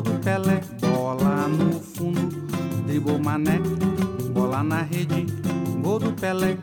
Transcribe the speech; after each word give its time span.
gol 0.00 0.02
do 0.02 0.18
Pelé. 0.20 0.60
Bola 0.80 1.46
no 1.46 1.78
fundo, 1.78 2.28
dribou 2.86 3.18
mané. 3.18 3.58
Bola 4.32 4.62
na 4.62 4.82
rede, 4.82 5.26
gol 5.82 5.98
do 5.98 6.12
Pelé. 6.14 6.56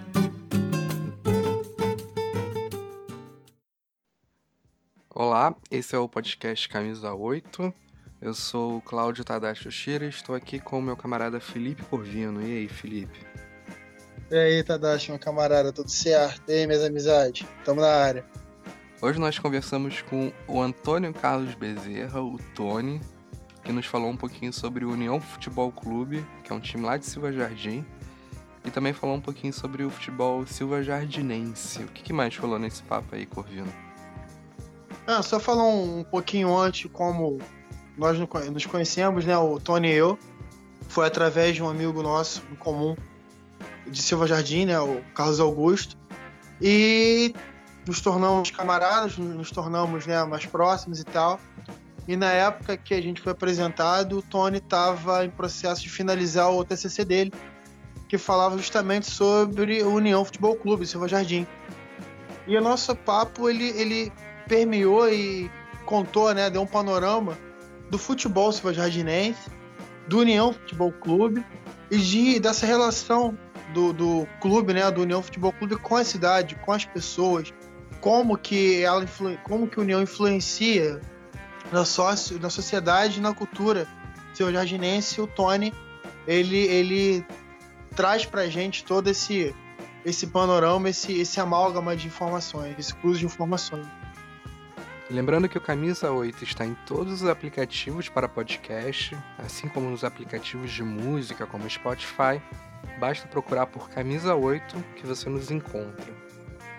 Olá, 5.13 5.55
esse 5.69 5.95
é 5.95 5.99
o 5.99 6.09
podcast 6.09 6.67
Camisa 6.67 7.13
8. 7.13 7.73
Eu 8.19 8.33
sou 8.33 8.77
o 8.77 8.81
Cláudio 8.81 9.23
Tadashi 9.23 9.67
Oshira 9.67 10.05
e 10.05 10.09
estou 10.09 10.33
aqui 10.35 10.59
com 10.59 10.79
o 10.79 10.81
meu 10.81 10.97
camarada 10.97 11.39
Felipe 11.39 11.83
Corvino. 11.83 12.41
E 12.41 12.57
aí, 12.57 12.67
Felipe? 12.67 13.19
E 14.31 14.35
aí, 14.35 14.63
Tadashi, 14.63 15.11
meu 15.11 15.19
camarada, 15.19 15.71
tudo 15.71 15.91
certo? 15.91 16.49
E 16.49 16.53
aí, 16.53 16.67
minhas 16.67 16.83
amizades? 16.83 17.47
Tamo 17.63 17.81
na 17.81 17.87
área. 17.87 18.25
Hoje 18.99 19.19
nós 19.19 19.37
conversamos 19.37 20.01
com 20.01 20.31
o 20.47 20.59
Antônio 20.59 21.13
Carlos 21.13 21.53
Bezerra, 21.53 22.19
o 22.19 22.39
Tony, 22.55 22.99
que 23.67 23.73
nos 23.73 23.85
falou 23.85 24.09
um 24.09 24.15
pouquinho 24.15 24.53
sobre 24.53 24.85
o 24.85 24.91
União 24.93 25.19
Futebol 25.19 25.69
Clube, 25.73 26.25
que 26.41 26.53
é 26.53 26.55
um 26.55 26.59
time 26.59 26.85
lá 26.85 26.95
de 26.95 27.05
Silva 27.05 27.33
Jardim, 27.33 27.85
e 28.63 28.71
também 28.71 28.93
falou 28.93 29.17
um 29.17 29.19
pouquinho 29.19 29.51
sobre 29.51 29.83
o 29.83 29.89
futebol 29.89 30.47
Silva 30.47 30.81
Jardinense. 30.81 31.83
O 31.83 31.87
que, 31.87 32.01
que 32.01 32.13
mais 32.13 32.33
falou 32.33 32.57
nesse 32.57 32.81
papo 32.83 33.13
aí, 33.13 33.25
Corvino? 33.25 33.67
Ah, 35.05 35.21
só 35.21 35.37
falar 35.37 35.65
um 35.65 36.01
pouquinho 36.01 36.57
antes 36.57 36.89
como 36.93 37.39
nós 37.97 38.17
nos 38.17 38.65
conhecemos, 38.65 39.25
né? 39.25 39.37
O 39.37 39.59
Tony 39.59 39.89
e 39.89 39.95
eu. 39.95 40.17
Foi 40.87 41.05
através 41.05 41.53
de 41.53 41.61
um 41.61 41.67
amigo 41.67 42.01
nosso 42.01 42.41
em 42.49 42.55
comum 42.55 42.95
de 43.85 44.01
Silva 44.01 44.27
Jardim, 44.27 44.63
né? 44.63 44.79
O 44.79 45.01
Carlos 45.13 45.41
Augusto. 45.41 45.97
E 46.61 47.35
nos 47.85 47.99
tornamos 47.99 48.49
camaradas, 48.49 49.17
nos 49.17 49.51
tornamos 49.51 50.07
né, 50.07 50.23
mais 50.23 50.45
próximos 50.45 51.01
e 51.01 51.03
tal. 51.03 51.37
E 52.07 52.15
na 52.15 52.31
época 52.31 52.77
que 52.77 52.93
a 52.93 53.01
gente 53.01 53.21
foi 53.21 53.33
apresentado, 53.33 54.19
o 54.19 54.21
Tony 54.21 54.57
estava 54.59 55.25
em 55.25 55.29
processo 55.29 55.81
de 55.81 55.89
finalizar 55.89 56.49
o 56.49 56.63
TCC 56.63 57.03
dele, 57.03 57.33
que 58.07 58.17
falava 58.17 58.57
justamente 58.57 59.11
sobre 59.11 59.83
o 59.83 59.93
União 59.93 60.23
Futebol 60.23 60.55
Clube, 60.55 60.87
Silva 60.87 61.07
Jardim. 61.07 61.45
E 62.47 62.55
o 62.55 62.61
nosso 62.61 62.95
papo 62.95 63.49
ele, 63.49 63.69
ele 63.71 64.11
permeou 64.47 65.09
e 65.09 65.51
contou, 65.85 66.33
né, 66.33 66.49
deu 66.49 66.61
um 66.61 66.67
panorama 66.67 67.37
do 67.89 67.97
futebol 67.97 68.51
Silva 68.53 68.73
Jardinense, 68.73 69.49
do 70.07 70.19
União 70.19 70.53
Futebol 70.53 70.93
Clube 70.93 71.45
e 71.91 71.97
de, 71.97 72.39
dessa 72.39 72.65
relação 72.65 73.37
do, 73.73 73.91
do 73.91 74.27
clube, 74.39 74.73
né, 74.73 74.89
do 74.89 75.01
União 75.01 75.21
Futebol 75.21 75.51
Clube 75.51 75.75
com 75.75 75.97
a 75.97 76.05
cidade, 76.05 76.55
com 76.55 76.71
as 76.71 76.85
pessoas, 76.85 77.53
como 77.99 78.37
que 78.37 78.81
ela 78.81 79.05
como 79.43 79.67
que 79.67 79.77
a 79.77 79.83
União 79.83 80.01
influencia 80.01 81.01
na, 81.71 81.85
sócio, 81.85 82.39
na 82.39 82.49
sociedade 82.49 83.19
e 83.19 83.21
na 83.21 83.33
cultura. 83.33 83.87
Seu 84.33 84.51
jardinense, 84.51 85.19
o 85.19 85.27
Tony, 85.27 85.73
ele, 86.27 86.57
ele 86.57 87.25
traz 87.95 88.25
pra 88.25 88.47
gente 88.47 88.83
todo 88.83 89.07
esse, 89.07 89.55
esse 90.05 90.27
panorama, 90.27 90.89
esse, 90.89 91.19
esse 91.19 91.39
amálgama 91.39 91.95
de 91.95 92.07
informações, 92.07 92.77
esse 92.77 92.93
cruzo 92.93 93.19
de 93.19 93.25
informações. 93.25 93.87
Lembrando 95.09 95.47
que 95.47 95.57
o 95.57 95.61
Camisa 95.61 96.11
8 96.11 96.43
está 96.43 96.65
em 96.65 96.75
todos 96.85 97.21
os 97.21 97.29
aplicativos 97.29 98.09
para 98.09 98.27
podcast, 98.27 99.17
assim 99.37 99.69
como 99.69 99.89
nos 99.89 100.03
aplicativos 100.03 100.69
de 100.69 100.83
música 100.83 101.47
como 101.47 101.69
Spotify. 101.69 102.41
Basta 102.99 103.25
procurar 103.27 103.67
por 103.67 103.89
Camisa 103.89 104.35
8 104.35 104.75
que 104.97 105.07
você 105.07 105.29
nos 105.29 105.49
encontra. 105.49 106.26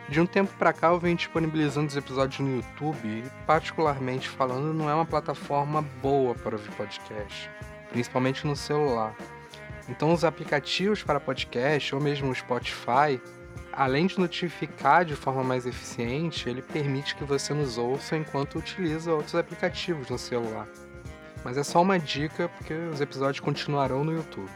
De 0.09 0.21
um 0.21 0.27
tempo 0.27 0.53
para 0.59 0.73
cá 0.73 0.89
eu 0.89 0.99
venho 0.99 1.17
disponibilizando 1.17 1.89
os 1.89 1.97
episódios 1.97 2.41
no 2.41 2.57
YouTube 2.57 3.07
e, 3.07 3.25
particularmente 3.47 4.29
falando, 4.29 4.73
não 4.73 4.89
é 4.89 4.95
uma 4.95 5.05
plataforma 5.05 5.83
boa 6.03 6.35
para 6.35 6.57
ouvir 6.57 6.71
podcast, 6.73 7.51
principalmente 7.91 8.47
no 8.47 8.57
celular. 8.57 9.15
Então 9.89 10.13
os 10.13 10.25
aplicativos 10.25 11.03
para 11.03 11.21
podcast 11.21 11.95
ou 11.95 12.01
mesmo 12.01 12.31
o 12.31 12.35
Spotify 12.35 13.21
além 13.79 14.09
de 14.09 14.19
notificar 14.19 15.05
de 15.05 15.15
forma 15.15 15.45
mais 15.45 15.65
eficiente, 15.65 16.49
ele 16.49 16.61
permite 16.61 17.15
que 17.15 17.23
você 17.23 17.55
nos 17.55 17.79
ouça 17.79 18.17
enquanto 18.17 18.59
utiliza 18.59 19.13
outros 19.13 19.37
aplicativos 19.37 20.11
no 20.11 20.19
celular. 20.19 20.67
Mas 21.45 21.57
é 21.57 21.63
só 21.63 21.81
uma 21.81 21.97
dica 21.97 22.49
porque 22.49 22.75
os 22.75 23.01
episódios 23.01 23.39
continuarão 23.39 24.03
no 24.03 24.13
YouTube. 24.13 24.51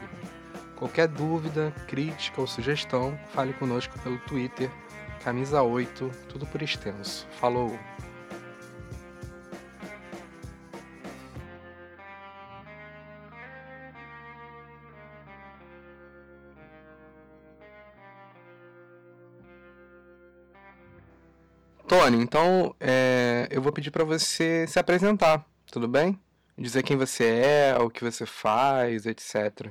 Qualquer 0.75 1.07
dúvida, 1.07 1.73
crítica 1.87 2.41
ou 2.41 2.47
sugestão, 2.47 3.17
fale 3.33 3.53
conosco 3.53 3.97
pelo 3.99 4.17
Twitter, 4.19 4.69
camisa 5.23 5.63
8, 5.63 6.11
tudo 6.27 6.45
por 6.45 6.61
extenso. 6.61 7.25
Falou! 7.31 7.71
Tony, 21.87 22.17
então 22.17 22.75
é, 22.79 23.47
eu 23.49 23.61
vou 23.61 23.71
pedir 23.71 23.91
para 23.91 24.03
você 24.03 24.65
se 24.67 24.77
apresentar, 24.77 25.45
tudo 25.71 25.87
bem? 25.87 26.19
Dizer 26.57 26.83
quem 26.83 26.97
você 26.97 27.25
é, 27.25 27.77
o 27.79 27.89
que 27.89 28.03
você 28.03 28.25
faz, 28.25 29.05
etc. 29.05 29.69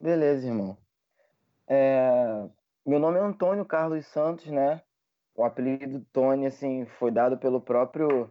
Beleza, 0.00 0.46
irmão. 0.46 0.76
É, 1.66 2.48
meu 2.86 2.98
nome 2.98 3.18
é 3.18 3.22
Antônio 3.22 3.64
Carlos 3.64 4.06
Santos, 4.06 4.46
né? 4.46 4.82
O 5.34 5.44
apelido 5.44 6.04
Tony, 6.12 6.46
assim, 6.46 6.86
foi 6.98 7.10
dado 7.10 7.38
pelo 7.38 7.60
próprio, 7.60 8.30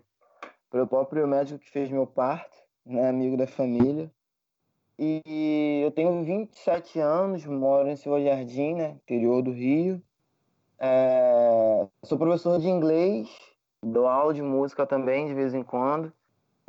pelo 0.70 0.88
próprio 0.88 1.28
médico 1.28 1.60
que 1.60 1.70
fez 1.70 1.90
meu 1.90 2.06
parto, 2.06 2.58
né? 2.86 3.10
Amigo 3.10 3.38
da 3.38 3.48
família. 3.48 4.12
E 4.98 5.82
eu 5.84 5.92
tenho 5.92 6.24
27 6.24 7.00
anos, 7.00 7.46
moro 7.46 7.88
em 7.88 7.96
Silva 7.96 8.22
Jardim, 8.22 8.76
né? 8.76 8.98
Interior 9.04 9.42
do 9.42 9.52
Rio. 9.52 10.02
É, 10.78 11.88
sou 12.04 12.18
professor 12.18 12.60
de 12.60 12.68
inglês, 12.68 13.30
dou 13.82 14.08
aula 14.08 14.34
de 14.34 14.42
música 14.42 14.86
também 14.86 15.28
de 15.28 15.34
vez 15.34 15.54
em 15.54 15.64
quando 15.64 16.12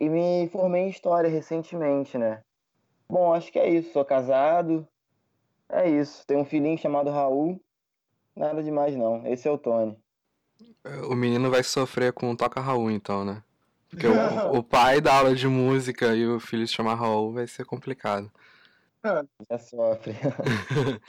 e 0.01 0.09
me 0.09 0.49
formei 0.49 0.83
em 0.83 0.89
história 0.89 1.29
recentemente, 1.29 2.17
né? 2.17 2.43
Bom, 3.09 3.35
acho 3.35 3.53
que 3.53 3.59
é 3.59 3.69
isso. 3.69 3.93
Sou 3.93 4.05
casado, 4.05 4.89
é 5.69 5.89
isso. 5.91 6.27
Tenho 6.27 6.41
um 6.41 6.45
filhinho 6.45 6.79
chamado 6.79 7.11
Raul. 7.11 7.61
Nada 8.37 8.63
demais 8.63 8.97
não. 8.97 9.27
Esse 9.27 9.49
é 9.49 9.51
o 9.51 9.59
Tony. 9.59 9.97
O 11.09 11.15
menino 11.15 11.51
vai 11.51 11.63
sofrer 11.63 12.13
com 12.13 12.31
o 12.31 12.37
Toca 12.37 12.61
Raul, 12.61 12.91
então, 12.91 13.25
né? 13.25 13.43
Porque 13.89 14.07
o, 14.07 14.13
o, 14.59 14.63
pai 14.63 15.01
dá 15.01 15.17
aula 15.19 15.35
de 15.35 15.47
música 15.47 16.15
e 16.15 16.27
o 16.27 16.39
filho 16.39 16.67
se 16.67 16.75
chamar 16.75 16.95
Raul 16.95 17.33
vai 17.33 17.47
ser 17.47 17.65
complicado. 17.65 18.31
Já 19.51 19.59
sofre. 19.59 20.15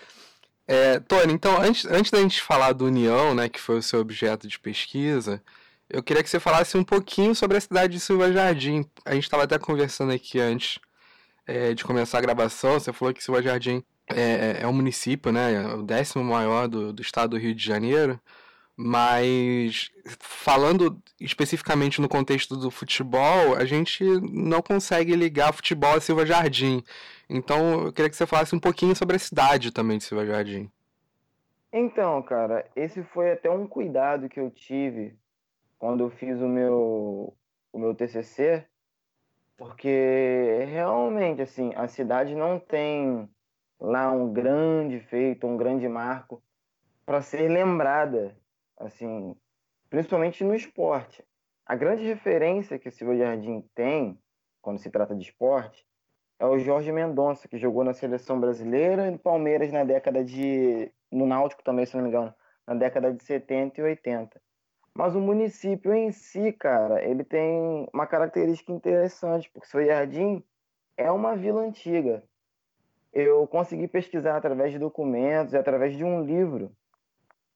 É, 0.68 1.02
Tony, 1.02 1.34
então, 1.34 1.62
antes, 1.62 1.86
antes 1.86 2.12
da 2.12 2.22
gente 2.22 2.42
falar 2.42 2.72
do 2.72 2.86
União, 2.86 3.36
né, 3.36 3.50
que 3.50 3.60
foi 3.60 3.80
o 3.80 3.82
seu 3.82 4.00
objeto 4.00 4.48
de 4.48 4.58
pesquisa, 4.58 5.44
eu 5.90 6.02
queria 6.02 6.24
que 6.24 6.30
você 6.30 6.40
falasse 6.40 6.78
um 6.78 6.84
pouquinho 6.84 7.36
sobre 7.36 7.58
a 7.58 7.62
cidade 7.62 7.94
de 7.94 8.00
Silva 8.00 8.32
Jardim. 8.32 8.86
A 9.04 9.14
gente 9.14 9.26
estava 9.26 9.44
até 9.44 9.60
conversando 9.60 10.14
aqui 10.14 10.40
antes 10.40 10.80
é, 11.46 11.74
de 11.74 11.84
começar 11.84 12.20
a 12.20 12.22
gravação, 12.22 12.80
você 12.80 12.94
falou 12.94 13.14
que 13.14 13.22
Silva 13.22 13.42
Jardim 13.42 13.84
é, 14.10 14.22
é, 14.22 14.64
é 14.64 14.68
um 14.68 14.74
município, 14.74 15.32
né, 15.32 15.54
é 15.54 15.76
o 15.76 15.84
décimo 15.84 16.24
maior 16.24 16.68
do, 16.68 16.94
do 16.94 17.02
estado 17.02 17.32
do 17.32 17.38
Rio 17.38 17.56
de 17.56 17.64
Janeiro, 17.64 18.20
mas 18.76 19.92
falando 20.20 21.02
especificamente 21.20 22.02
no 22.02 22.10
contexto 22.10 22.56
do 22.56 22.72
futebol, 22.72 23.56
a 23.56 23.66
gente 23.66 24.04
não 24.04 24.62
consegue 24.62 25.16
ligar 25.16 25.54
futebol 25.54 25.96
a 25.96 26.02
Silva 26.02 26.26
Jardim. 26.26 26.84
Então, 27.30 27.86
eu 27.86 27.94
queria 27.94 28.10
que 28.10 28.16
você 28.16 28.26
falasse 28.26 28.56
um 28.56 28.60
pouquinho 28.60 28.96
sobre 28.96 29.16
a 29.16 29.20
cidade 29.20 29.72
também 29.72 29.98
de 29.98 30.04
Silva 30.04 30.26
Jardim. 30.26 30.70
Então, 31.72 32.22
cara, 32.24 32.66
esse 32.76 33.04
foi 33.04 33.32
até 33.32 33.50
um 33.50 33.66
cuidado 33.66 34.28
que 34.28 34.40
eu 34.40 34.50
tive 34.50 35.16
quando 35.80 36.04
eu 36.04 36.10
fiz 36.10 36.40
o 36.40 36.48
meu 36.48 37.34
o 37.74 37.80
meu 37.80 37.96
TCC, 37.96 38.66
porque 39.56 40.66
realmente 40.68 41.42
assim, 41.42 41.72
a 41.76 41.88
cidade 41.88 42.36
não 42.36 42.60
tem 42.60 43.30
lá 43.82 44.12
um 44.12 44.32
grande 44.32 45.00
feito, 45.00 45.48
um 45.48 45.58
grande 45.58 45.88
marco 45.88 46.42
para 47.04 47.22
ser 47.22 47.50
lembrada, 47.50 48.38
assim, 48.78 49.36
principalmente 49.90 50.44
no 50.44 50.54
esporte. 50.54 51.26
A 51.66 51.76
grande 51.76 52.04
referência 52.04 52.78
que 52.78 52.92
Silva 52.92 53.18
Jardim 53.18 53.68
tem 53.74 54.20
quando 54.62 54.78
se 54.78 54.92
trata 54.92 55.16
de 55.16 55.24
esporte 55.24 55.84
é 56.40 56.46
o 56.46 56.60
Jorge 56.60 56.92
Mendonça, 56.92 57.48
que 57.48 57.58
jogou 57.58 57.84
na 57.84 57.94
seleção 57.94 58.40
brasileira 58.40 59.08
e 59.08 59.12
no 59.12 59.20
Palmeiras 59.20 59.72
na 59.72 59.84
década 59.84 60.24
de. 60.24 60.92
no 61.12 61.26
Náutico 61.26 61.64
também, 61.64 61.86
se 61.86 61.96
não 61.96 62.04
me 62.04 62.10
engano, 62.10 62.34
na 62.68 62.76
década 62.76 63.12
de 63.12 63.24
70 63.24 63.80
e 63.80 63.84
80. 63.84 64.42
Mas 64.94 65.16
o 65.16 65.22
município 65.22 65.94
em 65.94 66.12
si, 66.12 66.52
cara, 66.52 67.04
ele 67.04 67.24
tem 67.24 67.88
uma 67.94 68.06
característica 68.06 68.72
interessante, 68.72 69.50
porque 69.52 69.68
Seu 69.68 69.86
Jardim 69.86 70.44
é 70.98 71.10
uma 71.12 71.36
vila 71.36 71.62
antiga. 71.62 72.24
Eu 73.14 73.46
consegui 73.48 73.88
pesquisar 73.88 74.38
através 74.38 74.72
de 74.72 74.80
documentos 74.80 75.54
e 75.54 75.58
através 75.58 75.96
de 75.96 76.04
um 76.04 76.24
livro, 76.24 76.72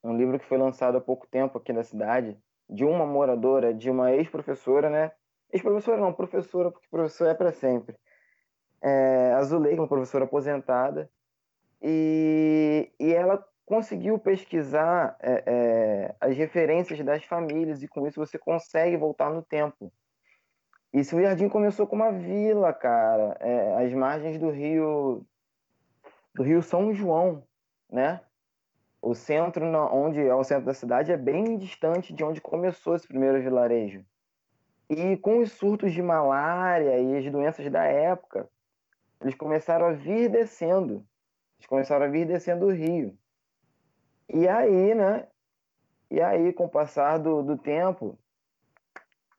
um 0.03 0.15
livro 0.15 0.37
que 0.37 0.45
foi 0.45 0.57
lançado 0.57 0.97
há 0.97 1.01
pouco 1.01 1.25
tempo 1.27 1.57
aqui 1.57 1.71
na 1.71 1.83
cidade, 1.83 2.37
de 2.69 2.83
uma 2.83 3.05
moradora, 3.05 3.73
de 3.73 3.89
uma 3.89 4.11
ex-professora, 4.11 4.89
né? 4.89 5.11
Ex-professora 5.51 6.01
não, 6.01 6.11
professora, 6.11 6.71
porque 6.71 6.87
professor 6.89 7.27
é 7.27 7.33
para 7.33 7.51
sempre. 7.51 7.95
É, 8.81 9.33
Azuleika, 9.37 9.81
uma 9.81 9.87
professora 9.87 10.25
aposentada, 10.25 11.09
e, 11.81 12.91
e 12.99 13.13
ela 13.13 13.43
conseguiu 13.65 14.19
pesquisar 14.19 15.15
é, 15.19 15.43
é, 15.45 16.15
as 16.19 16.35
referências 16.35 16.99
das 17.03 17.23
famílias 17.23 17.81
e 17.81 17.87
com 17.87 18.05
isso 18.07 18.19
você 18.19 18.37
consegue 18.37 18.97
voltar 18.97 19.29
no 19.31 19.41
tempo. 19.41 19.91
E 20.93 21.01
o 21.01 21.03
jardim 21.03 21.49
começou 21.49 21.85
com 21.85 21.95
uma 21.95 22.11
vila, 22.11 22.71
cara, 22.73 23.35
é, 23.39 23.85
às 23.85 23.93
margens 23.93 24.39
do 24.39 24.49
rio 24.49 25.25
do 26.35 26.43
Rio 26.43 26.61
São 26.61 26.93
João, 26.93 27.41
né? 27.89 28.21
O 29.01 29.15
centro, 29.15 29.65
onde 29.93 30.19
é 30.19 30.35
o 30.35 30.43
centro 30.43 30.65
da 30.65 30.73
cidade, 30.73 31.09
é 31.11 31.17
bem 31.17 31.57
distante 31.57 32.13
de 32.13 32.25
onde 32.25 32.41
começou 32.41 32.95
esse 32.95 33.07
primeiro 33.07 33.41
vilarejo. 33.41 34.05
E 34.89 35.15
com 35.17 35.39
os 35.39 35.53
surtos 35.53 35.93
de 35.93 36.01
malária 36.01 36.99
e 36.99 37.17
as 37.17 37.31
doenças 37.31 37.71
da 37.71 37.85
época, 37.85 38.49
eles 39.21 39.35
começaram 39.35 39.85
a 39.85 39.93
vir 39.93 40.29
descendo. 40.29 41.05
Eles 41.57 41.67
começaram 41.67 42.05
a 42.05 42.09
vir 42.09 42.27
descendo 42.27 42.65
o 42.65 42.71
rio. 42.71 43.17
E 44.27 44.45
aí, 44.47 44.93
né? 44.93 45.25
E 46.11 46.21
aí, 46.21 46.51
com 46.51 46.65
o 46.65 46.69
passar 46.69 47.17
do, 47.17 47.41
do 47.43 47.57
tempo, 47.57 48.19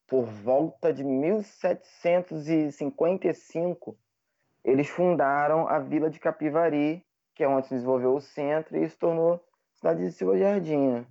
por 0.06 0.25
volta 0.25 0.94
de 0.94 1.04
1755, 1.04 3.98
eles 4.66 4.88
fundaram 4.88 5.68
a 5.68 5.78
Vila 5.78 6.10
de 6.10 6.18
Capivari, 6.18 7.06
que 7.36 7.44
é 7.44 7.48
onde 7.48 7.68
se 7.68 7.74
desenvolveu 7.74 8.16
o 8.16 8.20
centro, 8.20 8.76
e 8.76 8.88
se 8.90 8.98
tornou 8.98 9.40
cidade 9.76 10.04
de 10.04 10.10
Silva 10.10 10.36
Jardim. 10.36 10.88
Né? 10.88 11.06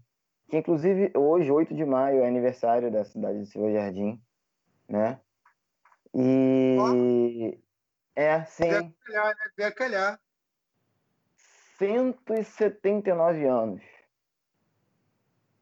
Que, 0.49 0.57
inclusive, 0.57 1.09
hoje, 1.15 1.49
8 1.49 1.73
de 1.73 1.85
maio, 1.85 2.21
é 2.21 2.27
aniversário 2.27 2.91
da 2.91 3.05
cidade 3.05 3.39
de 3.39 3.45
Silva 3.45 3.71
Jardim. 3.71 4.21
Né? 4.89 5.21
E. 6.13 7.57
Oh. 7.57 7.65
É, 8.13 8.43
sim. 8.43 8.69
Deve 8.69 8.93
calhar, 9.05 9.27
né? 9.27 9.51
Deve 9.57 9.75
calhar. 9.75 10.19
179 11.77 13.45
anos. 13.45 13.81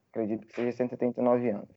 Acredito 0.10 0.48
que 0.48 0.54
seja 0.54 0.78
179 0.78 1.50
anos. 1.50 1.76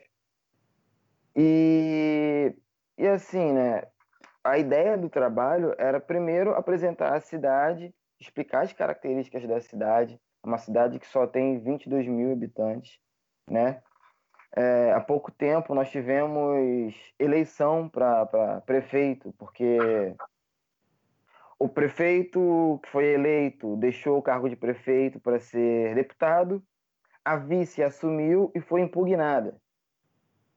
E, 1.35 2.55
e 2.97 3.07
assim, 3.07 3.53
né? 3.53 3.83
A 4.47 4.59
ideia 4.59 4.97
do 4.97 5.11
trabalho 5.11 5.75
era 5.77 5.99
primeiro 5.99 6.55
apresentar 6.55 7.13
a 7.13 7.21
cidade, 7.21 7.93
explicar 8.21 8.63
as 8.63 8.73
características 8.73 9.45
da 9.45 9.61
cidade, 9.61 10.21
uma 10.41 10.57
cidade 10.57 11.01
que 11.01 11.07
só 11.09 11.27
tem 11.27 11.59
22 11.59 12.07
mil 12.07 12.33
habitantes, 12.33 13.01
né? 13.51 13.83
É, 14.55 14.93
há 14.93 15.01
pouco 15.01 15.33
tempo 15.33 15.75
nós 15.75 15.91
tivemos 15.91 16.95
eleição 17.19 17.89
para 17.89 18.63
prefeito, 18.65 19.35
porque 19.37 20.15
o 21.59 21.69
prefeito 21.69 22.79
que 22.85 22.91
foi 22.91 23.07
eleito 23.07 23.77
deixou 23.77 24.17
o 24.17 24.23
cargo 24.23 24.49
de 24.49 24.55
prefeito 24.55 25.19
para 25.19 25.41
ser 25.41 25.97
deputado, 25.97 26.63
a 27.25 27.37
vice 27.37 27.83
assumiu 27.83 28.53
e 28.55 28.61
foi 28.61 28.81
impugnada. 28.81 29.61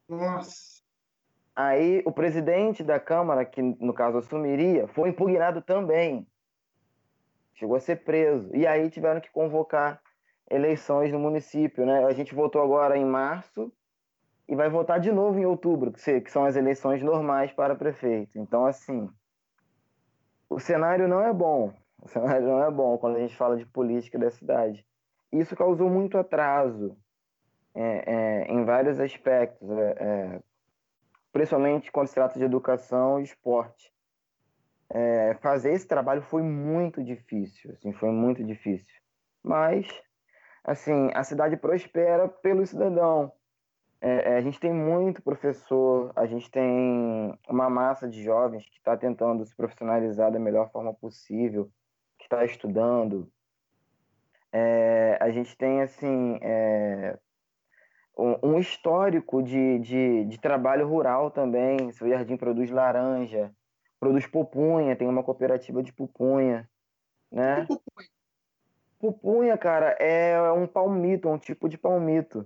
Nossa. 0.07 0.78
Aí 1.61 2.01
o 2.06 2.11
presidente 2.13 2.81
da 2.85 3.01
Câmara, 3.01 3.44
que 3.44 3.61
no 3.61 3.94
caso 3.94 4.17
assumiria, 4.17 4.88
foi 4.88 5.09
impugnado 5.09 5.61
também. 5.61 6.25
Chegou 7.53 7.75
a 7.75 7.81
ser 7.81 7.97
preso. 7.97 8.50
E 8.56 8.65
aí 8.65 8.89
tiveram 8.89 9.19
que 9.19 9.29
convocar 9.29 10.01
eleições 10.50 11.11
no 11.11 11.19
município, 11.19 11.85
né? 11.85 12.06
A 12.06 12.13
gente 12.13 12.33
votou 12.33 12.61
agora 12.61 12.97
em 12.97 13.03
março 13.03 13.69
e 14.47 14.56
vai 14.56 14.69
votar 14.69 15.01
de 15.01 15.11
novo 15.11 15.38
em 15.38 15.45
outubro, 15.45 15.91
que 15.91 16.29
são 16.31 16.45
as 16.45 16.56
eleições 16.56 17.03
normais 17.03 17.51
para 17.51 17.75
prefeito. 17.75 18.39
Então, 18.39 18.65
assim, 18.65 19.09
o 20.50 20.62
cenário 20.62 21.09
não 21.09 21.21
é 21.21 21.33
bom. 21.33 21.73
O 22.01 22.07
cenário 22.07 22.47
não 22.47 22.63
é 22.63 22.71
bom 22.71 22.97
quando 22.97 23.17
a 23.17 23.19
gente 23.19 23.35
fala 23.35 23.57
de 23.57 23.65
política 23.65 24.17
da 24.17 24.31
cidade. 24.31 24.88
Isso 25.29 25.57
causou 25.57 25.89
muito 25.89 26.17
atraso 26.17 26.95
é, 27.75 28.03
é, 28.05 28.47
em 28.50 28.63
vários 28.63 28.97
aspectos, 28.97 29.69
é, 29.69 29.95
é 30.00 30.49
principalmente 31.31 31.91
quando 31.91 32.07
se 32.07 32.15
trata 32.15 32.37
de 32.37 32.45
educação 32.45 33.19
e 33.19 33.23
esporte. 33.23 33.93
É, 34.91 35.35
fazer 35.35 35.73
esse 35.73 35.87
trabalho 35.87 36.21
foi 36.21 36.41
muito 36.41 37.03
difícil, 37.03 37.71
assim, 37.71 37.93
foi 37.93 38.09
muito 38.09 38.43
difícil. 38.43 38.99
Mas, 39.43 39.87
assim, 40.63 41.11
a 41.13 41.23
cidade 41.23 41.55
prospera 41.57 42.27
pelo 42.27 42.65
cidadão. 42.65 43.31
É, 44.01 44.31
é, 44.31 44.37
a 44.37 44.41
gente 44.41 44.59
tem 44.59 44.73
muito 44.73 45.21
professor, 45.21 46.11
a 46.15 46.25
gente 46.25 46.49
tem 46.49 47.37
uma 47.47 47.69
massa 47.69 48.07
de 48.07 48.23
jovens 48.23 48.65
que 48.69 48.77
está 48.77 48.95
tentando 48.95 49.45
se 49.45 49.55
profissionalizar 49.55 50.31
da 50.31 50.39
melhor 50.39 50.71
forma 50.71 50.93
possível, 50.93 51.69
que 52.17 52.23
está 52.25 52.43
estudando. 52.45 53.29
É, 54.51 55.17
a 55.21 55.29
gente 55.29 55.55
tem, 55.57 55.81
assim, 55.81 56.39
é, 56.41 57.19
um, 58.19 58.51
um, 58.51 58.60
histórico 58.60 59.42
de, 59.42 59.80
de, 59.80 60.25
de, 60.25 60.39
trabalho 60.39 60.88
rural 60.88 61.31
também. 61.31 61.92
Seu 61.92 62.10
Jardim 62.10 62.38
produz 62.38 62.69
laranja, 62.69 63.51
produz 64.00 64.27
pupunha, 64.27 64.95
tem 64.95 65.07
uma 65.07 65.24
cooperativa 65.24 65.81
de 65.81 65.94
pupunha, 65.94 66.69
né? 67.31 67.68
Pupunha, 69.00 69.57
cara, 69.57 69.92
é 70.00 70.51
um 70.51 70.68
palmito, 70.68 71.30
um 71.30 71.38
tipo 71.38 71.69
de 71.69 71.77
palmito 71.77 72.45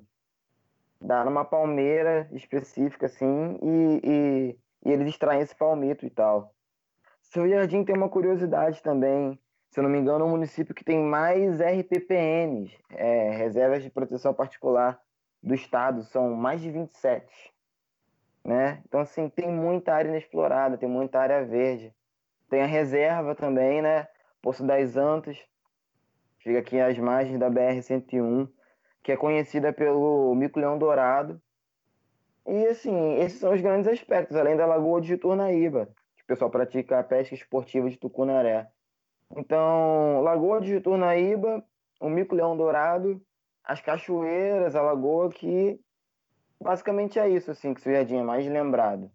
dá 1.03 1.23
numa 1.25 1.43
palmeira 1.43 2.29
específica, 2.31 3.07
assim, 3.07 3.59
e, 3.61 4.01
e, 4.03 4.59
e 4.85 4.91
eles 4.91 5.09
extraem 5.09 5.41
esse 5.41 5.55
palmito 5.55 6.05
e 6.05 6.09
tal. 6.09 6.55
Seu 7.21 7.47
Jardim 7.49 7.83
tem 7.83 7.95
uma 7.95 8.09
curiosidade 8.09 8.81
também. 8.81 9.37
Se 9.69 9.79
eu 9.79 9.83
não 9.83 9.89
me 9.89 9.97
engano, 9.97 10.23
é 10.23 10.27
um 10.27 10.31
município 10.31 10.73
que 10.73 10.83
tem 10.83 10.99
mais 10.99 11.59
RPPNs, 11.59 12.71
é, 12.91 13.31
Reservas 13.31 13.83
de 13.83 13.89
Proteção 13.89 14.33
Particular 14.33 15.01
do 15.43 15.53
Estado, 15.53 16.03
são 16.03 16.33
mais 16.33 16.61
de 16.61 16.71
27. 16.71 17.53
Né? 18.43 18.81
Então, 18.87 19.01
assim, 19.01 19.29
tem 19.29 19.51
muita 19.51 19.93
área 19.93 20.09
inexplorada, 20.09 20.77
tem 20.77 20.89
muita 20.89 21.19
área 21.19 21.45
verde. 21.45 21.93
Tem 22.49 22.61
a 22.61 22.65
reserva 22.65 23.35
também, 23.35 23.81
né? 23.81 24.07
Poço 24.41 24.65
das 24.65 24.97
Antas, 24.97 25.37
fica 26.39 26.59
aqui 26.59 26.79
às 26.79 26.97
margens 26.97 27.39
da 27.39 27.49
BR-101 27.49 28.49
que 29.03 29.11
é 29.11 29.17
conhecida 29.17 29.73
pelo 29.73 30.33
mico-leão 30.33 30.79
dourado. 30.79 31.39
E, 32.47 32.65
assim, 32.67 33.15
esses 33.15 33.39
são 33.39 33.53
os 33.53 33.61
grandes 33.61 33.87
aspectos, 33.87 34.35
além 34.35 34.55
da 34.55 34.65
Lagoa 34.65 35.01
de 35.01 35.09
Juturnaíba, 35.09 35.87
que 36.15 36.23
o 36.23 36.27
pessoal 36.27 36.49
pratica 36.49 36.99
a 36.99 37.03
pesca 37.03 37.35
esportiva 37.35 37.89
de 37.89 37.97
tucunaré. 37.97 38.69
Então, 39.35 40.21
Lagoa 40.21 40.61
de 40.61 40.71
Juturnaíba, 40.71 41.63
o 41.99 42.09
mico-leão 42.09 42.55
dourado, 42.55 43.21
as 43.63 43.81
cachoeiras, 43.81 44.75
a 44.75 44.81
lagoa, 44.81 45.29
que 45.29 45.79
basicamente 46.61 47.19
é 47.19 47.29
isso, 47.29 47.51
assim, 47.51 47.73
que 47.73 47.87
o 47.87 47.93
Jardim 47.93 48.17
é 48.17 48.23
mais 48.23 48.45
lembrado. 48.45 49.09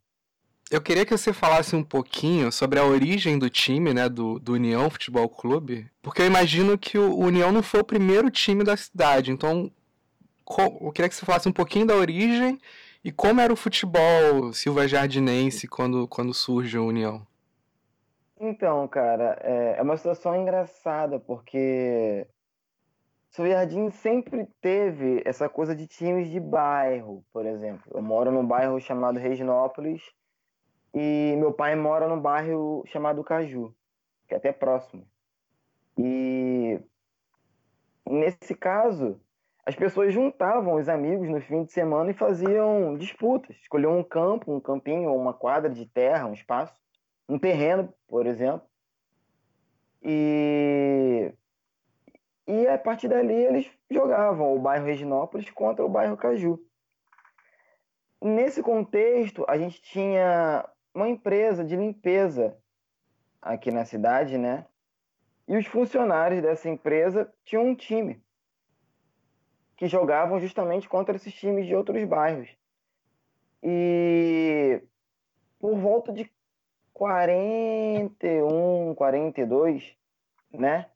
Eu 0.71 0.83
queria 0.83 1.07
que 1.07 1.17
você 1.17 1.33
falasse 1.33 1.75
um 1.75 1.83
pouquinho 1.83 2.52
sobre 2.52 2.78
a 2.78 2.85
origem 2.85 3.38
do 3.38 3.49
time, 3.49 3.95
né, 3.95 4.07
do, 4.07 4.38
do 4.38 4.52
União 4.52 4.90
Futebol 4.90 5.28
Clube, 5.28 5.90
porque 6.02 6.21
eu 6.21 6.26
imagino 6.26 6.76
que 6.76 6.99
o 6.99 7.17
União 7.17 7.50
não 7.50 7.62
foi 7.62 7.81
o 7.81 7.85
primeiro 7.85 8.31
time 8.31 8.62
da 8.62 8.76
cidade, 8.76 9.31
então 9.31 9.71
eu 10.81 10.93
queria 10.93 11.09
que 11.09 11.14
você 11.14 11.25
falasse 11.25 11.49
um 11.49 11.52
pouquinho 11.52 11.87
da 11.87 11.95
origem 11.95 12.59
e 13.02 13.11
como 13.11 13.40
era 13.40 13.52
o 13.52 13.57
futebol 13.57 14.52
Silva 14.52 14.87
Jardinense 14.87 15.67
quando, 15.67 16.07
quando 16.07 16.35
surge 16.35 16.76
a 16.76 16.83
União. 16.83 17.26
Então, 18.38 18.87
cara, 18.88 19.38
é, 19.40 19.76
é 19.78 19.83
uma 19.83 19.97
situação 19.97 20.35
engraçada, 20.37 21.19
porque 21.19 22.26
Silva 23.30 23.50
Jardim 23.50 23.90
sempre 23.90 24.47
teve 24.61 25.23
essa 25.25 25.49
coisa 25.49 25.75
de 25.75 25.87
times 25.87 26.30
de 26.30 26.40
bairro, 26.40 27.25
por 27.32 27.44
exemplo. 27.47 27.82
Eu 27.94 28.02
moro 28.02 28.32
num 28.32 28.47
bairro 28.47 28.80
chamado 28.80 29.18
Reginópolis 29.18 30.02
e 30.94 31.35
meu 31.37 31.52
pai 31.52 31.76
mora 31.76 32.08
num 32.08 32.20
bairro 32.20 32.82
chamado 32.87 33.23
Caju, 33.23 33.75
que 34.26 34.35
é 34.35 34.37
até 34.38 34.52
próximo. 34.52 35.06
E 35.97 36.80
nesse 38.08 38.54
caso, 38.54 39.20
as 39.68 39.75
pessoas 39.75 40.14
juntavam 40.14 40.76
os 40.76 40.88
amigos 40.88 41.28
no 41.28 41.40
fim 41.42 41.64
de 41.64 41.73
semana 41.73 42.11
e 42.11 42.14
faziam 42.14 42.97
disputas. 42.97 43.54
Escolhiam 43.56 43.99
um 43.99 44.02
campo, 44.02 44.50
um 44.50 44.61
campinho 44.61 45.11
ou 45.11 45.20
uma 45.20 45.35
quadra 45.35 45.68
de 45.68 45.85
terra, 45.85 46.26
um 46.26 46.32
espaço, 46.32 46.75
um 47.28 47.38
terreno, 47.38 47.92
por 48.06 48.26
exemplo. 48.26 48.66
E, 50.02 51.35
e 52.49 52.67
a 52.67 52.76
partir 52.78 53.09
dali 53.09 53.35
eles 53.35 53.71
jogavam 53.90 54.57
o 54.57 54.59
bairro 54.59 54.87
Reginópolis 54.87 55.50
contra 55.50 55.85
o 55.85 55.88
bairro 55.88 56.17
Caju. 56.17 56.59
Nesse 58.21 58.61
contexto, 58.62 59.45
a 59.47 59.59
gente 59.59 59.83
tinha 59.83 60.67
uma 60.95 61.11
empresa 61.11 61.62
de 61.62 61.76
limpeza 61.76 62.57
aqui 63.40 63.71
na 63.71 63.85
cidade, 63.85 64.38
né? 64.38 64.67
E 65.47 65.59
os 65.59 65.67
funcionários 65.67 66.40
dessa 66.40 66.71
empresa 66.71 67.31
tinham 67.45 67.67
um 67.67 67.75
time 67.75 68.25
que 69.76 69.87
jogavam 69.87 70.40
justamente 70.40 70.88
contra 70.88 71.17
esses 71.17 71.35
times 71.35 71.67
de 71.67 71.76
outros 71.76 72.02
bairros. 72.05 72.49
E 73.62 74.83
por 75.61 75.76
volta 75.76 76.12
de 76.12 76.33
41, 76.95 78.95
42, 78.95 79.95
né? 80.52 80.90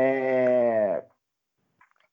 É... 0.00 1.02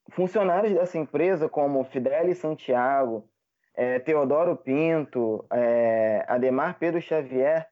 Funcionários 0.10 0.74
dessa 0.74 0.98
empresa, 0.98 1.48
como 1.48 1.84
Fidelis 1.84 2.40
Santiago, 2.40 3.30
é, 3.76 4.00
Teodoro 4.00 4.56
Pinto, 4.56 5.46
é, 5.52 6.26
Ademar 6.28 6.80
Pedro 6.80 7.00
Xavier, 7.00 7.68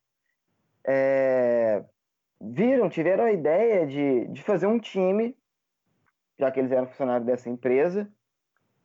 é, 0.85 1.83
viram, 2.39 2.89
tiveram 2.89 3.23
a 3.23 3.31
ideia 3.31 3.87
de, 3.87 4.27
de 4.27 4.43
fazer 4.43 4.67
um 4.67 4.77
time, 4.77 5.35
já 6.37 6.51
que 6.51 6.59
eles 6.59 6.71
eram 6.71 6.87
funcionários 6.87 7.25
dessa 7.25 7.49
empresa, 7.49 8.07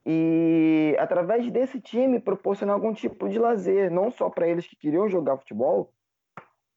e 0.06 0.96
através 0.98 1.50
desse 1.50 1.78
time 1.78 2.20
proporcionar 2.20 2.74
algum 2.74 2.94
tipo 2.94 3.28
de 3.28 3.38
lazer, 3.38 3.90
não 3.90 4.10
só 4.10 4.30
para 4.30 4.48
eles 4.48 4.66
que 4.66 4.76
queriam 4.76 5.08
jogar 5.08 5.36
futebol, 5.36 5.92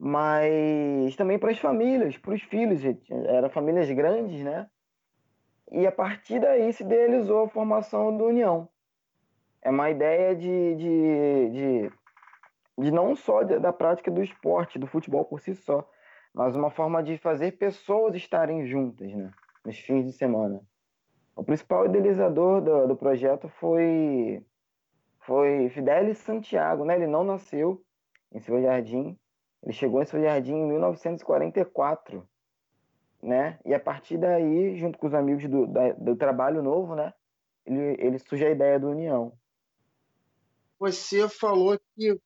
mas 0.03 1.15
também 1.15 1.37
para 1.37 1.51
as 1.51 1.59
famílias, 1.59 2.17
para 2.17 2.33
os 2.33 2.41
filhos, 2.41 2.81
eram 3.11 3.51
famílias 3.51 3.87
grandes, 3.91 4.43
né? 4.43 4.67
E 5.71 5.85
a 5.85 5.91
partir 5.91 6.39
daí 6.39 6.73
se 6.73 6.81
idealizou 6.81 7.43
a 7.43 7.47
formação 7.47 8.17
do 8.17 8.25
União. 8.25 8.67
É 9.61 9.69
uma 9.69 9.91
ideia 9.91 10.35
de, 10.35 10.75
de, 10.75 11.49
de, 11.51 11.91
de 12.79 12.91
não 12.91 13.15
só 13.15 13.43
da 13.43 13.71
prática 13.71 14.09
do 14.09 14.23
esporte, 14.23 14.79
do 14.79 14.87
futebol 14.87 15.23
por 15.23 15.39
si 15.39 15.53
só, 15.53 15.87
mas 16.33 16.55
uma 16.55 16.71
forma 16.71 17.03
de 17.03 17.19
fazer 17.19 17.51
pessoas 17.59 18.15
estarem 18.15 18.65
juntas, 18.65 19.13
né? 19.13 19.29
Nos 19.63 19.77
fins 19.77 20.03
de 20.03 20.13
semana. 20.13 20.63
O 21.35 21.43
principal 21.43 21.85
idealizador 21.85 22.59
do, 22.59 22.87
do 22.87 22.95
projeto 22.95 23.47
foi 23.47 24.43
foi 25.19 25.69
Fidelis 25.69 26.17
Santiago, 26.17 26.85
né? 26.85 26.95
Ele 26.95 27.05
não 27.05 27.23
nasceu 27.23 27.83
em 28.33 28.39
Silva 28.39 28.63
Jardim, 28.63 29.15
ele 29.63 29.73
chegou 29.73 30.01
em 30.01 30.05
Silva 30.05 30.25
Jardim 30.25 30.53
em 30.53 30.67
1944, 30.67 32.27
né? 33.21 33.59
E 33.63 33.73
a 33.73 33.79
partir 33.79 34.17
daí, 34.17 34.75
junto 34.77 34.97
com 34.97 35.07
os 35.07 35.13
amigos 35.13 35.47
do, 35.47 35.67
da, 35.67 35.91
do 35.93 36.15
trabalho 36.15 36.63
novo, 36.63 36.95
né? 36.95 37.13
Ele, 37.65 37.95
ele 37.99 38.19
surge 38.19 38.45
a 38.45 38.49
ideia 38.49 38.79
do 38.79 38.89
União. 38.89 39.31
Você 40.79 41.29
falou 41.29 41.79
que 41.95 42.19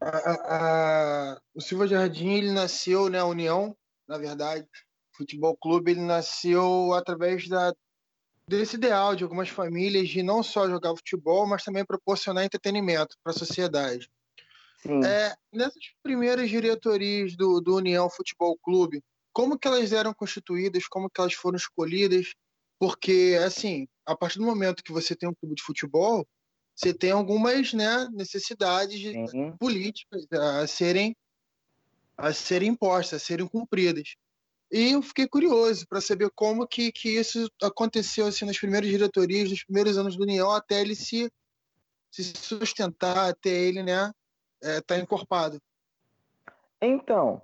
a, 0.00 1.34
a, 1.34 1.40
o 1.54 1.60
Silva 1.60 1.86
Jardim 1.86 2.30
ele 2.30 2.50
nasceu, 2.50 3.08
né? 3.08 3.20
A 3.20 3.26
União, 3.26 3.76
na 4.08 4.18
verdade, 4.18 4.66
futebol 5.12 5.56
clube, 5.56 5.92
ele 5.92 6.00
nasceu 6.00 6.92
através 6.94 7.46
da, 7.48 7.72
desse 8.48 8.74
ideal 8.74 9.14
de 9.14 9.22
algumas 9.22 9.48
famílias 9.48 10.08
de 10.08 10.22
não 10.22 10.42
só 10.42 10.68
jogar 10.68 10.96
futebol, 10.96 11.46
mas 11.46 11.62
também 11.62 11.84
proporcionar 11.84 12.44
entretenimento 12.44 13.16
para 13.22 13.30
a 13.30 13.38
sociedade. 13.38 14.10
É, 15.04 15.34
nessas 15.52 15.82
primeiras 16.02 16.48
diretorias 16.48 17.36
do, 17.36 17.60
do 17.60 17.76
União 17.76 18.08
Futebol 18.08 18.58
Clube, 18.62 19.02
como 19.32 19.58
que 19.58 19.68
elas 19.68 19.92
eram 19.92 20.14
constituídas, 20.14 20.86
como 20.88 21.10
que 21.10 21.20
elas 21.20 21.34
foram 21.34 21.56
escolhidas? 21.56 22.34
Porque, 22.78 23.38
assim, 23.44 23.86
a 24.06 24.16
partir 24.16 24.38
do 24.38 24.44
momento 24.44 24.82
que 24.82 24.92
você 24.92 25.14
tem 25.14 25.28
um 25.28 25.34
clube 25.34 25.54
de 25.54 25.62
futebol, 25.62 26.26
você 26.74 26.94
tem 26.94 27.10
algumas 27.10 27.74
né, 27.74 28.08
necessidades 28.12 29.00
Sim. 29.30 29.54
políticas 29.58 30.26
a 30.32 30.66
serem, 30.66 31.14
a 32.16 32.32
serem 32.32 32.70
impostas, 32.70 33.22
a 33.22 33.24
serem 33.24 33.46
cumpridas. 33.46 34.14
E 34.72 34.92
eu 34.92 35.02
fiquei 35.02 35.26
curioso 35.28 35.86
para 35.86 36.00
saber 36.00 36.30
como 36.34 36.66
que, 36.66 36.90
que 36.90 37.18
isso 37.18 37.50
aconteceu 37.62 38.26
assim, 38.26 38.46
nas 38.46 38.58
primeiras 38.58 38.88
diretorias, 38.88 39.50
nos 39.50 39.64
primeiros 39.64 39.98
anos 39.98 40.16
do 40.16 40.22
União, 40.22 40.50
até 40.52 40.80
ele 40.80 40.94
se, 40.94 41.30
se 42.10 42.22
sustentar, 42.36 43.28
até 43.28 43.50
ele 43.50 43.82
né, 43.82 44.10
é, 44.62 44.80
tá 44.80 44.96
encorpado. 44.98 45.60
Então, 46.80 47.42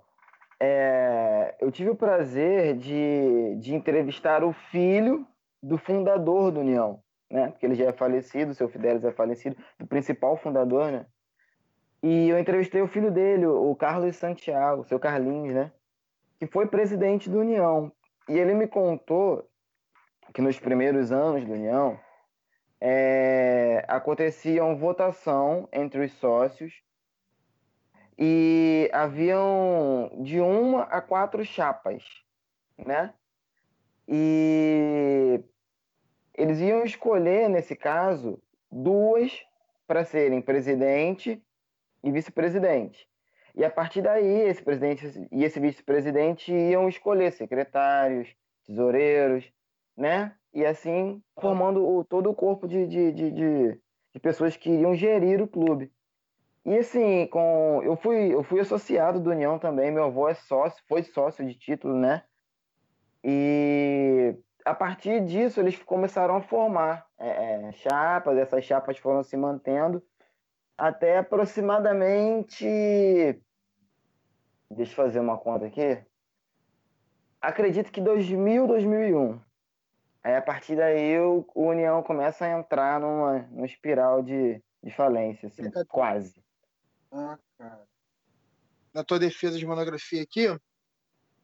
é, 0.59 1.55
eu 1.59 1.71
tive 1.71 1.89
o 1.89 1.95
prazer 1.95 2.75
de, 2.75 3.55
de 3.59 3.75
entrevistar 3.75 4.43
o 4.43 4.53
filho 4.53 5.27
do 5.61 5.77
fundador 5.77 6.51
do 6.51 6.59
União, 6.59 7.01
né? 7.29 7.49
Porque 7.49 7.65
ele 7.65 7.75
já 7.75 7.85
é 7.85 7.93
falecido, 7.93 8.53
seu 8.53 8.69
Fidelis 8.69 9.03
é 9.03 9.11
falecido, 9.11 9.55
do 9.77 9.85
principal 9.85 10.37
fundador, 10.37 10.91
né? 10.91 11.05
E 12.01 12.29
eu 12.29 12.39
entrevistei 12.39 12.81
o 12.81 12.87
filho 12.87 13.11
dele, 13.11 13.45
o 13.45 13.75
Carlos 13.75 14.15
Santiago, 14.15 14.85
seu 14.85 14.99
Carlinhos, 14.99 15.53
né? 15.53 15.71
Que 16.39 16.47
foi 16.47 16.67
presidente 16.67 17.29
do 17.29 17.39
União. 17.39 17.91
E 18.29 18.37
ele 18.37 18.53
me 18.53 18.67
contou 18.67 19.47
que 20.33 20.41
nos 20.41 20.59
primeiros 20.59 21.11
anos 21.11 21.45
do 21.45 21.53
União 21.53 21.99
é, 22.79 23.83
aconteciam 23.87 24.77
votação 24.77 25.67
entre 25.71 26.05
os 26.05 26.11
sócios 26.13 26.83
e 28.17 28.89
haviam 28.91 30.11
de 30.23 30.39
uma 30.39 30.83
a 30.83 31.01
quatro 31.01 31.45
chapas, 31.45 32.03
né? 32.77 33.13
E 34.07 35.39
eles 36.33 36.59
iam 36.59 36.83
escolher, 36.83 37.49
nesse 37.49 37.75
caso, 37.75 38.41
duas 38.71 39.43
para 39.85 40.03
serem 40.03 40.41
presidente 40.41 41.41
e 42.03 42.11
vice-presidente. 42.11 43.07
E 43.55 43.65
a 43.65 43.69
partir 43.69 44.01
daí, 44.01 44.41
esse 44.41 44.61
presidente 44.61 45.27
e 45.31 45.43
esse 45.43 45.59
vice-presidente 45.59 46.53
iam 46.53 46.87
escolher 46.87 47.31
secretários, 47.31 48.35
tesoureiros, 48.65 49.51
né? 49.95 50.35
E 50.53 50.65
assim, 50.65 51.21
formando 51.39 51.85
o, 51.85 52.03
todo 52.03 52.29
o 52.29 52.35
corpo 52.35 52.67
de, 52.67 52.85
de, 52.87 53.11
de, 53.11 53.31
de, 53.31 53.81
de 54.13 54.19
pessoas 54.19 54.55
que 54.55 54.69
iriam 54.69 54.93
gerir 54.93 55.41
o 55.41 55.47
clube. 55.47 55.91
E 56.67 56.77
assim, 56.79 57.25
com 57.27 57.81
eu 57.81 57.95
fui 57.95 58.33
eu 58.33 58.43
fui 58.43 58.59
associado 58.59 59.21
do 59.21 59.29
União 59.29 59.57
também, 59.57 59.89
meu 59.89 60.03
avô 60.03 60.27
é 60.27 60.33
sócio, 60.33 60.83
foi 60.85 61.01
sócio 61.01 61.45
de 61.47 61.55
título, 61.55 61.95
né? 61.95 62.25
E 63.23 64.35
a 64.65 64.75
partir 64.75 65.23
disso 65.23 65.61
eles 65.61 65.81
começaram 65.81 66.35
a 66.35 66.41
formar 66.41 67.07
é, 67.17 67.69
é, 67.69 67.71
chapas, 67.71 68.37
essas 68.37 68.65
chapas 68.65 68.97
foram 68.97 69.23
se 69.23 69.37
mantendo 69.37 70.03
até 70.77 71.19
aproximadamente 71.19 72.65
deixa 74.69 74.91
eu 74.91 74.95
fazer 74.95 75.21
uma 75.21 75.37
conta 75.37 75.67
aqui. 75.67 76.03
Acredito 77.39 77.93
que 77.93 78.01
2000 78.01 78.67
2001 78.67 79.39
aí 80.21 80.35
a 80.35 80.41
partir 80.41 80.75
daí 80.75 81.17
o, 81.17 81.47
o 81.55 81.67
União 81.67 82.03
começa 82.03 82.43
a 82.43 82.59
entrar 82.59 82.99
numa, 82.99 83.39
numa 83.51 83.65
espiral 83.65 84.21
de, 84.21 84.61
de 84.83 84.91
falência 84.91 85.47
assim, 85.47 85.71
quase 85.87 86.45
ah, 87.11 87.37
cara. 87.57 87.87
Na 88.93 89.03
tua 89.03 89.19
defesa 89.19 89.57
de 89.57 89.65
monografia 89.65 90.23
aqui, 90.23 90.47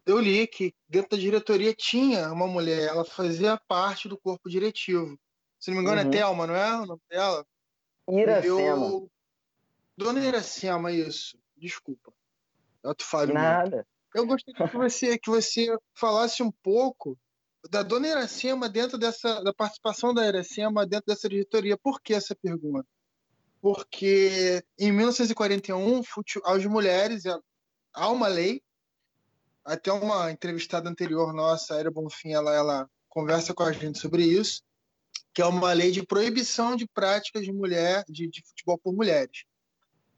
eu 0.06 0.20
li 0.20 0.48
que 0.48 0.74
dentro 0.88 1.12
da 1.12 1.18
diretoria 1.18 1.74
tinha 1.74 2.32
uma 2.32 2.48
mulher, 2.48 2.88
ela 2.88 3.06
fazia 3.06 3.58
parte 3.58 4.08
do 4.10 4.18
corpo 4.18 4.50
diretivo. 4.50 5.18
Se 5.60 5.72
não 5.72 5.78
me 5.78 5.84
engano, 5.84 6.02
é 6.02 6.04
uhum. 6.04 6.10
é 6.10 6.12
Thelma, 6.12 6.48
não 6.48 6.56
é 6.56 6.82
o 6.82 6.86
nome 6.86 7.02
dela? 7.10 7.46
Iracema. 8.10 8.86
Eu... 8.88 9.12
Dona 9.96 10.26
Iracema, 10.26 10.92
isso. 10.92 11.38
Desculpa. 11.56 12.12
Eu 12.84 12.94
te 12.94 13.06
falo. 13.06 13.34
Nada. 13.34 13.88
Eu 14.14 14.26
gostaria 14.28 14.68
que 14.68 14.78
você, 14.78 15.18
que 15.18 15.30
você 15.30 15.78
falasse 15.94 16.44
um 16.44 16.52
pouco 16.52 17.18
da 17.70 17.82
Dona 17.82 18.08
Iracema 18.08 18.68
dentro 18.68 18.98
dessa, 18.98 19.42
da 19.42 19.54
participação 19.54 20.14
da 20.14 20.28
Iracema 20.28 20.86
dentro 20.86 21.06
dessa 21.08 21.30
diretoria. 21.30 21.78
Por 21.78 22.02
que 22.02 22.14
essa 22.14 22.36
pergunta? 22.36 22.88
Porque 23.64 24.62
em 24.78 24.92
1941 24.92 26.02
as 26.44 26.66
mulheres 26.66 27.24
há 27.94 28.10
uma 28.10 28.28
lei 28.28 28.62
até 29.64 29.90
uma 29.90 30.30
entrevistada 30.30 30.90
anterior 30.90 31.34
nossa, 31.34 31.76
Era 31.76 31.90
Bonfim, 31.90 32.34
ela, 32.34 32.54
ela 32.54 32.90
conversa 33.08 33.54
com 33.54 33.64
a 33.64 33.72
gente 33.72 34.00
sobre 34.00 34.26
isso, 34.26 34.62
que 35.34 35.42
é 35.42 35.46
uma 35.46 35.72
lei 35.72 35.92
de 35.92 36.06
proibição 36.06 36.76
de 36.76 36.86
práticas 36.86 37.46
de 37.46 37.54
mulher 37.54 38.04
de, 38.10 38.28
de 38.28 38.46
futebol 38.46 38.78
por 38.78 38.94
mulheres. 38.94 39.46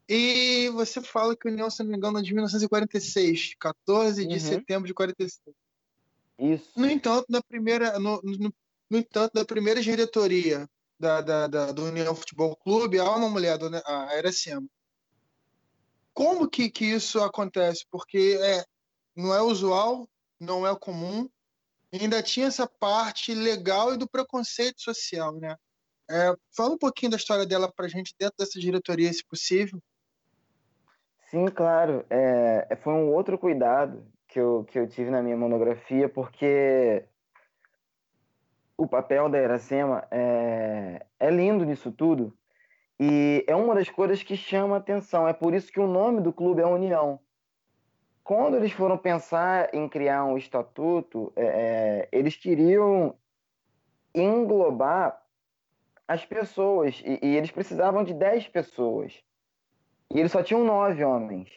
E 0.08 0.68
você 0.70 1.00
fala 1.00 1.36
que 1.36 1.46
a 1.46 1.52
União, 1.52 1.70
se 1.70 1.84
não 1.84 1.90
me 1.90 1.96
engano, 1.96 2.18
é 2.18 2.22
de 2.22 2.34
1946, 2.34 3.54
14 3.60 4.26
de 4.26 4.34
uhum. 4.34 4.40
setembro 4.40 4.88
de 4.88 4.94
46. 4.94 5.56
Isso. 6.40 6.72
No 6.76 6.90
entanto, 6.90 7.26
na 7.28 7.40
primeira, 7.40 7.96
no, 8.00 8.20
no, 8.24 8.52
no 8.90 8.98
entanto, 8.98 9.34
na 9.36 9.44
primeira 9.44 9.80
diretoria 9.80 10.68
da, 10.98 11.20
da, 11.20 11.46
da, 11.46 11.72
do 11.72 11.84
União 11.84 12.14
Futebol 12.14 12.56
Clube 12.56 12.98
há 12.98 13.10
uma 13.10 13.28
mulher, 13.28 13.58
a 13.84 14.18
Iracema. 14.18 14.66
como 16.14 16.48
que, 16.48 16.70
que 16.70 16.84
isso 16.84 17.20
acontece? 17.22 17.84
Porque 17.90 18.38
é, 18.40 18.64
não 19.14 19.34
é 19.34 19.42
usual, 19.42 20.08
não 20.40 20.66
é 20.66 20.74
comum, 20.78 21.28
ainda 21.92 22.22
tinha 22.22 22.46
essa 22.46 22.66
parte 22.66 23.34
legal 23.34 23.94
e 23.94 23.98
do 23.98 24.08
preconceito 24.08 24.80
social, 24.80 25.34
né? 25.36 25.56
É, 26.08 26.32
fala 26.56 26.74
um 26.74 26.78
pouquinho 26.78 27.10
da 27.10 27.16
história 27.16 27.44
dela 27.44 27.72
para 27.72 27.86
a 27.86 27.88
gente 27.88 28.14
dentro 28.18 28.36
dessa 28.38 28.58
diretoria, 28.60 29.12
se 29.12 29.24
possível. 29.24 29.80
Sim, 31.30 31.46
claro. 31.46 32.04
É, 32.08 32.76
foi 32.82 32.92
um 32.92 33.12
outro 33.12 33.36
cuidado 33.36 34.06
que 34.28 34.38
eu, 34.38 34.64
que 34.70 34.78
eu 34.78 34.88
tive 34.88 35.10
na 35.10 35.20
minha 35.20 35.36
monografia, 35.36 36.08
porque 36.08 37.04
o 38.76 38.86
papel 38.86 39.28
da 39.28 39.40
Iracema 39.40 40.06
é, 40.10 41.04
é 41.18 41.30
lindo 41.30 41.64
nisso 41.64 41.90
tudo 41.90 42.36
e 42.98 43.44
é 43.46 43.54
uma 43.54 43.74
das 43.74 43.88
coisas 43.88 44.22
que 44.22 44.36
chama 44.36 44.76
atenção. 44.76 45.26
É 45.26 45.32
por 45.32 45.54
isso 45.54 45.72
que 45.72 45.80
o 45.80 45.86
nome 45.86 46.20
do 46.20 46.32
clube 46.32 46.62
é 46.62 46.66
União. 46.66 47.20
Quando 48.22 48.56
eles 48.56 48.72
foram 48.72 48.98
pensar 48.98 49.74
em 49.74 49.88
criar 49.88 50.24
um 50.24 50.36
estatuto, 50.36 51.32
é, 51.36 51.44
é 51.44 52.08
eles 52.10 52.36
queriam 52.36 53.14
englobar 54.14 55.22
as 56.08 56.24
pessoas 56.24 57.02
e, 57.04 57.18
e 57.22 57.36
eles 57.36 57.50
precisavam 57.50 58.02
de 58.02 58.14
10 58.14 58.48
pessoas. 58.48 59.22
E 60.12 60.18
eles 60.18 60.32
só 60.32 60.42
tinham 60.42 60.64
nove 60.64 61.04
homens. 61.04 61.50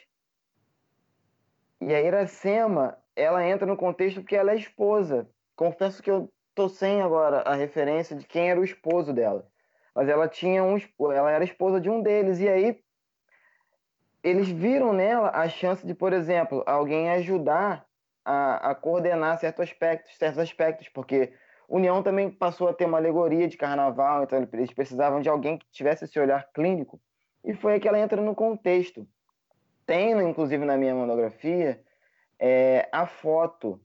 E 1.82 1.94
a 1.94 2.02
Iracema, 2.02 2.98
ela 3.16 3.48
entra 3.48 3.66
no 3.66 3.78
contexto 3.78 4.22
porque 4.22 4.36
ela 4.36 4.52
é 4.52 4.58
esposa. 4.58 5.30
Confesso 5.56 6.04
que 6.04 6.12
eu 6.12 6.32
tô 6.60 6.68
sem 6.68 7.02
agora 7.02 7.38
a 7.44 7.56
referência 7.56 8.18
de 8.18 8.26
quem 8.26 8.50
era 8.50 8.60
o 8.60 8.66
esposo 8.66 9.14
dela. 9.14 9.48
Mas 9.96 10.10
ela 10.10 10.28
tinha 10.28 10.62
um, 10.62 10.78
ela 11.10 11.32
era 11.32 11.42
esposa 11.42 11.80
de 11.80 11.90
um 11.90 12.02
deles. 12.02 12.42
E 12.42 12.50
aí 12.50 12.84
eles 14.22 14.50
viram 14.50 14.92
nela 14.92 15.32
a 15.34 15.48
chance 15.48 15.88
de, 15.88 15.94
por 15.94 16.12
exemplo, 16.12 16.62
alguém 16.66 17.10
ajudar 17.12 17.86
a, 18.26 18.72
a 18.72 18.76
coordenar 18.76 19.40
certos 19.40 19.64
aspectos, 19.64 20.18
certos 20.18 20.40
aspectos, 20.40 20.90
porque 20.90 21.32
União 21.70 22.04
também 22.04 22.30
passou 22.30 22.68
a 22.68 22.74
ter 22.74 22.84
uma 22.84 22.98
alegoria 22.98 23.48
de 23.48 23.56
carnaval, 23.56 24.24
então 24.24 24.46
eles 24.52 24.74
precisavam 24.74 25.22
de 25.22 25.30
alguém 25.30 25.58
que 25.58 25.66
tivesse 25.72 26.04
esse 26.04 26.20
olhar 26.20 26.50
clínico 26.52 27.00
e 27.42 27.54
foi 27.54 27.76
aí 27.76 27.80
que 27.80 27.88
ela 27.88 28.00
entra 28.00 28.22
no 28.22 28.36
contexto. 28.36 29.08
Tem, 29.86 30.12
inclusive, 30.28 30.66
na 30.66 30.76
minha 30.76 30.94
monografia, 30.94 31.82
é, 32.38 32.90
a 32.92 33.08
foto 33.08 33.80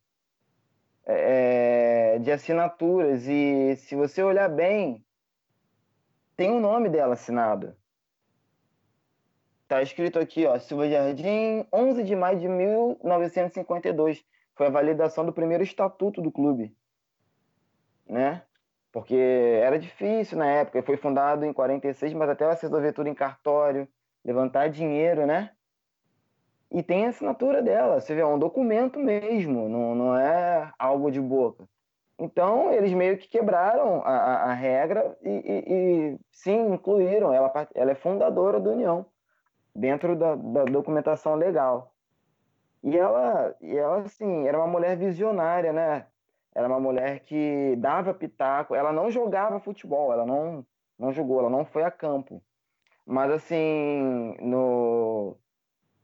é, 1.06 2.18
de 2.18 2.30
assinaturas. 2.30 3.26
E 3.28 3.76
se 3.76 3.94
você 3.94 4.22
olhar 4.22 4.48
bem, 4.48 5.04
tem 6.36 6.50
o 6.50 6.60
nome 6.60 6.88
dela 6.88 7.14
assinado. 7.14 7.76
Tá 9.66 9.82
escrito 9.82 10.18
aqui, 10.18 10.46
ó, 10.46 10.58
Silva 10.58 10.88
Jardim, 10.88 11.66
11 11.72 12.04
de 12.04 12.14
maio 12.14 12.38
de 12.38 12.48
1952. 12.48 14.24
Foi 14.54 14.66
a 14.66 14.70
validação 14.70 15.24
do 15.24 15.32
primeiro 15.32 15.64
estatuto 15.64 16.20
do 16.22 16.30
clube, 16.30 16.76
né? 18.06 18.42
porque 18.94 19.16
era 19.16 19.76
difícil 19.76 20.38
na 20.38 20.46
época. 20.46 20.80
Foi 20.84 20.96
fundado 20.96 21.44
em 21.44 21.52
46, 21.52 22.12
mas 22.14 22.30
até 22.30 22.44
ela 22.44 22.54
se 22.54 22.62
resolver 22.62 22.92
tudo 22.92 23.08
em 23.08 23.14
cartório, 23.14 23.88
levantar 24.24 24.68
dinheiro, 24.68 25.26
né? 25.26 25.50
E 26.74 26.82
tem 26.82 27.06
a 27.06 27.10
assinatura 27.10 27.62
dela, 27.62 28.00
você 28.00 28.16
vê, 28.16 28.20
é 28.22 28.26
um 28.26 28.36
documento 28.36 28.98
mesmo, 28.98 29.68
não, 29.68 29.94
não 29.94 30.18
é 30.18 30.72
algo 30.76 31.08
de 31.08 31.20
boca. 31.20 31.68
Então, 32.18 32.72
eles 32.72 32.92
meio 32.92 33.16
que 33.16 33.28
quebraram 33.28 34.02
a, 34.02 34.10
a, 34.10 34.34
a 34.50 34.52
regra 34.54 35.16
e, 35.22 35.28
e, 35.28 35.64
e, 35.68 36.18
sim, 36.32 36.72
incluíram. 36.72 37.32
Ela, 37.32 37.68
ela 37.76 37.92
é 37.92 37.94
fundadora 37.94 38.58
da 38.58 38.70
União, 38.70 39.06
dentro 39.72 40.16
da, 40.16 40.34
da 40.34 40.64
documentação 40.64 41.36
legal. 41.36 41.92
E 42.82 42.98
ela, 42.98 43.54
e 43.60 43.76
ela, 43.76 43.98
assim, 43.98 44.48
era 44.48 44.58
uma 44.58 44.66
mulher 44.66 44.96
visionária, 44.96 45.72
né? 45.72 46.06
Era 46.52 46.66
uma 46.66 46.80
mulher 46.80 47.20
que 47.20 47.76
dava 47.76 48.12
pitaco. 48.12 48.74
Ela 48.74 48.92
não 48.92 49.12
jogava 49.12 49.60
futebol, 49.60 50.12
ela 50.12 50.26
não, 50.26 50.66
não 50.98 51.12
jogou, 51.12 51.38
ela 51.38 51.50
não 51.50 51.64
foi 51.64 51.84
a 51.84 51.90
campo. 51.90 52.42
Mas, 53.06 53.30
assim, 53.30 54.36
no, 54.40 55.36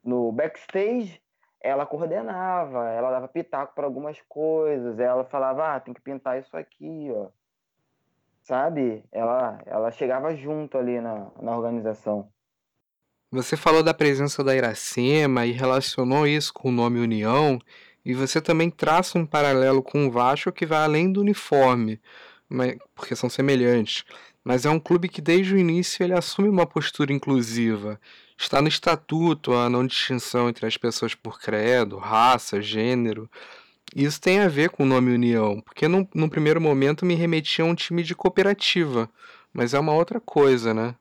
no 0.03 0.33
backstage, 0.33 1.21
ela 1.61 1.85
coordenava, 1.85 2.89
ela 2.89 3.11
dava 3.11 3.29
pitaco 3.29 3.75
para 3.75 3.85
algumas 3.85 4.21
coisas. 4.29 4.99
Ela 4.99 5.25
falava, 5.25 5.75
ah, 5.75 5.81
tem 5.81 5.93
que 5.93 6.01
pintar 6.01 6.41
isso 6.41 6.57
aqui, 6.57 7.11
ó. 7.15 7.29
Sabe? 8.43 9.05
Ela, 9.13 9.61
ela 9.67 9.91
chegava 9.91 10.35
junto 10.35 10.79
ali 10.79 11.01
na, 11.01 11.31
na 11.41 11.57
organização. 11.57 12.29
Você 13.31 13.57
falou 13.57 13.83
da 13.83 13.95
presença 13.95 14.43
da 14.43 14.57
Iracema 14.57 15.47
e 15.47 15.53
relacionou 15.53 16.27
isso 16.27 16.53
com 16.53 16.69
o 16.69 16.73
nome 16.73 16.99
União. 16.99 17.61
E 18.05 18.15
você 18.15 18.41
também 18.41 18.71
traça 18.71 19.19
um 19.19 19.27
paralelo 19.27 19.83
com 19.83 20.07
o 20.07 20.11
Vasco 20.11 20.51
que 20.51 20.67
vai 20.67 20.83
além 20.83 21.13
do 21.13 21.21
uniforme, 21.21 22.01
porque 22.95 23.15
são 23.15 23.29
semelhantes. 23.29 24.05
Mas 24.45 24.65
é 24.65 24.71
um 24.71 24.81
clube 24.81 25.09
que 25.09 25.21
desde 25.21 25.55
o 25.55 25.59
início 25.59 26.03
ele 26.03 26.15
assume 26.15 26.49
uma 26.49 26.67
postura 26.67 27.13
inclusiva. 27.13 28.01
Está 28.37 28.63
no 28.63 28.69
estatuto 28.69 29.53
a 29.53 29.69
não 29.69 29.87
distinção 29.87 30.49
entre 30.49 30.67
as 30.67 30.77
pessoas 30.77 31.15
por 31.15 31.41
credo, 31.41 31.99
raça, 31.99 32.61
gênero. 32.63 33.31
Isso 33.95 34.21
tem 34.21 34.41
a 34.41 34.49
ver 34.49 34.71
com 34.71 34.85
o 34.85 34.87
nome 34.87 35.13
União, 35.13 35.61
porque 35.61 35.89
num, 35.89 36.07
num 36.15 36.29
primeiro 36.29 36.61
momento 36.61 37.05
me 37.05 37.15
remetia 37.15 37.65
a 37.65 37.69
um 37.69 37.75
time 37.75 38.03
de 38.03 38.15
cooperativa, 38.15 39.11
mas 39.53 39.75
é 39.75 39.79
uma 39.79 39.93
outra 39.93 40.21
coisa, 40.21 40.73
né? 40.73 40.95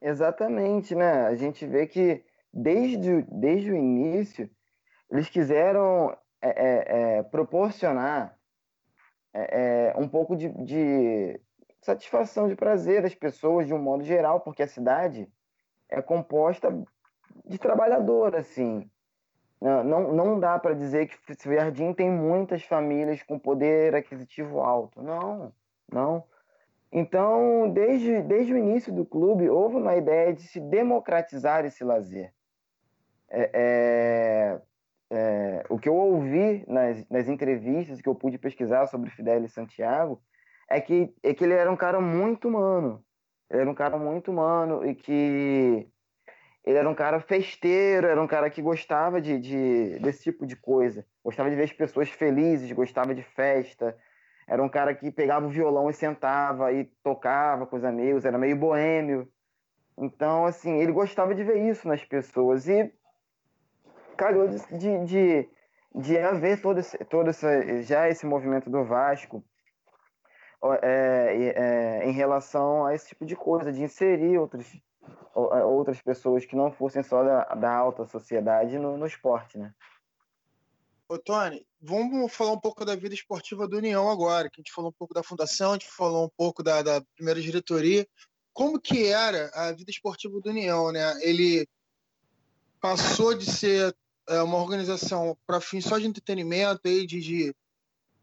Exatamente, 0.00 0.94
né? 0.94 1.26
A 1.26 1.34
gente 1.34 1.66
vê 1.66 1.86
que 1.86 2.22
desde, 2.52 3.22
desde 3.22 3.70
o 3.70 3.76
início 3.76 4.48
eles 5.10 5.28
quiseram 5.28 6.16
é, 6.40 6.48
é, 6.48 7.18
é 7.18 7.22
proporcionar 7.22 8.36
é, 9.34 9.92
é, 9.94 10.00
um 10.00 10.08
pouco 10.08 10.36
de, 10.36 10.48
de, 10.64 11.40
satisfação, 11.82 12.48
de 12.48 12.54
prazer 12.54 13.04
às 13.04 13.14
pessoas 13.14 13.66
de 13.66 13.74
um 13.74 13.78
modo 13.78 14.04
geral, 14.04 14.40
porque 14.40 14.62
a 14.62 14.68
cidade 14.68 15.28
é 15.88 16.00
composta 16.00 16.72
de 17.44 17.58
trabalhador, 17.58 18.36
assim. 18.36 18.88
Não, 19.60 19.84
não, 19.84 20.12
não 20.12 20.40
dá 20.40 20.58
para 20.58 20.74
dizer 20.74 21.08
que 21.08 21.54
Jardim 21.54 21.92
tem 21.92 22.10
muitas 22.10 22.62
famílias 22.64 23.22
com 23.22 23.38
poder 23.38 23.94
aquisitivo 23.94 24.60
alto. 24.60 25.02
Não, 25.02 25.52
não. 25.92 26.24
Então, 26.90 27.70
desde, 27.70 28.22
desde 28.22 28.52
o 28.52 28.58
início 28.58 28.92
do 28.92 29.04
clube, 29.04 29.48
houve 29.48 29.76
uma 29.76 29.96
ideia 29.96 30.32
de 30.32 30.42
se 30.42 30.60
democratizar 30.60 31.64
esse 31.64 31.82
lazer. 31.82 32.32
É, 33.28 33.50
é, 33.54 34.60
é, 35.10 35.64
o 35.68 35.78
que 35.78 35.88
eu 35.88 35.96
ouvi 35.96 36.64
nas, 36.68 37.08
nas 37.08 37.28
entrevistas 37.28 38.00
que 38.00 38.08
eu 38.08 38.14
pude 38.14 38.38
pesquisar 38.38 38.86
sobre 38.86 39.10
Fidelis 39.10 39.52
Santiago 39.52 40.20
é 40.72 40.80
que, 40.80 41.14
é 41.22 41.34
que 41.34 41.44
ele 41.44 41.54
era 41.54 41.70
um 41.70 41.76
cara 41.76 42.00
muito 42.00 42.48
humano. 42.48 43.04
Ele 43.50 43.60
era 43.60 43.70
um 43.70 43.74
cara 43.74 43.98
muito 43.98 44.30
humano 44.30 44.86
e 44.86 44.94
que 44.94 45.86
ele 46.64 46.78
era 46.78 46.88
um 46.88 46.94
cara 46.94 47.20
festeiro, 47.20 48.06
era 48.06 48.20
um 48.20 48.26
cara 48.26 48.48
que 48.48 48.62
gostava 48.62 49.20
de, 49.20 49.38
de, 49.38 49.98
desse 49.98 50.22
tipo 50.22 50.46
de 50.46 50.56
coisa. 50.56 51.04
Gostava 51.22 51.50
de 51.50 51.56
ver 51.56 51.64
as 51.64 51.72
pessoas 51.72 52.08
felizes, 52.08 52.72
gostava 52.72 53.14
de 53.14 53.22
festa. 53.22 53.96
Era 54.48 54.62
um 54.62 54.68
cara 54.68 54.94
que 54.94 55.10
pegava 55.10 55.46
o 55.46 55.50
violão 55.50 55.90
e 55.90 55.94
sentava 55.94 56.72
e 56.72 56.84
tocava 57.02 57.66
com 57.66 57.76
os 57.76 57.84
amigos, 57.84 58.24
era 58.24 58.38
meio 58.38 58.56
boêmio. 58.56 59.28
Então, 59.98 60.46
assim, 60.46 60.78
ele 60.78 60.92
gostava 60.92 61.34
de 61.34 61.44
ver 61.44 61.58
isso 61.68 61.86
nas 61.86 62.02
pessoas. 62.04 62.66
E 62.66 62.90
calhou 64.16 64.48
de, 64.48 64.58
de, 64.78 65.04
de, 65.04 65.48
de 65.94 66.18
haver 66.18 66.62
todo, 66.62 66.80
esse, 66.80 66.96
todo 67.04 67.28
esse, 67.28 67.82
já 67.82 68.08
esse 68.08 68.24
movimento 68.24 68.70
do 68.70 68.84
Vasco 68.84 69.44
é, 70.82 71.54
é, 71.56 72.08
em 72.08 72.12
relação 72.12 72.86
a 72.86 72.94
esse 72.94 73.08
tipo 73.08 73.26
de 73.26 73.34
coisa, 73.34 73.72
de 73.72 73.82
inserir 73.82 74.38
outros, 74.38 74.66
é, 75.34 75.64
outras 75.64 76.00
pessoas 76.00 76.44
que 76.44 76.54
não 76.54 76.70
fossem 76.70 77.02
só 77.02 77.24
da, 77.24 77.44
da 77.54 77.74
alta 77.74 78.06
sociedade 78.06 78.78
no, 78.78 78.96
no 78.96 79.06
esporte, 79.06 79.58
né? 79.58 79.74
Ô, 81.08 81.18
Tony, 81.18 81.66
vamos 81.80 82.32
falar 82.32 82.52
um 82.52 82.60
pouco 82.60 82.84
da 82.84 82.96
vida 82.96 83.14
esportiva 83.14 83.68
do 83.68 83.76
União 83.76 84.08
agora, 84.08 84.48
que 84.48 84.60
a 84.60 84.62
gente 84.62 84.72
falou 84.72 84.90
um 84.90 84.94
pouco 84.98 85.12
da 85.12 85.22
fundação, 85.22 85.70
a 85.70 85.74
gente 85.74 85.90
falou 85.90 86.26
um 86.26 86.30
pouco 86.36 86.62
da, 86.62 86.80
da 86.80 87.02
primeira 87.16 87.40
diretoria. 87.40 88.06
Como 88.52 88.80
que 88.80 89.06
era 89.06 89.50
a 89.54 89.72
vida 89.72 89.90
esportiva 89.90 90.40
do 90.40 90.48
União, 90.48 90.90
né? 90.92 91.02
Ele 91.22 91.66
passou 92.80 93.34
de 93.34 93.44
ser 93.44 93.94
é, 94.28 94.40
uma 94.42 94.58
organização 94.58 95.36
para 95.46 95.60
fins 95.60 95.84
só 95.84 95.98
de 95.98 96.06
entretenimento 96.06 96.80
aí, 96.84 97.06
de, 97.06 97.20
de, 97.20 97.54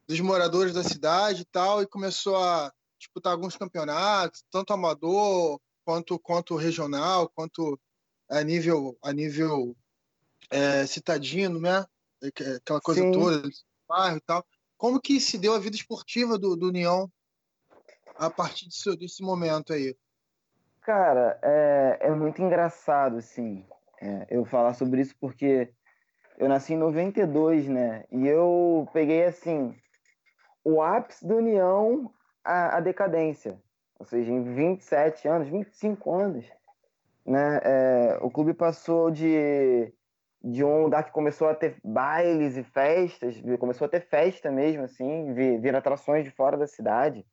dos 0.10 0.20
moradores 0.22 0.74
da 0.74 0.84
cidade 0.84 1.44
e 1.44 1.46
tal, 1.46 1.84
e 1.84 1.88
começou 1.88 2.36
a 2.36 2.74
disputar 2.98 3.32
alguns 3.32 3.56
campeonatos, 3.56 4.44
tanto 4.52 4.74
amador 4.74 5.62
quanto, 5.86 6.18
quanto 6.18 6.56
regional, 6.56 7.30
quanto 7.30 7.80
a 8.28 8.42
nível, 8.42 8.98
a 9.04 9.14
nível 9.14 9.78
é, 10.50 10.84
citadino, 10.88 11.62
né? 11.62 11.86
Aquela 12.58 12.82
coisa 12.82 13.02
Sim. 13.02 13.12
toda, 13.12 13.48
bairro 13.88 14.18
e 14.18 14.22
tal. 14.22 14.44
Como 14.78 15.00
que 15.00 15.20
se 15.20 15.38
deu 15.38 15.54
a 15.54 15.60
vida 15.60 15.76
esportiva 15.76 16.40
do, 16.40 16.56
do 16.56 16.70
União 16.70 17.08
a 18.16 18.32
partir 18.32 18.66
desse, 18.66 18.98
desse 18.98 19.22
momento 19.22 19.74
aí? 19.74 19.96
Cara, 20.82 21.40
é, 21.44 22.00
é 22.02 22.10
muito 22.10 22.42
engraçado, 22.42 23.18
assim. 23.18 23.64
é, 24.02 24.26
eu 24.32 24.44
falar 24.44 24.74
sobre 24.74 25.02
isso 25.02 25.16
porque 25.20 25.72
eu 26.40 26.50
nasci 26.50 26.74
em 26.74 26.78
92, 26.78 27.68
né? 27.68 28.06
E 28.12 28.26
eu 28.28 28.90
peguei 28.92 29.26
assim 29.26 29.80
o 30.64 30.82
ápice 30.82 31.26
da 31.26 31.36
União 31.36 32.12
à, 32.44 32.78
à 32.78 32.80
decadência. 32.80 33.60
Ou 33.98 34.06
seja, 34.06 34.32
em 34.32 34.44
27 34.44 35.28
anos, 35.28 35.50
25 35.50 36.12
anos, 36.14 36.46
né? 37.26 37.60
É, 37.64 38.20
o 38.22 38.32
clube 38.32 38.54
passou 38.54 39.12
de, 39.12 39.94
de 40.44 40.64
um 40.64 40.84
lugar 40.84 41.04
que 41.04 41.12
começou 41.12 41.50
a 41.50 41.54
ter 41.54 41.78
bailes 41.84 42.58
e 42.58 42.64
festas, 42.64 43.36
começou 43.60 43.86
a 43.86 43.90
ter 43.90 44.02
festa 44.02 44.50
mesmo, 44.50 44.84
assim, 44.84 45.34
vir, 45.34 45.60
vir 45.60 45.76
atrações 45.76 46.24
de 46.24 46.32
fora 46.32 46.58
da 46.58 46.66
cidade. 46.66 47.26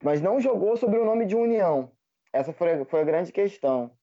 Mas 0.03 0.21
não 0.21 0.41
jogou 0.41 0.77
sobre 0.77 0.99
o 0.99 1.05
nome 1.05 1.25
de 1.27 1.37
União. 1.37 1.93
Essa 2.33 2.53
foi, 2.53 2.85
foi 2.87 3.01
a 3.01 3.05
grande 3.05 3.31
questão. 3.31 3.97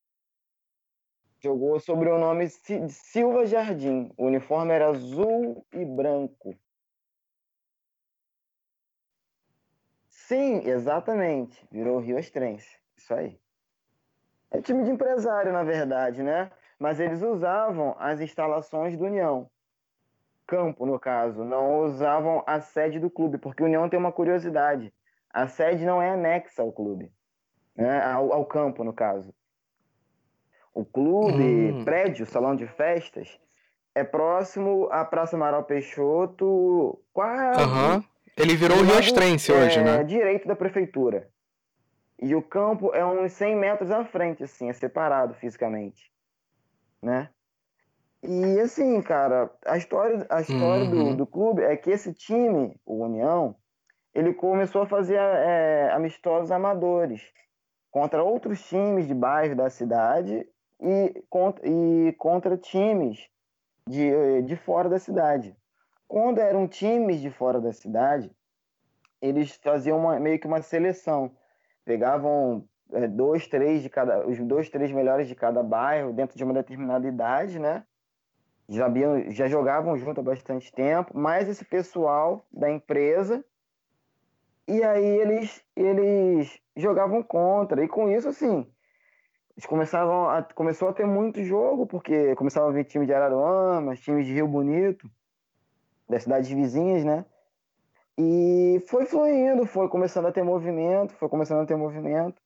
Jogou 1.41 1.79
sobre 1.79 2.09
o 2.09 2.19
nome 2.19 2.47
de 2.47 2.89
Silva 2.89 3.45
Jardim. 3.45 4.11
O 4.17 4.25
uniforme 4.25 4.73
era 4.73 4.89
azul 4.89 5.65
e 5.73 5.85
branco. 5.85 6.53
Sim, 10.09 10.67
exatamente. 10.67 11.65
Virou 11.71 11.99
Rio 11.99 12.19
Estrense. 12.19 12.77
Isso 12.95 13.13
aí. 13.13 13.39
É 14.51 14.61
time 14.61 14.83
de 14.83 14.91
empresário, 14.91 15.53
na 15.53 15.63
verdade, 15.63 16.23
né? 16.23 16.51
Mas 16.77 16.99
eles 16.99 17.21
usavam 17.21 17.95
as 17.99 18.19
instalações 18.21 18.97
do 18.97 19.05
União. 19.05 19.49
Campo, 20.47 20.85
no 20.85 20.99
caso. 20.99 21.43
Não 21.43 21.81
usavam 21.81 22.43
a 22.47 22.59
sede 22.59 22.99
do 22.99 23.09
clube, 23.09 23.37
porque 23.37 23.61
o 23.61 23.65
União 23.65 23.87
tem 23.87 23.99
uma 23.99 24.11
curiosidade. 24.11 24.91
A 25.31 25.47
sede 25.47 25.85
não 25.85 26.01
é 26.01 26.09
anexa 26.11 26.61
ao 26.61 26.71
clube. 26.71 27.11
Né? 27.75 28.01
Ao, 28.01 28.33
ao 28.33 28.45
campo, 28.45 28.83
no 28.83 28.93
caso. 28.93 29.33
O 30.73 30.83
clube, 30.85 31.71
Hum. 31.71 31.83
prédio, 31.83 32.25
salão 32.25 32.55
de 32.55 32.65
festas, 32.65 33.39
é 33.93 34.03
próximo 34.03 34.87
à 34.91 35.03
Praça 35.03 35.35
Amaral 35.35 35.63
Peixoto, 35.63 36.99
quase 37.13 37.61
Aham. 37.61 38.03
Ele 38.37 38.55
virou 38.55 38.77
o 38.77 38.81
do 38.81 38.87
lado, 38.87 39.01
Riostrense 39.01 39.51
hoje, 39.51 39.79
é, 39.79 39.83
né? 39.83 40.03
direito 40.03 40.47
da 40.47 40.55
prefeitura. 40.55 41.27
E 42.21 42.35
o 42.35 42.41
campo 42.41 42.93
é 42.93 43.05
uns 43.05 43.33
100 43.33 43.55
metros 43.55 43.91
à 43.91 44.05
frente, 44.05 44.43
assim, 44.43 44.69
é 44.69 44.73
separado 44.73 45.33
fisicamente, 45.35 46.11
né? 47.01 47.29
E 48.23 48.59
assim, 48.59 49.01
cara, 49.01 49.49
a 49.65 49.77
história, 49.77 50.27
a 50.29 50.41
história 50.41 50.85
Uhum. 50.85 50.89
do, 50.89 51.13
do 51.15 51.27
clube 51.27 51.63
é 51.63 51.77
que 51.77 51.89
esse 51.89 52.13
time, 52.13 52.79
o 52.85 53.03
União, 53.05 53.55
ele 54.13 54.33
começou 54.33 54.83
a 54.83 54.87
fazer 54.87 55.15
é, 55.17 55.91
amistosos 55.91 56.51
amadores 56.51 57.31
contra 57.91 58.23
outros 58.23 58.63
times 58.67 59.07
de 59.07 59.13
bairro 59.15 59.55
da 59.55 59.69
cidade 59.69 60.47
e 60.81 61.23
contra, 61.29 61.67
e 61.67 62.13
contra 62.13 62.57
times 62.57 63.29
de, 63.87 64.43
de 64.43 64.55
fora 64.57 64.89
da 64.89 64.99
cidade. 64.99 65.57
Quando 66.07 66.39
eram 66.39 66.67
times 66.67 67.21
de 67.21 67.31
fora 67.31 67.61
da 67.61 67.73
cidade, 67.73 68.31
eles 69.21 69.55
faziam 69.57 69.97
uma- 69.97 70.19
meio 70.19 70.39
que 70.39 70.47
uma 70.47 70.61
seleção. 70.61 71.35
Pegavam 71.85 72.67
é, 72.91 73.07
dois, 73.07 73.47
três 73.47 73.81
de 73.81 73.89
cada, 73.89 74.27
os 74.27 74.37
dois, 74.39 74.69
três 74.69 74.91
melhores 74.91 75.27
de 75.27 75.35
cada 75.35 75.61
bairro 75.63 76.13
dentro 76.13 76.37
de 76.37 76.43
uma 76.43 76.53
determinada 76.53 77.07
idade, 77.07 77.59
né? 77.59 77.83
Já, 78.67 78.87
já 79.29 79.47
jogavam 79.47 79.97
junto 79.97 80.19
há 80.21 80.23
bastante 80.23 80.71
tempo, 80.71 81.17
mais 81.17 81.49
esse 81.49 81.65
pessoal 81.65 82.45
da 82.51 82.69
empresa. 82.69 83.43
E 84.67 84.83
aí 84.83 85.05
eles, 85.05 85.63
eles 85.75 86.59
jogavam 86.75 87.23
contra. 87.23 87.83
E 87.83 87.87
com 87.87 88.09
isso, 88.09 88.29
assim, 88.29 88.71
eles 89.55 89.65
começavam 89.65 90.29
a, 90.29 90.43
começou 90.43 90.89
a 90.89 90.93
ter 90.93 91.05
muito 91.05 91.43
jogo, 91.43 91.87
porque 91.87 92.35
começava 92.35 92.69
a 92.69 92.71
vir 92.71 92.85
time 92.85 93.05
de 93.05 93.13
Araruama, 93.13 93.95
times 93.95 94.25
de 94.25 94.33
Rio 94.33 94.47
Bonito, 94.47 95.09
das 96.07 96.23
cidades 96.23 96.49
vizinhas, 96.49 97.03
né? 97.03 97.25
E 98.21 98.83
foi 98.85 99.05
fluindo, 99.05 99.65
foi 99.65 99.87
começando 99.87 100.25
a 100.25 100.31
ter 100.33 100.43
movimento, 100.43 101.13
foi 101.13 101.29
começando 101.29 101.61
a 101.61 101.65
ter 101.65 101.77
movimento. 101.77 102.41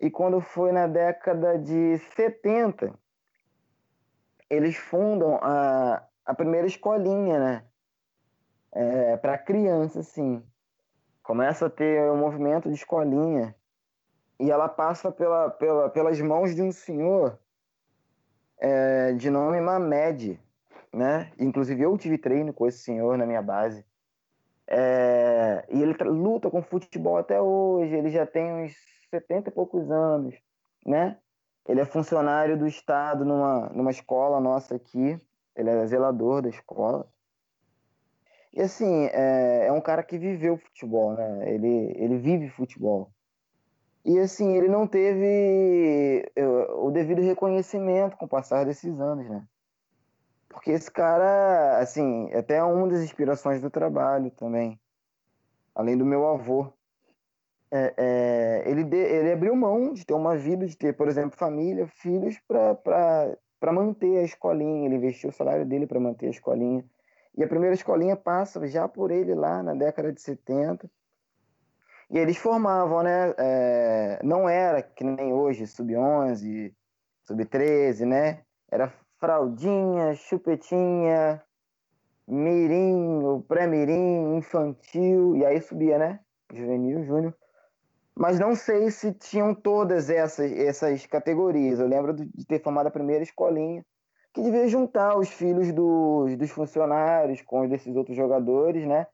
E 0.00 0.08
quando 0.08 0.40
foi 0.40 0.70
na 0.70 0.86
década 0.86 1.58
de 1.58 1.98
70, 2.14 2.94
eles 4.48 4.76
fundam 4.76 5.40
a, 5.42 6.06
a 6.24 6.34
primeira 6.34 6.68
escolinha, 6.68 7.40
né? 7.40 7.64
É, 8.70 9.16
para 9.16 9.36
criança, 9.36 9.98
assim. 9.98 10.40
Começa 11.20 11.66
a 11.66 11.70
ter 11.70 12.08
um 12.12 12.18
movimento 12.18 12.68
de 12.68 12.76
escolinha. 12.76 13.56
E 14.38 14.52
ela 14.52 14.68
passa 14.68 15.10
pela, 15.10 15.50
pela, 15.50 15.90
pelas 15.90 16.20
mãos 16.20 16.54
de 16.54 16.62
um 16.62 16.70
senhor 16.70 17.40
é, 18.56 19.14
de 19.14 19.30
nome 19.30 19.60
Mamed, 19.60 20.40
né? 20.92 21.32
Inclusive 21.40 21.82
eu 21.82 21.98
tive 21.98 22.18
treino 22.18 22.52
com 22.52 22.68
esse 22.68 22.78
senhor 22.78 23.18
na 23.18 23.26
minha 23.26 23.42
base. 23.42 23.84
É, 24.68 25.64
e 25.70 25.82
ele 25.82 25.94
luta 26.04 26.50
com 26.50 26.62
futebol 26.62 27.18
até 27.18 27.40
hoje, 27.40 27.94
ele 27.94 28.10
já 28.10 28.26
tem 28.26 28.64
uns 28.64 28.72
70 29.10 29.50
e 29.50 29.52
poucos 29.52 29.90
anos, 29.90 30.34
né? 30.86 31.18
Ele 31.68 31.80
é 31.80 31.84
funcionário 31.84 32.58
do 32.58 32.66
Estado 32.66 33.24
numa, 33.24 33.68
numa 33.70 33.90
escola 33.90 34.40
nossa 34.40 34.74
aqui, 34.74 35.20
ele 35.54 35.70
é 35.70 35.86
zelador 35.86 36.42
da 36.42 36.48
escola. 36.48 37.06
E 38.52 38.60
assim, 38.60 39.06
é, 39.12 39.66
é 39.66 39.72
um 39.72 39.80
cara 39.80 40.02
que 40.02 40.18
viveu 40.18 40.58
futebol, 40.58 41.14
né? 41.14 41.54
Ele, 41.54 41.92
ele 41.96 42.18
vive 42.18 42.48
futebol. 42.48 43.10
E 44.04 44.18
assim, 44.18 44.56
ele 44.56 44.68
não 44.68 44.86
teve 44.86 46.28
o 46.76 46.90
devido 46.90 47.22
reconhecimento 47.22 48.16
com 48.16 48.26
o 48.26 48.28
passar 48.28 48.64
desses 48.66 48.98
anos, 48.98 49.28
né? 49.28 49.46
Porque 50.52 50.70
esse 50.70 50.90
cara, 50.90 51.78
assim, 51.78 52.28
é 52.30 52.38
até 52.38 52.62
uma 52.62 52.86
das 52.86 53.00
inspirações 53.00 53.60
do 53.60 53.70
trabalho 53.70 54.30
também. 54.30 54.78
Além 55.74 55.96
do 55.96 56.04
meu 56.04 56.26
avô. 56.28 56.72
É, 57.70 57.94
é, 57.96 58.70
ele, 58.70 58.84
de- 58.84 58.96
ele 58.96 59.32
abriu 59.32 59.56
mão 59.56 59.94
de 59.94 60.04
ter 60.04 60.12
uma 60.12 60.36
vida, 60.36 60.66
de 60.66 60.76
ter, 60.76 60.94
por 60.94 61.08
exemplo, 61.08 61.38
família, 61.38 61.86
filhos, 61.86 62.38
para 62.46 63.72
manter 63.72 64.18
a 64.18 64.22
escolinha. 64.22 64.86
Ele 64.86 64.96
investiu 64.96 65.30
o 65.30 65.32
salário 65.32 65.64
dele 65.64 65.86
para 65.86 65.98
manter 65.98 66.26
a 66.26 66.30
escolinha. 66.30 66.84
E 67.36 67.42
a 67.42 67.48
primeira 67.48 67.74
escolinha 67.74 68.14
passa 68.14 68.64
já 68.66 68.86
por 68.86 69.10
ele 69.10 69.34
lá 69.34 69.62
na 69.62 69.74
década 69.74 70.12
de 70.12 70.20
70. 70.20 70.88
E 72.10 72.18
eles 72.18 72.36
formavam, 72.36 73.02
né? 73.02 73.34
é, 73.38 74.20
não 74.22 74.46
era 74.46 74.82
que 74.82 75.02
nem 75.02 75.32
hoje, 75.32 75.66
sub-11, 75.66 76.74
sub-13, 77.24 78.04
né? 78.04 78.42
Era 78.70 78.92
fraldinha, 79.22 80.16
chupetinha, 80.16 81.40
mirim, 82.26 83.40
pré-mirim, 83.46 84.36
infantil, 84.36 85.36
e 85.36 85.46
aí 85.46 85.60
subia, 85.60 85.96
né? 85.96 86.18
Juvenil, 86.52 87.04
júnior. 87.04 87.32
Mas 88.16 88.40
não 88.40 88.56
sei 88.56 88.90
se 88.90 89.12
tinham 89.12 89.54
todas 89.54 90.10
essas, 90.10 90.50
essas 90.50 91.06
categorias. 91.06 91.78
Eu 91.78 91.86
lembro 91.86 92.12
de 92.12 92.24
de 92.24 92.44
ter 92.44 92.60
formado 92.60 92.88
a 92.88 92.90
primeira 92.90 93.22
escolinha, 93.22 93.86
que 94.34 94.42
devia 94.42 94.66
juntar 94.66 95.16
os 95.16 95.28
filhos 95.28 95.72
dos, 95.72 96.36
dos 96.36 96.50
funcionários 96.50 97.40
com 97.42 97.60
os 97.60 97.70
desses 97.70 97.94
outros 97.94 98.16
jogadores, 98.16 98.84
né? 98.88 99.06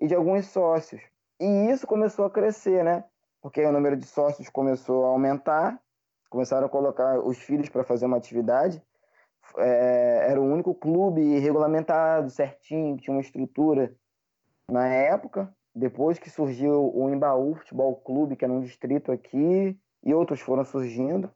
E 0.00 0.08
de 0.08 0.16
alguns 0.16 0.46
sócios. 0.46 1.00
E 1.38 1.70
isso 1.70 1.86
começou 1.86 2.24
a 2.24 2.30
crescer, 2.30 2.82
né? 2.82 3.04
Porque 3.40 3.64
o 3.64 3.70
número 3.70 3.96
de 3.96 4.06
sócios 4.06 4.48
começou 4.48 5.04
a 5.04 5.10
aumentar, 5.10 5.80
começaram 6.28 6.66
a 6.66 6.68
colocar 6.68 7.20
os 7.20 7.38
filhos 7.38 7.68
para 7.68 7.84
fazer 7.84 8.06
uma 8.06 8.16
atividade. 8.16 8.82
É, 9.58 10.26
era 10.30 10.40
o 10.40 10.44
único 10.44 10.74
clube 10.74 11.38
regulamentado, 11.38 12.30
certinho, 12.30 12.96
que 12.96 13.04
tinha 13.04 13.14
uma 13.14 13.20
estrutura 13.20 13.94
na 14.70 14.86
época. 14.86 15.54
Depois 15.74 16.18
que 16.18 16.30
surgiu 16.30 16.92
o 16.94 17.10
Embaú 17.10 17.54
Futebol 17.54 17.96
Clube, 17.96 18.36
que 18.36 18.44
era 18.44 18.52
um 18.52 18.60
distrito 18.60 19.10
aqui, 19.10 19.78
e 20.04 20.14
outros 20.14 20.40
foram 20.40 20.64
surgindo, 20.64 21.30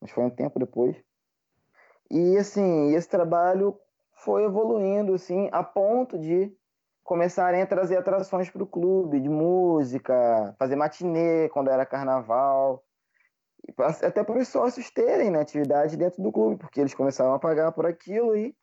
mas 0.00 0.10
foi 0.10 0.24
um 0.24 0.30
tempo 0.30 0.58
depois. 0.58 0.96
E 2.10 2.36
assim, 2.36 2.94
esse 2.94 3.08
trabalho 3.08 3.78
foi 4.24 4.44
evoluindo 4.44 5.14
assim, 5.14 5.48
a 5.52 5.62
ponto 5.62 6.18
de 6.18 6.52
começarem 7.02 7.60
a 7.60 7.66
trazer 7.66 7.96
atrações 7.98 8.48
para 8.48 8.62
o 8.62 8.66
clube, 8.66 9.20
de 9.20 9.28
música, 9.28 10.54
fazer 10.58 10.74
matinê 10.74 11.48
quando 11.50 11.70
era 11.70 11.84
carnaval, 11.84 12.82
até 13.78 14.22
para 14.22 14.40
os 14.40 14.48
sócios 14.48 14.90
terem 14.90 15.30
né, 15.30 15.40
atividade 15.40 15.96
dentro 15.96 16.22
do 16.22 16.32
clube, 16.32 16.56
porque 16.56 16.80
eles 16.80 16.94
começaram 16.94 17.34
a 17.34 17.38
pagar 17.38 17.72
por 17.72 17.86
aquilo 17.86 18.36
e, 18.36 18.54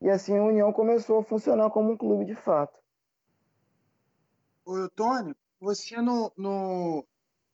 e 0.00 0.08
assim 0.10 0.36
a 0.36 0.44
União 0.44 0.72
começou 0.72 1.20
a 1.20 1.24
funcionar 1.24 1.70
como 1.70 1.92
um 1.92 1.96
clube 1.96 2.24
de 2.24 2.34
fato. 2.34 2.78
Ô, 4.64 4.88
Tony, 4.90 5.34
você 5.60 6.00
no, 6.00 6.32
no, 6.36 7.06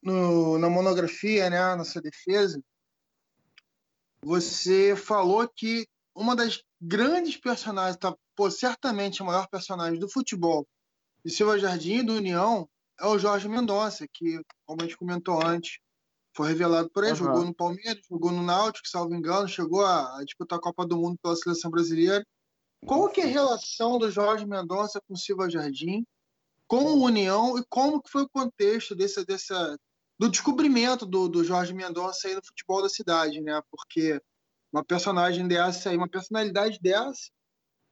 no, 0.03 0.59
na 0.59 0.69
monografia, 0.69 1.49
né, 1.49 1.59
na 1.75 1.85
sua 1.85 2.03
defesa, 2.03 2.63
você 4.23 4.95
falou 4.97 5.49
que 5.49 5.87
uma 6.15 6.37
das 6.37 6.63
grandes 6.81 7.37
personagens, 7.37 7.97
tá, 7.97 8.15
pô, 8.37 8.51
certamente 8.51 9.23
a 9.23 9.25
maior 9.25 9.49
personagem 9.49 9.99
do 9.99 10.11
futebol 10.11 10.67
de 11.25 11.33
Silva 11.33 11.59
Jardim 11.59 11.99
e 11.99 12.03
do 12.03 12.15
União 12.15 12.69
é 12.99 13.07
o 13.07 13.19
Jorge 13.19 13.49
Mendonça, 13.49 14.07
que, 14.13 14.41
como 14.67 14.83
a 14.83 14.85
gente 14.85 14.97
comentou 14.97 15.45
antes, 15.45 15.79
foi 16.41 16.49
revelado 16.49 16.89
por 16.89 17.05
aí, 17.05 17.11
uhum. 17.11 17.17
jogou 17.17 17.45
no 17.45 17.55
Palmeiras, 17.55 18.01
jogou 18.09 18.33
no 18.33 18.43
Náutico, 18.43 18.89
salvo 18.89 19.15
engano, 19.15 19.47
chegou 19.47 19.85
a, 19.85 20.25
disputar 20.25 20.59
a 20.59 20.63
Copa 20.63 20.87
do 20.87 20.97
Mundo 20.97 21.19
pela 21.23 21.37
seleção 21.37 21.71
brasileira. 21.71 22.27
Qual 22.87 23.11
que 23.11 23.21
é 23.21 23.25
a 23.25 23.27
relação 23.27 23.99
do 23.99 24.11
Jorge 24.11 24.47
Mendonça 24.47 25.03
com 25.07 25.13
o 25.13 25.19
Silva 25.19 25.51
Jardim, 25.51 26.03
com 26.67 26.83
o 26.83 27.03
União 27.03 27.59
e 27.59 27.65
como 27.69 28.01
que 28.01 28.11
foi 28.11 28.23
o 28.23 28.29
contexto 28.31 28.95
desse, 28.95 29.23
dessa, 29.27 29.79
do 30.19 30.31
descobrimento 30.31 31.05
do, 31.05 31.29
do 31.29 31.45
Jorge 31.45 31.75
Mendonça 31.75 32.27
aí 32.27 32.35
no 32.35 32.43
futebol 32.43 32.81
da 32.81 32.89
cidade, 32.89 33.39
né? 33.43 33.61
Porque 33.71 34.19
uma 34.73 34.83
personagem 34.83 35.47
dessa 35.47 35.91
aí, 35.91 35.97
uma 35.99 36.09
personalidade 36.09 36.79
dessa, 36.81 37.29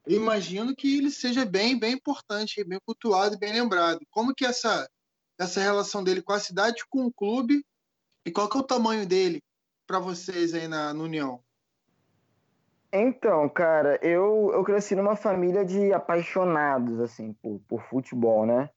eu 0.06 0.16
imagino 0.16 0.74
que 0.74 0.96
ele 0.96 1.10
seja 1.10 1.44
bem, 1.44 1.78
bem 1.78 1.92
importante, 1.92 2.64
bem 2.64 2.80
cultuado 2.86 3.34
e 3.34 3.38
bem 3.38 3.52
lembrado. 3.52 4.00
Como 4.10 4.34
que 4.34 4.46
essa 4.46 4.88
essa 5.38 5.60
relação 5.60 6.02
dele 6.02 6.22
com 6.22 6.32
a 6.32 6.40
cidade, 6.40 6.82
com 6.88 7.04
o 7.04 7.12
clube 7.12 7.62
e 8.24 8.30
qual 8.30 8.48
que 8.48 8.56
é 8.56 8.60
o 8.60 8.64
tamanho 8.64 9.06
dele 9.06 9.42
para 9.86 9.98
vocês 9.98 10.54
aí 10.54 10.68
na, 10.68 10.92
na 10.92 11.02
União? 11.02 11.40
Então, 12.92 13.48
cara, 13.48 13.98
eu, 14.02 14.50
eu 14.52 14.64
cresci 14.64 14.94
numa 14.94 15.14
família 15.14 15.64
de 15.64 15.92
apaixonados, 15.92 17.00
assim, 17.00 17.34
por, 17.34 17.60
por 17.68 17.82
futebol, 17.82 18.46
né? 18.46 18.70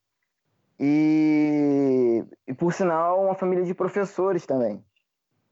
E, 0.80 2.24
e, 2.48 2.54
por 2.54 2.74
sinal, 2.74 3.24
uma 3.24 3.36
família 3.36 3.64
de 3.64 3.74
professores 3.74 4.46
também. 4.46 4.84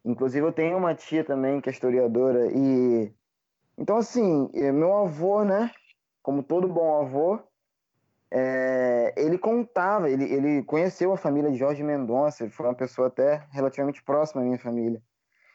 Inclusive, 0.04 0.46
eu 0.46 0.52
tenho 0.52 0.78
uma 0.78 0.96
tia 0.96 1.24
também 1.24 1.62
que 1.62 1.70
é 1.70 1.72
historiadora. 1.72 2.52
E 2.52 3.14
então, 3.78 3.96
assim, 3.96 4.50
eh, 4.54 4.72
meu 4.72 4.94
avô, 4.94 5.44
né? 5.46 5.72
Como 6.22 6.44
todo 6.44 6.68
bom 6.68 7.02
avô, 7.02 7.40
é, 8.32 9.14
ele 9.18 9.38
contava, 9.38 10.10
ele, 10.10 10.24
ele 10.26 10.64
conheceu 10.64 11.12
a 11.12 11.18
família 11.18 11.52
de 11.52 11.58
Jorge 11.58 11.84
Mendonça, 11.84 12.44
ele 12.44 12.52
foi 12.52 12.68
uma 12.68 12.76
pessoa 12.76 13.08
até 13.08 13.44
relativamente 13.52 14.04
próxima 14.04 14.42
à 14.42 14.46
minha 14.46 14.60
família. 14.60 15.02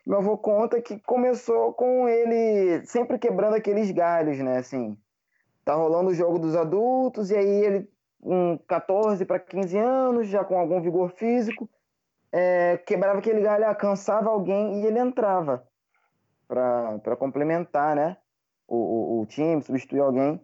Meu 0.07 0.19
avô 0.19 0.37
conta 0.37 0.83
que 0.83 0.99
começou 0.99 1.73
com 1.73 2.09
ele 2.09 2.85
sempre 2.85 3.19
quebrando 3.19 3.55
aqueles 3.55 3.91
galhos, 3.91 4.39
né? 4.39 4.59
Assim, 4.59 4.99
tá 5.65 5.75
rolando 5.75 6.11
o 6.11 6.15
jogo 6.15 6.39
dos 6.39 6.57
adultos, 6.57 7.31
e 7.31 7.37
aí 7.37 7.65
ele, 7.65 7.91
com 8.21 8.59
14 8.67 9.25
para 9.25 9.39
15 9.39 9.79
anos, 9.79 10.27
já 10.29 10.45
com 10.45 10.59
algum 10.59 10.81
vigor 10.81 11.11
físico, 11.11 11.71
é, 12.31 12.77
quebrava 12.79 13.21
aquele 13.21 13.41
galho, 13.41 13.67
alcançava 13.67 14.29
alguém 14.29 14.83
e 14.83 14.87
ele 14.87 14.99
entrava 14.99 15.67
para 16.49 17.17
complementar, 17.17 17.95
né? 17.95 18.17
O, 18.67 18.77
o, 18.77 19.21
o 19.21 19.27
time, 19.27 19.63
substituir 19.63 20.01
alguém. 20.01 20.41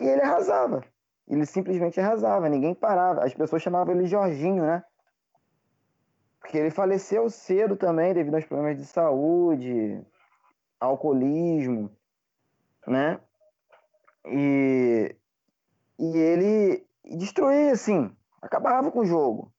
E 0.00 0.04
ele 0.04 0.22
arrasava. 0.22 0.82
Ele 1.30 1.46
simplesmente 1.46 2.00
arrasava, 2.00 2.48
ninguém 2.48 2.74
parava. 2.74 3.24
As 3.24 3.32
pessoas 3.32 3.62
chamavam 3.62 3.94
ele 3.94 4.04
Jorginho, 4.04 4.64
né? 4.64 4.82
Porque 6.40 6.58
ele 6.58 6.70
faleceu 6.70 7.30
cedo 7.30 7.76
também 7.76 8.12
devido 8.12 8.34
aos 8.34 8.44
problemas 8.44 8.76
de 8.76 8.84
saúde, 8.84 10.04
alcoolismo, 10.80 11.88
né? 12.84 13.20
E, 14.26 15.14
e 16.00 16.18
ele 16.18 16.84
destruía, 17.04 17.72
assim, 17.72 18.10
acabava 18.42 18.90
com 18.90 18.98
o 18.98 19.06
jogo. 19.06 19.52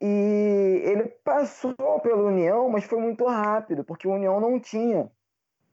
E 0.00 0.80
ele 0.82 1.08
passou 1.22 1.74
pela 2.02 2.22
União, 2.22 2.70
mas 2.70 2.84
foi 2.84 2.98
muito 2.98 3.26
rápido, 3.26 3.84
porque 3.84 4.08
o 4.08 4.14
União 4.14 4.40
não 4.40 4.58
tinha 4.58 5.12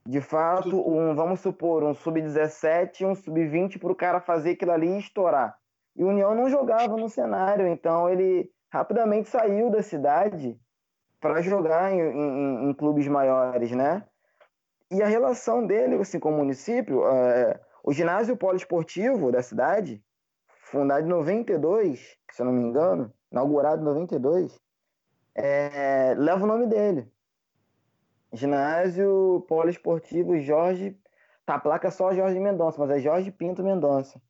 de 0.06 0.20
fato, 0.20 0.88
um, 0.90 1.14
vamos 1.14 1.42
supor, 1.42 1.84
um 1.84 1.94
sub-17 1.94 3.02
e 3.02 3.06
um 3.06 3.14
sub-20 3.14 3.80
para 3.80 3.92
o 3.92 3.96
cara 3.96 4.20
fazer 4.20 4.52
aquilo 4.52 4.72
ali 4.72 4.88
e 4.88 5.00
estourar. 5.00 5.58
E 5.96 6.04
o 6.04 6.08
União 6.08 6.34
não 6.34 6.50
jogava 6.50 6.98
no 6.98 7.08
cenário, 7.08 7.68
então 7.68 8.10
ele 8.10 8.50
rapidamente 8.70 9.30
saiu 9.30 9.70
da 9.70 9.84
cidade 9.84 10.60
para 11.20 11.42
jogar 11.42 11.94
em, 11.94 12.00
em, 12.00 12.70
em, 12.70 12.74
clubes 12.74 13.08
maiores, 13.08 13.72
né? 13.72 14.04
E 14.90 15.04
a 15.04 15.08
relação 15.08 15.66
dele 15.66 15.96
assim, 15.96 16.20
com 16.20 16.32
o 16.32 16.38
município, 16.38 17.06
é, 17.06 17.60
o 17.84 17.94
ginásio 17.94 18.36
poliesportivo 18.36 19.32
da 19.32 19.44
cidade, 19.44 20.04
fundado 20.64 21.06
em 21.06 21.10
92, 21.10 22.18
se 22.32 22.42
eu 22.42 22.46
não 22.46 22.54
me 22.54 22.62
engano, 22.62 23.14
inaugurado 23.32 23.82
em 23.82 23.86
92, 23.86 24.60
é, 25.36 26.16
leva 26.18 26.44
o 26.44 26.48
nome 26.48 26.66
dele. 26.66 27.12
Ginásio 28.34 29.46
Poliesportivo 29.48 30.40
Jorge. 30.40 30.98
Tá, 31.46 31.56
a 31.56 31.60
placa 31.60 31.88
é 31.88 31.92
só 31.92 32.14
Jorge 32.14 32.40
Mendonça, 32.40 32.78
mas 32.80 32.90
é 32.92 33.00
Jorge 33.00 33.32
Pinto 33.32 33.64
Mendonça. 33.64 34.22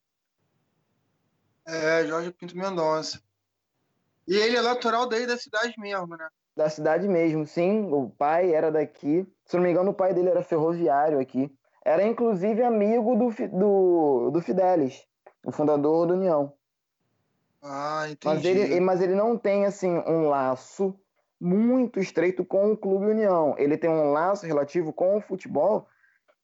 É, 1.65 2.05
Jorge 2.05 2.31
Pinto 2.31 2.57
Mendonça. 2.57 3.21
E 4.27 4.35
ele 4.35 4.57
é 4.57 4.61
natural 4.61 5.07
daí 5.07 5.25
da 5.25 5.37
cidade 5.37 5.73
mesmo, 5.77 6.15
né? 6.15 6.27
Da 6.55 6.69
cidade 6.69 7.07
mesmo, 7.07 7.45
sim. 7.45 7.91
O 7.91 8.09
pai 8.09 8.53
era 8.53 8.71
daqui. 8.71 9.27
Se 9.45 9.55
não 9.55 9.63
me 9.63 9.71
engano, 9.71 9.91
o 9.91 9.93
pai 9.93 10.13
dele 10.13 10.29
era 10.29 10.43
ferroviário 10.43 11.19
aqui. 11.19 11.53
Era 11.83 12.05
inclusive 12.05 12.61
amigo 12.63 13.15
do, 13.15 13.29
do, 13.49 14.31
do 14.31 14.41
Fidelis, 14.41 15.03
o 15.43 15.51
fundador 15.51 16.07
da 16.07 16.13
União. 16.13 16.53
Ah, 17.61 18.05
entendi. 18.09 18.25
Mas 18.25 18.45
ele, 18.45 18.79
mas 18.79 19.01
ele 19.01 19.15
não 19.15 19.37
tem, 19.37 19.65
assim, 19.65 19.89
um 20.07 20.27
laço 20.27 20.99
muito 21.41 21.99
estreito 21.99 22.45
com 22.45 22.71
o 22.71 22.77
Clube 22.77 23.08
União. 23.08 23.56
Ele 23.58 23.75
tem 23.75 23.89
um 23.89 24.12
laço 24.12 24.45
relativo 24.45 24.93
com 24.93 25.17
o 25.17 25.21
futebol 25.21 25.88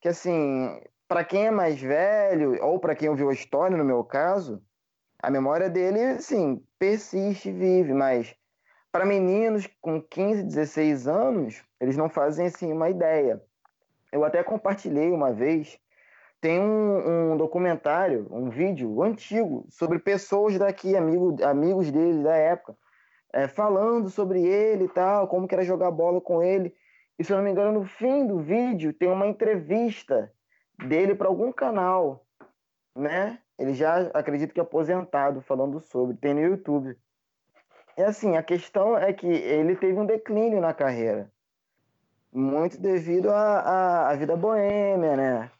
que, 0.01 0.07
assim, 0.07 0.81
para 1.07 1.23
quem 1.23 1.45
é 1.45 1.51
mais 1.51 1.79
velho, 1.79 2.59
ou 2.63 2.79
para 2.79 2.95
quem 2.95 3.07
ouviu 3.07 3.29
a 3.29 3.33
história, 3.33 3.77
no 3.77 3.85
meu 3.85 4.03
caso, 4.03 4.59
a 5.21 5.29
memória 5.29 5.69
dele, 5.69 6.01
assim, 6.01 6.63
persiste, 6.79 7.51
vive, 7.51 7.93
mas 7.93 8.35
para 8.91 9.05
meninos 9.05 9.69
com 9.79 10.01
15, 10.01 10.43
16 10.43 11.07
anos, 11.07 11.63
eles 11.79 11.95
não 11.95 12.09
fazem, 12.09 12.47
assim, 12.47 12.73
uma 12.73 12.89
ideia. 12.89 13.39
Eu 14.11 14.23
até 14.23 14.41
compartilhei 14.43 15.11
uma 15.11 15.31
vez, 15.31 15.77
tem 16.41 16.59
um, 16.59 17.33
um 17.33 17.37
documentário, 17.37 18.27
um 18.31 18.49
vídeo 18.49 19.03
antigo, 19.03 19.65
sobre 19.69 19.99
pessoas 19.99 20.57
daqui, 20.57 20.95
amigo, 20.95 21.35
amigos 21.43 21.91
dele 21.91 22.23
da 22.23 22.35
época, 22.35 22.75
é, 23.33 23.47
falando 23.47 24.09
sobre 24.09 24.45
ele 24.45 24.85
e 24.85 24.89
tal, 24.89 25.27
como 25.27 25.47
que 25.47 25.55
era 25.55 25.63
jogar 25.63 25.91
bola 25.91 26.21
com 26.21 26.41
ele. 26.41 26.73
E 27.19 27.23
se 27.23 27.31
eu 27.31 27.37
não 27.37 27.43
me 27.43 27.51
engano, 27.51 27.79
no 27.79 27.85
fim 27.85 28.25
do 28.25 28.39
vídeo 28.39 28.93
tem 28.93 29.09
uma 29.09 29.27
entrevista 29.27 30.31
dele 30.85 31.15
para 31.15 31.27
algum 31.27 31.51
canal, 31.51 32.25
né? 32.95 33.39
Ele 33.57 33.73
já 33.73 34.01
acredito 34.13 34.53
que 34.53 34.59
é 34.59 34.63
aposentado 34.63 35.41
falando 35.41 35.79
sobre, 35.79 36.15
tem 36.15 36.33
no 36.33 36.41
YouTube. 36.41 36.95
E 37.97 38.03
assim, 38.03 38.37
a 38.37 38.43
questão 38.43 38.95
é 38.95 39.11
que 39.11 39.25
ele 39.25 39.75
teve 39.75 39.99
um 39.99 40.05
declínio 40.05 40.61
na 40.61 40.73
carreira. 40.73 41.31
Muito 42.31 42.79
devido 42.79 43.31
à 43.31 44.13
vida 44.15 44.35
boêmia, 44.35 45.15
né? 45.15 45.51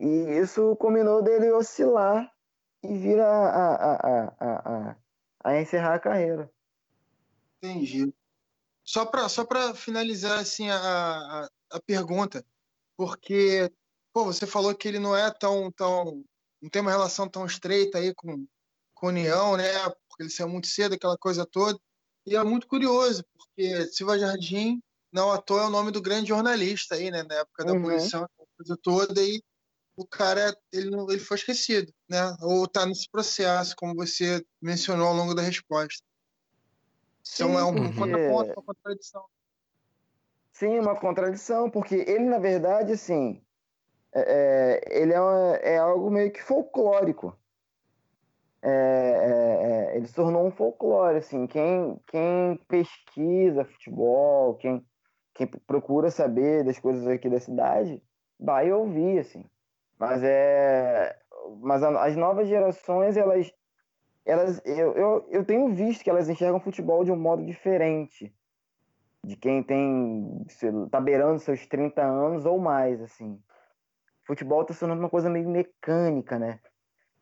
E 0.00 0.38
isso 0.38 0.74
combinou 0.76 1.22
dele 1.22 1.52
oscilar 1.52 2.30
e 2.82 2.96
vir 2.96 3.20
a, 3.20 3.26
a, 3.26 3.74
a, 3.74 4.34
a, 4.40 4.96
a 5.44 5.60
encerrar 5.60 5.94
a 5.94 5.98
carreira. 6.00 6.50
Entendi. 7.64 8.12
Só 8.84 9.06
para 9.06 9.28
só 9.28 9.46
finalizar 9.74 10.38
assim, 10.38 10.68
a, 10.68 10.76
a, 10.76 11.48
a, 11.72 11.80
pergunta, 11.80 12.44
porque 12.96 13.72
pô, 14.12 14.26
você 14.26 14.46
falou 14.46 14.74
que 14.74 14.86
ele 14.86 14.98
não 14.98 15.16
é 15.16 15.30
tão, 15.30 15.72
tão. 15.72 16.22
não 16.60 16.68
tem 16.68 16.82
uma 16.82 16.90
relação 16.90 17.26
tão 17.26 17.46
estreita 17.46 17.98
aí 17.98 18.14
com, 18.14 18.46
com 18.94 19.06
a 19.06 19.08
União, 19.08 19.56
né? 19.56 19.72
Porque 20.08 20.24
ele 20.24 20.30
saiu 20.30 20.50
muito 20.50 20.66
cedo, 20.66 20.94
aquela 20.94 21.16
coisa 21.16 21.46
toda. 21.46 21.78
E 22.26 22.36
é 22.36 22.44
muito 22.44 22.66
curioso, 22.66 23.24
porque 23.34 23.86
Silva 23.86 24.18
Jardim, 24.18 24.80
não 25.10 25.32
à 25.32 25.40
toa, 25.40 25.62
é 25.62 25.66
o 25.66 25.70
nome 25.70 25.90
do 25.90 26.02
grande 26.02 26.28
jornalista 26.28 26.94
aí, 26.94 27.10
né? 27.10 27.22
Na 27.22 27.36
época 27.36 27.64
da 27.64 27.72
uhum. 27.72 27.78
abolição, 27.78 28.28
coisa 28.58 28.78
toda, 28.82 29.22
e 29.22 29.42
o 29.96 30.06
cara 30.06 30.54
ele, 30.72 30.90
não, 30.90 31.10
ele 31.10 31.20
foi 31.20 31.38
esquecido, 31.38 31.90
né? 32.08 32.36
Ou 32.42 32.64
está 32.64 32.84
nesse 32.84 33.08
processo, 33.10 33.74
como 33.76 33.94
você 33.94 34.44
mencionou 34.60 35.08
ao 35.08 35.14
longo 35.14 35.34
da 35.34 35.42
resposta. 35.42 36.04
Então 37.32 37.58
é 37.58 37.64
um 37.64 37.74
porque... 37.74 37.98
contraponto, 37.98 38.52
uma 38.52 38.62
contradição. 38.62 39.24
Sim, 40.52 40.78
uma 40.78 40.94
contradição, 40.94 41.70
porque 41.70 41.94
ele, 41.94 42.24
na 42.24 42.38
verdade, 42.38 42.92
assim, 42.92 43.42
é, 44.14 44.80
é 44.90 45.02
ele 45.02 45.12
é, 45.12 45.20
uma, 45.20 45.56
é, 45.56 45.78
algo 45.78 46.10
meio 46.10 46.30
que 46.30 46.42
folclórico. 46.42 47.36
É, 48.62 48.70
é, 48.70 49.92
é, 49.92 49.96
ele 49.96 50.06
se 50.06 50.14
tornou 50.14 50.46
um 50.46 50.50
folclore, 50.50 51.18
assim, 51.18 51.46
quem, 51.46 52.00
quem 52.06 52.56
pesquisa 52.68 53.64
futebol, 53.64 54.54
quem, 54.54 54.86
quem 55.34 55.46
procura 55.46 56.10
saber 56.10 56.64
das 56.64 56.78
coisas 56.78 57.06
aqui 57.06 57.28
da 57.28 57.40
cidade, 57.40 58.02
vai 58.38 58.72
ouvir, 58.72 59.18
assim. 59.18 59.44
Mas 59.98 60.22
é, 60.22 61.18
mas 61.60 61.82
as 61.82 62.16
novas 62.16 62.48
gerações 62.48 63.16
elas 63.16 63.52
elas, 64.24 64.60
eu, 64.64 64.92
eu, 64.94 65.26
eu 65.30 65.44
tenho 65.44 65.74
visto 65.74 66.02
que 66.02 66.10
elas 66.10 66.28
enxergam 66.28 66.60
futebol 66.60 67.04
de 67.04 67.12
um 67.12 67.16
modo 67.16 67.44
diferente 67.44 68.34
de 69.24 69.36
quem 69.36 69.62
tem 69.62 70.46
tá 70.90 71.00
beirando 71.00 71.38
seus 71.38 71.66
30 71.66 72.02
anos 72.02 72.44
ou 72.44 72.58
mais, 72.58 73.00
assim. 73.00 73.40
Futebol 74.26 74.64
tá 74.64 74.74
sendo 74.74 74.94
uma 74.94 75.08
coisa 75.08 75.30
meio 75.30 75.48
mecânica, 75.48 76.38
né? 76.38 76.60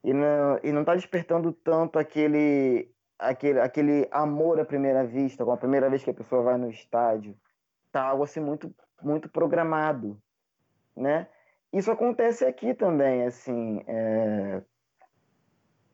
E 0.05 0.13
não, 0.13 0.59
e 0.63 0.73
não 0.73 0.85
tá 0.85 0.95
despertando 0.95 1.53
tanto 1.53 1.99
aquele, 1.99 2.93
aquele, 3.19 3.61
aquele 3.61 4.09
amor 4.11 4.59
à 4.61 4.65
primeira 4.65 5.05
vista, 5.05 5.45
com 5.45 5.53
a 5.53 5.57
primeira 5.57 5.89
vez 5.89 6.03
que 6.03 6.11
a 6.11 6.15
pessoa 6.15 6.43
vai 6.43 6.57
no 6.57 6.69
estádio. 6.69 7.37
Tá 7.93 8.03
algo 8.03 8.25
assim 8.25 8.41
muito, 8.41 8.75
muito 9.01 9.29
programado, 9.29 10.21
né? 10.97 11.29
Isso 11.73 11.91
acontece 11.91 12.45
aqui 12.45 12.75
também, 12.75 13.25
assim. 13.25 13.83
É... 13.87 14.63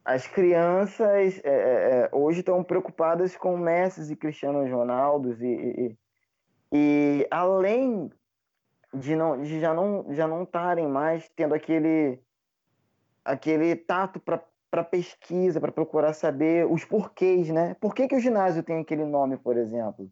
As 0.09 0.27
crianças 0.27 1.39
é, 1.45 1.51
é, 1.51 1.51
é 1.51 2.11
hoje 2.13 2.41
estão 2.41 2.65
preocupadas 2.65 3.37
com 3.37 3.59
Messi 3.59 4.11
e 4.11 4.17
Cristiano 4.17 4.67
Ronaldo 4.75 5.37
e, 5.45 5.45
e, 5.45 5.99
e 6.73 7.29
além 7.31 8.11
de, 8.95 9.15
não, 9.15 9.39
de 9.39 9.61
já 9.61 9.75
não 9.75 10.07
já 10.15 10.27
não 10.27 10.45
estarem 10.45 10.89
mais 10.89 11.29
tendo 11.37 11.55
aquele 11.55 12.19
aquele 13.23 13.77
tato 13.77 14.19
para 14.19 14.83
pesquisa, 14.83 15.61
para 15.61 15.71
procurar 15.71 16.15
saber 16.15 16.67
os 16.67 16.87
porquês, 16.87 17.51
né? 17.51 17.77
Por 17.79 17.95
que, 17.95 18.09
que 18.09 18.17
o 18.17 18.21
ginásio 18.21 18.63
tem 18.63 18.81
aquele 18.81 19.05
nome, 19.05 19.37
por 19.37 19.59
exemplo? 19.59 20.11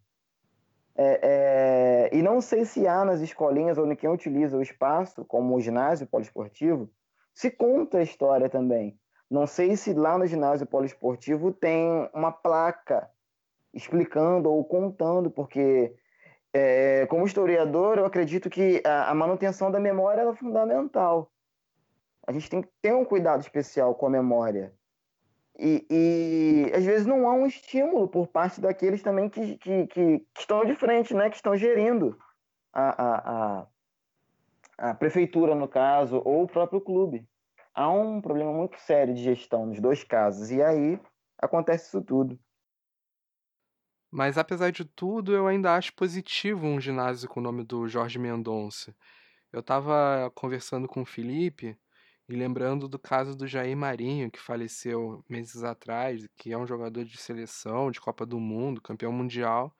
É, 0.94 2.10
é, 2.10 2.10
e 2.14 2.20
não 2.20 2.42
sei 2.42 2.66
se 2.66 2.86
há 2.86 3.02
nas 3.02 3.22
escolinhas 3.22 3.78
ou 3.78 3.96
quem 3.96 4.10
utiliza 4.10 4.58
o 4.58 4.62
espaço, 4.62 5.24
como 5.24 5.56
o 5.56 5.60
ginásio 5.60 6.06
poliesportivo, 6.06 6.90
se 7.32 7.50
conta 7.50 7.96
a 7.96 8.02
história 8.02 8.50
também. 8.50 8.98
Não 9.30 9.46
sei 9.46 9.76
se 9.76 9.92
lá 9.92 10.16
no 10.16 10.26
ginásio 10.26 10.66
poliesportivo 10.66 11.52
tem 11.52 12.08
uma 12.14 12.30
placa 12.30 13.10
explicando 13.74 14.50
ou 14.50 14.64
contando, 14.64 15.30
porque, 15.30 15.94
é, 16.52 17.06
como 17.06 17.26
historiador, 17.26 17.98
eu 17.98 18.06
acredito 18.06 18.48
que 18.48 18.82
a, 18.84 19.10
a 19.10 19.14
manutenção 19.14 19.70
da 19.70 19.80
memória 19.80 20.22
é 20.22 20.34
fundamental. 20.34 21.30
A 22.26 22.32
gente 22.32 22.48
tem 22.48 22.62
que 22.62 22.68
ter 22.80 22.94
um 22.94 23.04
cuidado 23.04 23.40
especial 23.40 23.94
com 23.94 24.06
a 24.06 24.10
memória. 24.10 24.72
E, 25.58 25.86
e, 25.90 26.72
às 26.74 26.84
vezes 26.84 27.06
não 27.06 27.26
há 27.28 27.32
um 27.32 27.46
estímulo 27.46 28.08
por 28.08 28.26
parte 28.26 28.60
daqueles 28.60 29.02
também 29.02 29.28
que, 29.28 29.56
que, 29.56 29.86
que, 29.86 30.18
que 30.18 30.40
estão 30.40 30.64
de 30.64 30.74
frente, 30.74 31.14
né? 31.14 31.30
que 31.30 31.36
estão 31.36 31.56
gerindo 31.56 32.18
a, 32.72 32.90
a, 32.90 33.60
a, 33.60 34.90
a, 34.90 34.94
prefeitura, 34.94 35.54
no 35.54 35.66
caso, 35.66 36.20
ou 36.24 36.42
o 36.42 36.46
próprio 36.46 36.80
clube. 36.80 37.26
Há 37.76 37.90
um 37.90 38.22
problema 38.22 38.54
muito 38.54 38.78
sério 38.80 39.14
de 39.14 39.22
gestão 39.22 39.66
nos 39.66 39.78
dois 39.78 40.02
casos, 40.02 40.50
e 40.50 40.62
aí 40.62 40.98
acontece 41.38 41.88
isso 41.88 42.02
tudo. 42.02 42.40
Mas 44.10 44.38
apesar 44.38 44.72
de 44.72 44.82
tudo, 44.84 45.34
eu 45.34 45.46
ainda 45.46 45.74
acho 45.76 45.92
positivo 45.94 46.66
um 46.66 46.80
ginásio 46.80 47.28
com 47.28 47.38
o 47.38 47.42
nome 47.42 47.62
do 47.62 47.86
Jorge 47.86 48.18
Mendonça. 48.18 48.96
Eu 49.52 49.60
estava 49.60 50.30
conversando 50.34 50.88
com 50.88 51.02
o 51.02 51.06
Felipe 51.06 51.78
e 52.28 52.34
lembrando 52.34 52.88
do 52.88 52.98
caso 52.98 53.36
do 53.36 53.46
Jair 53.46 53.76
Marinho, 53.76 54.30
que 54.30 54.40
faleceu 54.40 55.22
meses 55.28 55.62
atrás, 55.62 56.26
que 56.34 56.52
é 56.52 56.58
um 56.58 56.66
jogador 56.66 57.04
de 57.04 57.18
seleção, 57.18 57.90
de 57.90 58.00
Copa 58.00 58.24
do 58.24 58.40
Mundo, 58.40 58.80
campeão 58.80 59.12
mundial, 59.12 59.76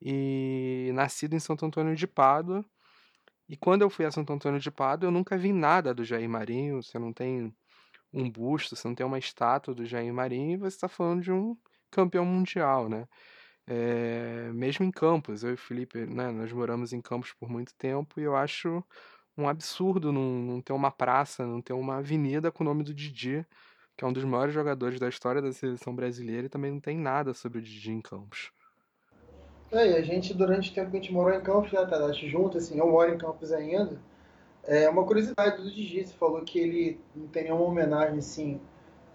e 0.00 0.90
nascido 0.94 1.34
em 1.34 1.40
Santo 1.40 1.66
Antônio 1.66 1.96
de 1.96 2.06
Pádua. 2.06 2.64
E 3.48 3.56
quando 3.56 3.82
eu 3.82 3.90
fui 3.90 4.04
a 4.04 4.10
Santo 4.10 4.32
Antônio 4.32 4.60
de 4.60 4.70
Pádua, 4.70 5.08
eu 5.08 5.12
nunca 5.12 5.38
vi 5.38 5.52
nada 5.52 5.94
do 5.94 6.04
Jair 6.04 6.28
Marinho. 6.28 6.82
Você 6.82 6.98
não 6.98 7.12
tem 7.12 7.54
um 8.12 8.30
busto, 8.30 8.76
você 8.76 8.88
não 8.88 8.94
tem 8.94 9.06
uma 9.06 9.18
estátua 9.18 9.74
do 9.74 9.84
Jair 9.86 10.12
Marinho, 10.12 10.58
você 10.60 10.76
está 10.76 10.88
falando 10.88 11.22
de 11.22 11.32
um 11.32 11.56
campeão 11.90 12.24
mundial, 12.24 12.88
né? 12.88 13.06
É, 13.66 14.50
mesmo 14.52 14.84
em 14.84 14.90
Campos, 14.92 15.42
eu 15.44 15.50
e 15.50 15.54
o 15.54 15.58
Felipe, 15.58 16.06
né, 16.06 16.30
nós 16.30 16.52
moramos 16.52 16.92
em 16.92 17.00
Campos 17.02 17.32
por 17.34 17.48
muito 17.50 17.74
tempo 17.74 18.20
e 18.20 18.22
eu 18.24 18.36
acho 18.36 18.82
um 19.36 19.48
absurdo 19.48 20.12
não, 20.12 20.22
não 20.22 20.62
ter 20.62 20.72
uma 20.72 20.90
praça, 20.90 21.46
não 21.46 21.60
ter 21.60 21.72
uma 21.72 21.96
avenida 21.98 22.52
com 22.52 22.62
o 22.64 22.66
nome 22.66 22.84
do 22.84 22.94
Didi, 22.94 23.44
que 23.96 24.04
é 24.04 24.08
um 24.08 24.12
dos 24.12 24.24
maiores 24.24 24.54
jogadores 24.54 25.00
da 25.00 25.08
história 25.08 25.42
da 25.42 25.52
seleção 25.52 25.94
brasileira 25.94 26.46
e 26.46 26.50
também 26.50 26.70
não 26.72 26.80
tem 26.80 26.96
nada 26.98 27.34
sobre 27.34 27.58
o 27.58 27.62
Didi 27.62 27.92
em 27.92 28.00
Campos. 28.00 28.52
É, 29.72 29.90
e 29.90 29.96
a 29.96 30.02
gente, 30.02 30.32
durante 30.32 30.70
o 30.70 30.74
tempo 30.74 30.90
que 30.90 30.96
a 30.96 31.00
gente 31.00 31.12
morou 31.12 31.34
em 31.34 31.40
Campos, 31.40 31.72
né, 31.72 31.84
Tadashi, 31.84 32.28
junto, 32.28 32.58
assim, 32.58 32.78
eu 32.78 32.90
moro 32.90 33.12
em 33.12 33.18
Campos 33.18 33.52
ainda, 33.52 34.00
é 34.64 34.88
uma 34.88 35.04
curiosidade 35.04 35.62
do 35.62 35.70
Didi, 35.70 36.04
você 36.04 36.14
falou 36.14 36.40
que 36.42 36.58
ele 36.58 37.00
não 37.14 37.26
tem 37.28 37.44
nenhuma 37.44 37.64
homenagem, 37.64 38.18
assim, 38.18 38.60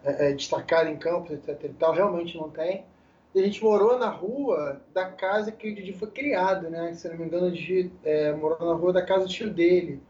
é, 0.03 0.29
é, 0.29 0.33
destacada 0.33 0.89
em 0.89 0.97
Campos, 0.97 1.31
etc 1.31 1.63
e 1.63 1.69
tal, 1.69 1.93
realmente 1.93 2.37
não 2.37 2.49
tem. 2.49 2.85
E 3.33 3.39
a 3.39 3.43
gente 3.43 3.63
morou 3.63 3.97
na 3.97 4.09
rua 4.09 4.81
da 4.93 5.05
casa 5.05 5.51
que 5.51 5.69
o 5.69 5.75
Didi 5.75 5.93
foi 5.93 6.09
criado, 6.11 6.69
né? 6.69 6.93
Se 6.93 7.07
não 7.07 7.17
me 7.17 7.25
engano, 7.25 7.47
o 7.47 7.51
Didi 7.51 7.91
é, 8.03 8.33
morou 8.33 8.67
na 8.67 8.73
rua 8.73 8.91
da 8.91 9.01
casa 9.01 9.25
do 9.25 9.31
tio 9.31 9.49
dele 9.49 10.01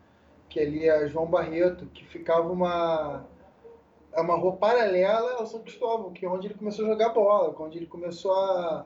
que 0.51 0.59
ali 0.59 0.87
é 0.87 1.07
João 1.07 1.25
Barreto, 1.25 1.85
que 1.87 2.05
ficava 2.05 2.51
uma 2.51 3.25
é 4.11 4.19
uma 4.19 4.35
rua 4.35 4.57
paralela 4.57 5.35
ao 5.37 5.45
São 5.45 5.61
Cristóvão, 5.61 6.11
que 6.11 6.25
é 6.25 6.29
onde 6.29 6.47
ele 6.47 6.55
começou 6.55 6.85
a 6.85 6.89
jogar 6.89 7.09
bola, 7.09 7.55
onde 7.57 7.77
ele 7.77 7.87
começou 7.87 8.33
a, 8.33 8.85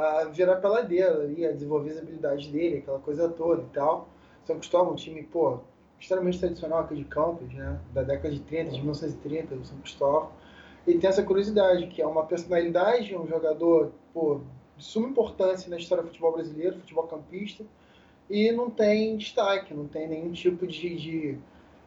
a 0.00 0.24
virar 0.24 0.56
peladeira 0.56 1.22
ali, 1.22 1.46
a 1.46 1.52
desenvolver 1.52 1.90
as 1.90 1.98
habilidades 1.98 2.48
dele, 2.48 2.78
aquela 2.78 2.98
coisa 2.98 3.28
toda 3.28 3.62
e 3.62 3.66
tal. 3.66 4.08
São 4.44 4.56
Cristóvão, 4.56 4.92
um 4.92 4.96
time, 4.96 5.22
pô, 5.22 5.60
extremamente 6.00 6.38
tradicional 6.38 6.80
aqui 6.80 6.94
de 6.94 7.04
Campos, 7.04 7.52
né, 7.52 7.78
da 7.92 8.02
década 8.02 8.34
de 8.34 8.40
30, 8.40 8.70
de 8.70 8.78
1930, 8.78 9.54
o 9.54 9.64
São 9.64 9.78
Cristóvão. 9.78 10.30
E 10.86 10.98
tem 10.98 11.08
essa 11.08 11.22
curiosidade, 11.22 11.86
que 11.88 12.00
é 12.00 12.06
uma 12.06 12.24
personalidade, 12.24 13.14
um 13.14 13.26
jogador, 13.26 13.92
pô, 14.14 14.40
de 14.76 14.84
suma 14.84 15.08
importância 15.08 15.68
na 15.68 15.76
história 15.76 16.02
do 16.02 16.08
futebol 16.08 16.32
brasileiro, 16.32 16.78
futebol 16.78 17.06
campista, 17.06 17.64
e 18.30 18.50
não 18.50 18.70
tem 18.70 19.16
destaque, 19.16 19.74
não 19.74 19.86
tem 19.86 20.08
nenhum 20.08 20.32
tipo 20.32 20.66
de, 20.66 20.96
de, 20.96 21.38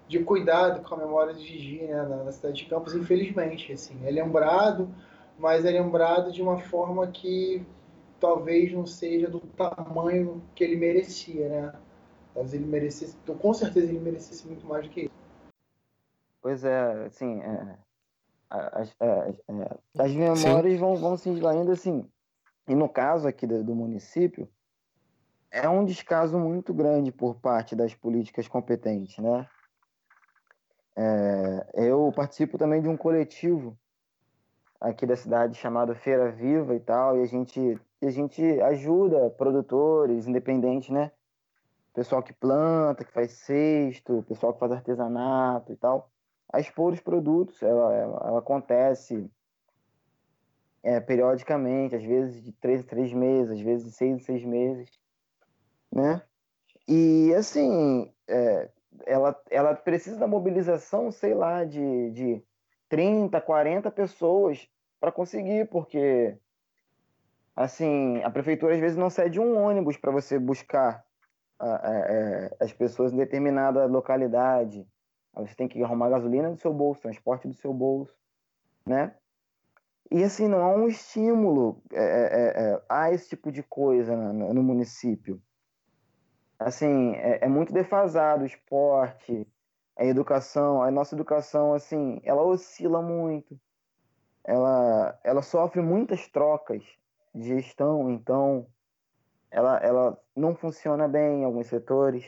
de 0.07 0.19
cuidado 0.19 0.87
com 0.87 0.93
a 0.93 0.97
memória 0.97 1.33
de 1.33 1.43
Gigi 1.43 1.83
né, 1.83 2.03
na, 2.03 2.23
na, 2.23 2.31
cidade 2.31 2.57
de 2.57 2.65
Campos, 2.65 2.93
infelizmente. 2.93 3.73
Assim, 3.73 3.97
é 4.05 4.11
lembrado, 4.11 4.87
mas 5.39 5.65
é 5.65 5.71
lembrado 5.71 6.31
de 6.31 6.41
uma 6.41 6.59
forma 6.59 7.07
que 7.07 7.65
talvez 8.23 8.71
não 8.71 8.85
seja 8.85 9.29
do 9.29 9.41
tamanho 9.41 10.41
que 10.55 10.63
ele 10.63 10.77
merecia, 10.77 11.49
né? 11.49 11.73
Talvez 12.33 12.53
ele 12.53 12.65
merecesse, 12.65 13.17
com 13.17 13.53
certeza 13.53 13.87
ele 13.87 13.99
merecesse 13.99 14.47
muito 14.47 14.65
mais 14.65 14.87
do 14.87 14.89
que 14.89 15.01
isso. 15.01 15.13
Pois 16.41 16.63
é, 16.63 17.05
assim, 17.05 17.41
é, 17.41 17.77
as, 18.49 18.95
as, 18.97 19.39
é, 19.49 19.77
as 19.99 20.11
memórias 20.13 20.79
vão, 20.79 20.95
vão 20.95 21.17
se 21.17 21.29
ainda 21.45 21.73
assim. 21.73 22.09
E 22.65 22.73
no 22.73 22.87
caso 22.87 23.27
aqui 23.27 23.45
do, 23.45 23.61
do 23.61 23.75
município, 23.75 24.47
é 25.51 25.67
um 25.67 25.83
descaso 25.83 26.39
muito 26.39 26.73
grande 26.73 27.11
por 27.11 27.35
parte 27.35 27.75
das 27.75 27.93
políticas 27.93 28.47
competentes, 28.47 29.17
né? 29.17 29.45
É, 30.95 31.65
eu 31.73 32.09
participo 32.15 32.57
também 32.57 32.81
de 32.81 32.87
um 32.87 32.95
coletivo 32.95 33.77
aqui 34.83 35.05
da 35.05 35.15
cidade 35.15 35.57
chamado 35.57 35.95
Feira 35.95 36.29
Viva 36.29 36.75
e 36.75 36.79
tal, 36.79 37.17
e 37.17 37.23
a 37.23 37.25
gente, 37.25 37.79
a 38.05 38.11
gente 38.11 38.41
ajuda 38.61 39.29
produtores 39.31 40.27
independentes, 40.27 40.89
né? 40.89 41.11
Pessoal 41.93 42.23
que 42.23 42.33
planta, 42.33 43.03
que 43.03 43.11
faz 43.11 43.31
cesto, 43.31 44.25
pessoal 44.27 44.53
que 44.53 44.59
faz 44.59 44.71
artesanato 44.71 45.71
e 45.71 45.75
tal, 45.75 46.09
a 46.51 46.59
expor 46.59 46.93
os 46.93 46.99
produtos. 46.99 47.61
Ela, 47.61 47.93
ela, 47.93 48.27
ela 48.27 48.39
acontece 48.39 49.29
é, 50.81 50.99
periodicamente, 50.99 51.95
às 51.95 52.03
vezes 52.03 52.43
de 52.43 52.51
três 52.53 52.81
em 52.81 52.85
três 52.85 53.13
meses, 53.13 53.51
às 53.51 53.61
vezes 53.61 53.85
de 53.85 53.91
seis 53.91 54.15
em 54.15 54.19
seis 54.19 54.43
meses 54.43 55.03
né? 55.93 56.21
E 56.87 57.33
assim, 57.35 58.11
é, 58.27 58.69
ela, 59.05 59.39
ela 59.49 59.75
precisa 59.75 60.17
da 60.17 60.27
mobilização, 60.27 61.11
sei 61.11 61.33
lá, 61.33 61.63
de, 61.63 62.11
de 62.11 62.43
30, 62.89 63.39
40 63.39 63.91
pessoas 63.91 64.67
para 64.99 65.11
conseguir, 65.11 65.69
porque 65.69 66.37
assim, 67.55 68.21
a 68.23 68.29
prefeitura 68.29 68.73
às 68.73 68.79
vezes 68.79 68.97
não 68.97 69.09
cede 69.09 69.39
um 69.39 69.57
ônibus 69.57 69.97
para 69.97 70.11
você 70.11 70.39
buscar 70.39 71.03
a, 71.59 71.65
a, 71.65 71.89
a, 71.89 71.93
é, 71.93 72.57
as 72.59 72.73
pessoas 72.73 73.13
em 73.13 73.17
determinada 73.17 73.85
localidade. 73.85 74.87
Você 75.35 75.55
tem 75.55 75.67
que 75.67 75.83
arrumar 75.83 76.09
gasolina 76.09 76.51
do 76.51 76.57
seu 76.57 76.73
bolso, 76.73 77.01
transporte 77.01 77.47
do 77.47 77.55
seu 77.55 77.73
bolso, 77.73 78.15
né? 78.85 79.15
E 80.11 80.23
assim, 80.23 80.47
não 80.47 80.61
há 80.61 80.75
um 80.75 80.87
estímulo 80.87 81.81
é, 81.91 82.03
é, 82.03 82.63
é, 82.73 82.81
a 82.87 83.11
esse 83.11 83.29
tipo 83.29 83.51
de 83.51 83.63
coisa 83.63 84.15
no, 84.15 84.53
no 84.53 84.61
município 84.61 85.41
assim, 86.63 87.13
é, 87.15 87.39
é, 87.43 87.47
muito 87.47 87.73
defasado 87.73 88.43
o 88.43 88.47
esporte, 88.47 89.47
a 89.97 90.05
educação, 90.05 90.81
a 90.81 90.89
nossa 90.89 91.15
educação, 91.15 91.73
assim, 91.73 92.21
ela 92.23 92.41
oscila 92.41 93.01
muito. 93.01 93.59
Ela, 94.43 95.19
ela 95.23 95.41
sofre 95.41 95.81
muitas 95.81 96.27
trocas 96.27 96.83
gestão, 97.35 98.09
então 98.09 98.67
ela, 99.49 99.77
ela 99.77 100.17
não 100.35 100.55
funciona 100.55 101.07
bem 101.07 101.41
em 101.41 101.43
alguns 101.43 101.67
setores. 101.67 102.25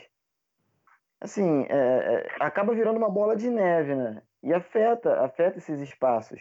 Assim, 1.20 1.64
é, 1.68 1.76
é, 1.76 2.36
acaba 2.40 2.74
virando 2.74 2.98
uma 2.98 3.10
bola 3.10 3.36
de 3.36 3.50
neve, 3.50 3.94
né? 3.94 4.22
E 4.42 4.52
afeta, 4.52 5.20
afeta 5.24 5.58
esses 5.58 5.80
espaços. 5.80 6.40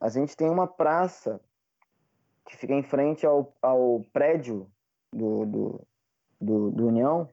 a 0.00 0.08
gente 0.08 0.36
tem 0.36 0.48
uma 0.48 0.66
praça 0.66 1.40
que 2.46 2.56
fica 2.56 2.74
em 2.74 2.82
frente 2.82 3.26
ao, 3.26 3.54
ao 3.62 4.04
prédio 4.12 4.70
do, 5.12 5.46
do, 5.46 5.86
do, 6.40 6.70
do 6.70 6.86
União, 6.86 7.28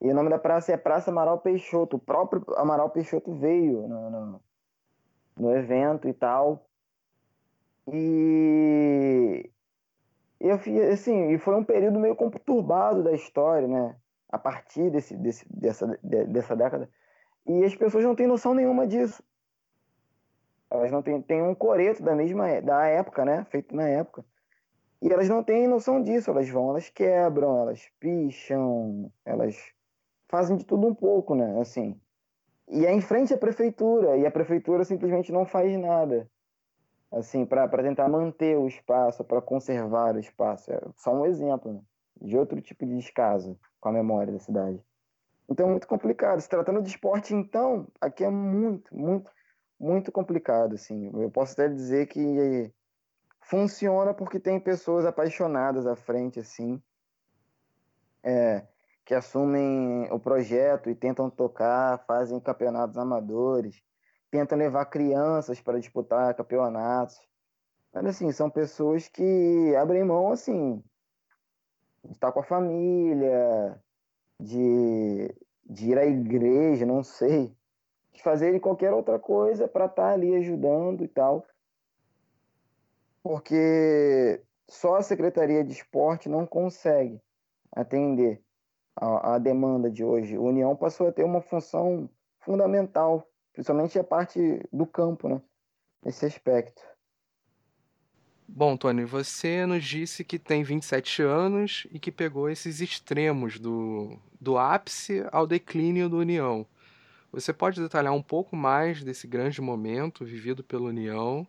e 0.00 0.08
o 0.10 0.14
nome 0.14 0.30
da 0.30 0.38
praça 0.38 0.72
é 0.72 0.76
Praça 0.76 1.10
Amaral 1.10 1.40
Peixoto. 1.40 1.96
O 1.96 2.00
próprio 2.00 2.44
Amaral 2.56 2.90
Peixoto 2.90 3.34
veio 3.34 3.88
no, 3.88 4.10
no, 4.10 4.40
no 5.36 5.56
evento 5.56 6.08
e 6.08 6.12
tal. 6.12 6.64
E, 7.92 9.50
e 10.40 10.50
assim, 10.50 11.30
e 11.30 11.38
foi 11.38 11.56
um 11.56 11.64
período 11.64 11.98
meio 11.98 12.14
conturbado 12.14 13.02
da 13.02 13.12
história, 13.12 13.66
né? 13.66 13.96
A 14.28 14.38
partir 14.38 14.90
desse, 14.90 15.16
desse, 15.16 15.44
dessa, 15.50 15.98
dessa 16.02 16.54
década. 16.54 16.88
E 17.46 17.64
as 17.64 17.74
pessoas 17.74 18.04
não 18.04 18.14
têm 18.14 18.26
noção 18.26 18.54
nenhuma 18.54 18.86
disso. 18.86 19.22
Elas 20.70 20.92
não 20.92 21.02
têm, 21.02 21.20
têm 21.22 21.42
um 21.42 21.54
coreto 21.54 22.02
da 22.02 22.14
mesma 22.14 22.60
da 22.60 22.86
época, 22.86 23.24
né? 23.24 23.46
Feito 23.50 23.74
na 23.74 23.88
época. 23.88 24.24
E 25.00 25.10
elas 25.10 25.28
não 25.28 25.42
têm 25.42 25.66
noção 25.66 26.02
disso. 26.02 26.30
Elas 26.30 26.48
vão, 26.48 26.70
elas 26.70 26.88
quebram, 26.90 27.62
elas 27.62 27.88
picham, 27.98 29.10
elas 29.24 29.56
fazem 30.28 30.56
de 30.56 30.64
tudo 30.64 30.86
um 30.86 30.94
pouco, 30.94 31.34
né? 31.34 31.58
Assim. 31.60 31.98
E 32.68 32.84
é 32.84 32.92
em 32.92 33.00
frente 33.00 33.32
à 33.32 33.38
prefeitura, 33.38 34.16
e 34.18 34.26
a 34.26 34.30
prefeitura 34.30 34.84
simplesmente 34.84 35.32
não 35.32 35.46
faz 35.46 35.76
nada. 35.78 36.30
Assim, 37.10 37.46
para 37.46 37.68
tentar 37.82 38.08
manter 38.08 38.56
o 38.58 38.68
espaço, 38.68 39.24
para 39.24 39.40
conservar 39.40 40.14
o 40.14 40.20
espaço. 40.20 40.70
É 40.70 40.80
só 40.96 41.12
um 41.12 41.24
exemplo 41.24 41.72
né? 41.72 41.80
de 42.20 42.36
outro 42.36 42.60
tipo 42.60 42.84
de 42.84 42.96
descaso 42.96 43.58
com 43.80 43.88
a 43.88 43.92
memória 43.92 44.32
da 44.32 44.38
cidade. 44.38 44.82
Então 45.48 45.66
é 45.66 45.70
muito 45.70 45.88
complicado. 45.88 46.40
Se 46.40 46.48
tratando 46.48 46.82
de 46.82 46.90
esporte, 46.90 47.34
então, 47.34 47.86
aqui 48.00 48.22
é 48.22 48.28
muito, 48.28 48.94
muito, 48.94 49.30
muito 49.80 50.12
complicado. 50.12 50.74
Assim. 50.74 51.10
Eu 51.18 51.30
posso 51.30 51.54
até 51.54 51.68
dizer 51.68 52.06
que 52.06 52.70
funciona 53.40 54.12
porque 54.12 54.38
tem 54.38 54.60
pessoas 54.60 55.06
apaixonadas 55.06 55.86
à 55.86 55.96
frente, 55.96 56.38
assim. 56.38 56.82
É, 58.22 58.66
que 59.06 59.14
assumem 59.14 60.06
o 60.12 60.20
projeto 60.20 60.90
e 60.90 60.94
tentam 60.94 61.30
tocar, 61.30 62.04
fazem 62.06 62.38
campeonatos 62.38 62.98
amadores, 62.98 63.82
tentam 64.30 64.58
levar 64.58 64.86
crianças 64.86 65.60
para 65.60 65.78
disputar 65.78 66.34
campeonatos. 66.34 67.18
Mas 67.92 68.06
assim, 68.06 68.30
são 68.32 68.50
pessoas 68.50 69.08
que 69.08 69.74
abrem 69.76 70.04
mão 70.04 70.30
assim 70.30 70.82
de 72.04 72.12
estar 72.12 72.32
com 72.32 72.40
a 72.40 72.44
família, 72.44 73.80
de, 74.40 75.34
de 75.64 75.90
ir 75.90 75.98
à 75.98 76.06
igreja, 76.06 76.86
não 76.86 77.02
sei, 77.02 77.54
de 78.12 78.22
fazer 78.22 78.58
qualquer 78.60 78.92
outra 78.92 79.18
coisa 79.18 79.68
para 79.68 79.86
estar 79.86 80.12
ali 80.12 80.34
ajudando 80.36 81.04
e 81.04 81.08
tal. 81.08 81.46
Porque 83.22 84.42
só 84.68 84.96
a 84.96 85.02
Secretaria 85.02 85.64
de 85.64 85.72
Esporte 85.72 86.28
não 86.28 86.46
consegue 86.46 87.20
atender 87.72 88.42
a, 88.96 89.34
a 89.34 89.38
demanda 89.38 89.90
de 89.90 90.04
hoje. 90.04 90.36
A 90.36 90.40
União 90.40 90.74
passou 90.76 91.08
a 91.08 91.12
ter 91.12 91.24
uma 91.24 91.40
função 91.40 92.08
fundamental, 92.40 93.26
principalmente 93.58 93.98
a 93.98 94.04
parte 94.04 94.62
do 94.72 94.86
campo, 94.86 95.28
né? 95.28 95.42
Nesse 96.04 96.24
aspecto. 96.24 96.80
Bom, 98.46 98.76
Tony, 98.76 99.04
você 99.04 99.66
nos 99.66 99.84
disse 99.84 100.22
que 100.22 100.38
tem 100.38 100.62
27 100.62 101.22
anos 101.22 101.84
e 101.90 101.98
que 101.98 102.12
pegou 102.12 102.48
esses 102.48 102.80
extremos 102.80 103.58
do, 103.58 104.16
do 104.40 104.56
ápice 104.56 105.26
ao 105.32 105.44
declínio 105.44 106.08
do 106.08 106.18
União. 106.18 106.64
Você 107.32 107.52
pode 107.52 107.80
detalhar 107.80 108.12
um 108.12 108.22
pouco 108.22 108.54
mais 108.54 109.02
desse 109.02 109.26
grande 109.26 109.60
momento 109.60 110.24
vivido 110.24 110.62
pela 110.62 110.84
União 110.84 111.44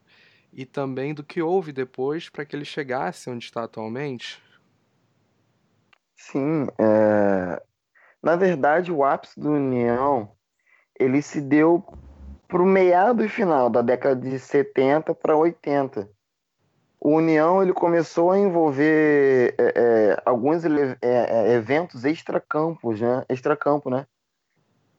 e 0.52 0.66
também 0.66 1.14
do 1.14 1.24
que 1.24 1.44
houve 1.44 1.72
depois 1.72 2.28
para 2.28 2.44
que 2.44 2.56
ele 2.56 2.66
chegasse 2.66 3.30
onde 3.30 3.46
está 3.46 3.66
atualmente? 3.66 4.42
Sim, 6.16 6.66
é... 6.80 7.62
na 8.22 8.36
verdade 8.36 8.92
o 8.92 9.04
ápice 9.04 9.40
do 9.40 9.52
União 9.52 10.36
ele 11.00 11.22
se 11.22 11.40
deu 11.40 11.84
para 12.48 12.62
o 12.62 12.66
meado 12.66 13.24
e 13.24 13.30
final 13.30 13.70
da 13.70 13.82
década 13.82 14.16
de 14.16 14.38
70 14.38 15.16
para 15.16 15.38
80. 15.38 16.10
O 17.00 17.16
União 17.16 17.64
ele 17.64 17.72
começou 17.72 18.32
a 18.32 18.38
envolver 18.38 19.56
é, 19.58 19.74
é, 19.76 20.22
alguns 20.26 20.66
é, 20.66 20.98
é, 21.02 21.54
eventos 21.54 22.04
extracampos, 22.04 23.00
né? 23.00 23.24
Extracampo, 23.30 23.90
né? 23.90 24.06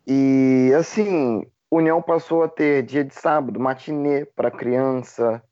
E 0.07 0.72
assim, 0.78 1.44
União 1.70 2.01
passou 2.01 2.42
a 2.42 2.48
ter 2.48 2.82
dia 2.84 3.05
de 3.05 3.14
sábado, 3.14 3.61
matinê 3.61 4.24
para 4.24 4.51
criança, 4.51 5.42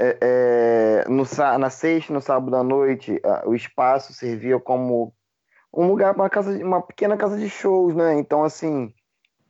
é, 0.00 0.16
é, 0.22 1.04
no, 1.10 1.24
na 1.58 1.68
sexta, 1.68 2.10
no 2.10 2.22
sábado 2.22 2.56
à 2.56 2.62
noite, 2.62 3.20
o 3.44 3.54
espaço 3.54 4.14
servia 4.14 4.58
como 4.58 5.12
um 5.72 5.86
lugar, 5.86 6.14
uma, 6.14 6.30
casa, 6.30 6.52
uma 6.64 6.80
pequena 6.80 7.18
casa 7.18 7.36
de 7.36 7.50
shows, 7.50 7.94
né? 7.94 8.14
Então, 8.14 8.42
assim, 8.42 8.94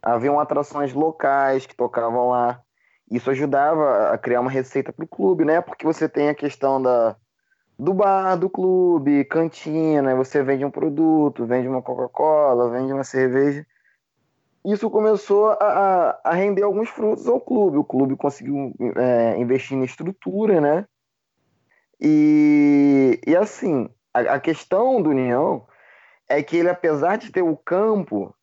haviam 0.03 0.41
atrações 0.41 0.93
locais 0.93 1.67
que 1.67 1.77
tocavam 1.77 2.31
lá. 2.31 2.61
Isso 3.11 3.31
ajudava 3.31 4.11
a 4.11 4.19
criar 4.19 4.41
uma 4.41 4.51
receita 4.51 4.93
para 4.93 5.05
o 5.05 5.09
clube, 5.09 5.45
né? 5.45 5.61
Porque 5.61 5.85
você 5.85 6.09
tem 6.09 6.29
a 6.29 6.35
questão 6.35 6.81
da, 6.81 7.17
do 7.79 7.93
bar, 7.93 8.37
do 8.37 8.49
clube, 8.49 9.25
cantina, 9.25 10.15
você 10.15 10.43
vende 10.43 10.65
um 10.65 10.71
produto, 10.71 11.47
vende 11.47 11.69
uma 11.69 11.83
Coca-Cola, 11.83 12.71
vende 12.71 12.93
uma 12.93 13.05
cerveja 13.05 13.67
isso 14.65 14.91
começou 14.91 15.51
a, 15.53 16.21
a, 16.23 16.35
render 16.35 16.63
alguns 16.63 16.89
frutos 16.89 17.27
ao 17.27 17.41
clube. 17.41 17.79
O 17.79 17.85
clube 17.85 18.17
conseguiu 18.17 18.75
é, 18.97 19.39
investir 19.39 19.77
em 19.77 19.85
estrutura, 19.85 20.61
né? 20.61 20.87
E, 22.01 23.21
e 23.27 23.37
assim, 23.37 23.89
a, 24.13 24.21
a, 24.21 24.41
questão 24.41 25.01
do 25.01 25.11
União 25.11 25.67
é 26.29 26.43
que 26.43 26.57
ele, 26.57 26.69
apesar 26.69 27.17
de 27.17 27.33
ter 27.33 27.43
o 27.43 27.57
campo, 27.57 28.35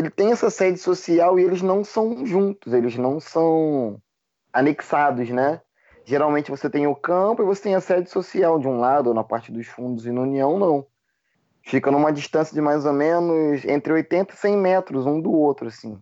ele 0.00 0.10
tem 0.10 0.32
essa 0.32 0.48
sede 0.48 0.78
social 0.78 1.38
e 1.38 1.44
eles 1.44 1.60
não 1.60 1.84
são 1.84 2.24
juntos, 2.24 2.72
eles 2.72 2.96
não 2.96 3.20
são 3.20 4.00
anexados, 4.50 5.28
né? 5.28 5.60
Geralmente 6.06 6.50
você 6.50 6.70
tem 6.70 6.86
o 6.86 6.96
campo 6.96 7.42
e 7.42 7.46
você 7.46 7.64
tem 7.64 7.74
a 7.74 7.80
sede 7.80 8.08
social 8.08 8.58
de 8.58 8.66
um 8.66 8.80
lado, 8.80 9.12
na 9.12 9.22
parte 9.22 9.52
dos 9.52 9.66
fundos, 9.66 10.06
e 10.06 10.10
no 10.10 10.22
União 10.22 10.58
não. 10.58 10.86
Fica 11.62 11.90
numa 11.90 12.10
distância 12.10 12.54
de 12.54 12.60
mais 12.62 12.86
ou 12.86 12.94
menos 12.94 13.62
entre 13.66 13.92
80 13.92 14.32
e 14.32 14.36
100 14.36 14.56
metros 14.56 15.06
um 15.06 15.20
do 15.20 15.30
outro, 15.30 15.68
assim. 15.68 16.00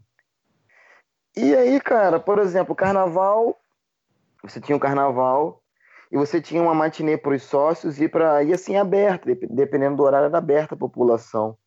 E 1.36 1.54
aí, 1.54 1.80
cara, 1.80 2.20
por 2.20 2.38
exemplo, 2.38 2.76
carnaval, 2.76 3.58
você 4.42 4.60
tinha 4.60 4.76
o 4.76 4.80
carnaval 4.80 5.60
e 6.10 6.16
você 6.16 6.40
tinha 6.40 6.62
uma 6.62 6.74
matinê 6.74 7.18
para 7.18 7.34
os 7.34 7.42
sócios 7.42 8.00
e 8.00 8.08
para 8.08 8.44
ir 8.44 8.54
assim 8.54 8.76
aberta, 8.76 9.28
dependendo 9.50 9.96
do 9.96 10.04
horário 10.04 10.26
era 10.26 10.38
aberta 10.38 10.76
a 10.76 10.78
população. 10.78 11.58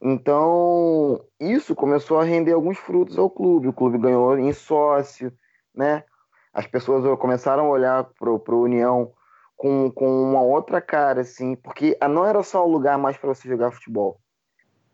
Então, 0.00 1.24
isso 1.40 1.74
começou 1.74 2.18
a 2.18 2.24
render 2.24 2.52
alguns 2.52 2.78
frutos 2.78 3.18
ao 3.18 3.30
clube. 3.30 3.68
O 3.68 3.72
clube 3.72 3.98
ganhou 3.98 4.38
em 4.38 4.52
sócio, 4.52 5.32
né? 5.74 6.04
As 6.52 6.66
pessoas 6.66 7.18
começaram 7.18 7.66
a 7.66 7.70
olhar 7.70 8.04
para 8.18 8.30
o 8.30 8.62
União 8.62 9.12
com, 9.56 9.90
com 9.90 10.22
uma 10.22 10.42
outra 10.42 10.80
cara, 10.80 11.22
assim, 11.22 11.56
porque 11.56 11.96
não 12.08 12.26
era 12.26 12.42
só 12.42 12.64
o 12.64 12.70
lugar 12.70 12.98
mais 12.98 13.16
para 13.16 13.28
você 13.28 13.48
jogar 13.48 13.72
futebol. 13.72 14.20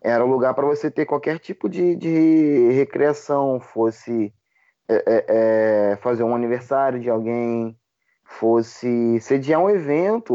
Era 0.01 0.25
o 0.25 0.29
lugar 0.29 0.55
para 0.55 0.67
você 0.67 0.91
ter 0.91 1.07
qualquer 1.07 1.39
tipo 1.39 1.69
de, 1.69 1.95
de 1.95 2.71
recreação, 2.73 3.61
fosse 3.61 4.33
é, 4.89 5.25
é, 5.29 5.97
fazer 5.97 6.25
um 6.25 6.35
aniversário 6.35 6.99
de 7.01 7.09
alguém, 7.09 7.77
fosse 8.25 9.21
sediar 9.21 9.61
um 9.61 9.71
evento, 9.71 10.35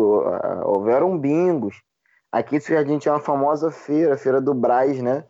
houveram 0.63 1.17
bingos. 1.17 1.81
Aqui 2.31 2.57
a 2.57 2.83
gente 2.83 3.01
tinha 3.01 3.13
uma 3.13 3.21
famosa 3.21 3.71
feira, 3.71 4.15
a 4.15 4.17
Feira 4.17 4.41
do 4.41 4.53
Braz, 4.53 5.01
né? 5.01 5.25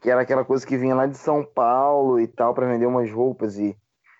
Que 0.00 0.10
era 0.10 0.20
aquela 0.20 0.44
coisa 0.44 0.66
que 0.66 0.76
vinha 0.76 0.94
lá 0.94 1.06
de 1.06 1.16
São 1.16 1.44
Paulo 1.44 2.20
e 2.20 2.26
tal, 2.26 2.54
para 2.54 2.66
vender 2.66 2.86
umas 2.86 3.10
roupas 3.10 3.58
e 3.58 3.76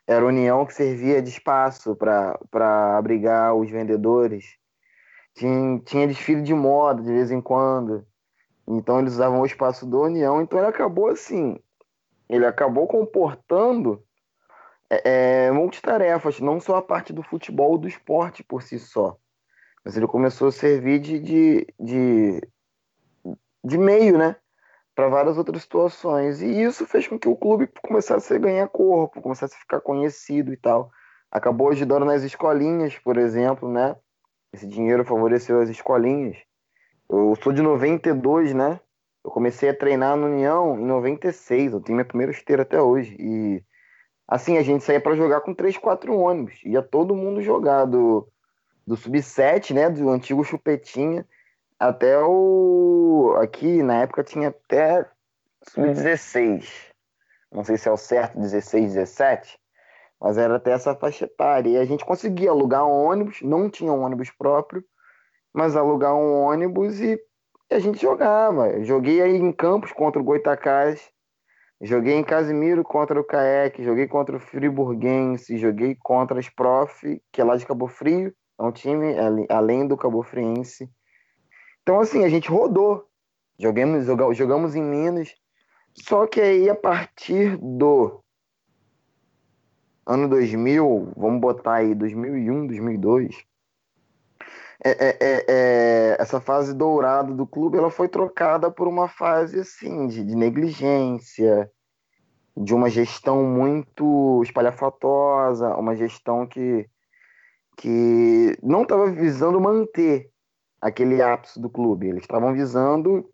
era 0.08 0.24
União 0.24 0.64
que 0.64 0.72
servia 0.72 1.20
de 1.20 1.28
espaço 1.28 1.94
para 1.94 2.96
abrigar 2.96 3.54
os 3.54 3.70
vendedores. 3.70 4.56
Tinha, 5.34 5.78
tinha 5.80 6.08
desfile 6.08 6.40
de 6.40 6.54
moda 6.54 7.02
de 7.02 7.12
vez 7.12 7.30
em 7.30 7.42
quando. 7.42 8.06
Então 8.66 8.98
eles 8.98 9.12
usavam 9.12 9.42
o 9.42 9.46
espaço 9.46 9.84
da 9.84 9.98
União. 9.98 10.40
Então 10.40 10.58
ele 10.58 10.68
acabou 10.68 11.08
assim. 11.08 11.60
Ele 12.26 12.46
acabou 12.46 12.86
comportando 12.86 14.02
é, 14.88 15.46
é, 15.46 15.50
multitarefas, 15.50 16.40
não 16.40 16.58
só 16.58 16.76
a 16.76 16.82
parte 16.82 17.12
do 17.12 17.22
futebol 17.22 17.76
do 17.76 17.86
esporte 17.86 18.42
por 18.42 18.62
si 18.62 18.78
só. 18.78 19.18
Mas 19.88 19.96
ele 19.96 20.06
começou 20.06 20.48
a 20.48 20.52
servir 20.52 20.98
de, 20.98 21.18
de, 21.18 21.66
de, 21.80 22.42
de 23.64 23.78
meio, 23.78 24.18
né? 24.18 24.36
para 24.94 25.08
várias 25.08 25.38
outras 25.38 25.62
situações. 25.62 26.42
E 26.42 26.62
isso 26.62 26.84
fez 26.84 27.08
com 27.08 27.18
que 27.18 27.26
o 27.26 27.34
clube 27.34 27.70
começasse 27.82 28.34
a 28.34 28.38
ganhar 28.38 28.68
corpo, 28.68 29.22
começasse 29.22 29.54
a 29.54 29.58
ficar 29.58 29.80
conhecido 29.80 30.52
e 30.52 30.58
tal. 30.58 30.90
Acabou 31.30 31.70
ajudando 31.70 32.04
nas 32.04 32.22
escolinhas, 32.22 32.98
por 32.98 33.16
exemplo, 33.16 33.66
né? 33.66 33.96
Esse 34.52 34.66
dinheiro 34.66 35.06
favoreceu 35.06 35.58
as 35.58 35.70
escolinhas. 35.70 36.36
Eu 37.08 37.34
sou 37.42 37.50
de 37.50 37.62
92, 37.62 38.52
né? 38.52 38.78
Eu 39.24 39.30
comecei 39.30 39.70
a 39.70 39.74
treinar 39.74 40.18
no 40.18 40.26
União 40.26 40.78
em 40.78 40.84
96. 40.84 41.72
Eu 41.72 41.80
tenho 41.80 41.96
minha 41.96 42.04
primeira 42.04 42.30
esteira 42.30 42.60
até 42.60 42.78
hoje. 42.78 43.16
E 43.18 43.64
Assim, 44.28 44.58
a 44.58 44.62
gente 44.62 44.84
saía 44.84 45.00
para 45.00 45.16
jogar 45.16 45.40
com 45.40 45.54
três, 45.54 45.78
quatro 45.78 46.14
ônibus. 46.14 46.60
Ia 46.62 46.82
todo 46.82 47.16
mundo 47.16 47.40
jogar 47.40 47.86
do, 48.88 48.94
do 48.94 48.96
sub-7, 48.96 49.74
né? 49.74 49.90
Do 49.90 50.08
antigo 50.08 50.42
chupetinha 50.42 51.26
até 51.78 52.18
o. 52.18 53.36
Aqui 53.40 53.82
na 53.82 54.02
época 54.02 54.24
tinha 54.24 54.48
até 54.48 55.06
sub-16. 55.62 56.66
Não 57.52 57.64
sei 57.64 57.76
se 57.76 57.88
é 57.88 57.92
o 57.92 57.96
certo, 57.96 58.38
16, 58.38 58.94
17. 58.94 59.58
Mas 60.20 60.36
era 60.36 60.56
até 60.56 60.72
essa 60.72 60.94
faixa 60.94 61.24
etária. 61.24 61.70
E 61.70 61.76
a 61.76 61.84
gente 61.84 62.04
conseguia 62.04 62.50
alugar 62.50 62.86
um 62.86 63.06
ônibus, 63.06 63.40
não 63.42 63.70
tinha 63.70 63.92
um 63.92 64.02
ônibus 64.02 64.30
próprio, 64.30 64.84
mas 65.52 65.76
alugar 65.76 66.14
um 66.14 66.42
ônibus 66.42 67.00
e 67.00 67.18
a 67.70 67.78
gente 67.78 68.02
jogava. 68.02 68.82
Joguei 68.82 69.22
aí 69.22 69.36
em 69.36 69.52
Campos 69.52 69.92
contra 69.92 70.20
o 70.20 70.24
Goitacás, 70.24 71.10
joguei 71.80 72.14
em 72.14 72.24
Casimiro 72.24 72.82
contra 72.82 73.20
o 73.20 73.24
Caec, 73.24 73.82
joguei 73.82 74.08
contra 74.08 74.36
o 74.36 74.40
Friburguense, 74.40 75.56
joguei 75.56 75.94
contra 75.94 76.38
as 76.38 76.48
Prof, 76.48 77.22
que 77.32 77.40
é 77.40 77.44
lá 77.44 77.56
de 77.56 77.64
Cabo 77.64 77.86
Frio, 77.86 78.34
é 78.58 78.62
um 78.62 78.72
time 78.72 79.14
além 79.48 79.86
do 79.86 79.96
Cabo 79.96 80.22
Friense. 80.22 80.90
Então, 81.82 82.00
assim, 82.00 82.24
a 82.24 82.28
gente 82.28 82.50
rodou. 82.50 83.06
Jogamos, 83.58 84.06
jogamos 84.36 84.74
em 84.74 84.82
Minas. 84.82 85.34
Só 85.94 86.26
que 86.26 86.40
aí, 86.40 86.68
a 86.68 86.74
partir 86.74 87.56
do 87.56 88.22
ano 90.06 90.28
2000, 90.28 91.12
vamos 91.16 91.40
botar 91.40 91.74
aí 91.74 91.94
2001, 91.94 92.66
2002, 92.66 93.36
é, 94.82 94.90
é, 94.90 95.18
é, 95.20 95.44
é, 95.48 96.16
essa 96.20 96.40
fase 96.40 96.72
dourada 96.72 97.34
do 97.34 97.46
clube 97.46 97.76
ela 97.76 97.90
foi 97.90 98.08
trocada 98.08 98.70
por 98.70 98.86
uma 98.86 99.08
fase 99.08 99.58
assim 99.58 100.06
de, 100.06 100.24
de 100.24 100.36
negligência, 100.36 101.70
de 102.56 102.72
uma 102.74 102.88
gestão 102.88 103.44
muito 103.44 104.40
espalhafatosa, 104.42 105.76
uma 105.76 105.96
gestão 105.96 106.46
que, 106.46 106.88
que 107.78 108.58
não 108.60 108.82
estava 108.82 109.08
visando 109.08 109.60
manter 109.60 110.28
aquele 110.80 111.22
ápice 111.22 111.60
do 111.60 111.70
clube. 111.70 112.08
Eles 112.08 112.22
estavam 112.22 112.52
visando 112.52 113.30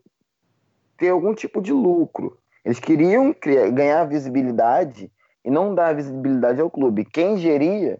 ter 0.99 1.09
algum 1.09 1.34
tipo 1.34 1.62
de 1.62 1.72
lucro. 1.72 2.38
Eles 2.62 2.78
queriam 2.78 3.32
criar, 3.32 3.70
ganhar 3.70 4.05
visibilidade 4.05 5.11
e 5.42 5.51
não 5.51 5.74
dar 5.74 5.95
visibilidade 5.95 6.61
ao 6.61 6.70
clube. 6.70 7.07
Quem 7.07 7.38
geria 7.38 7.99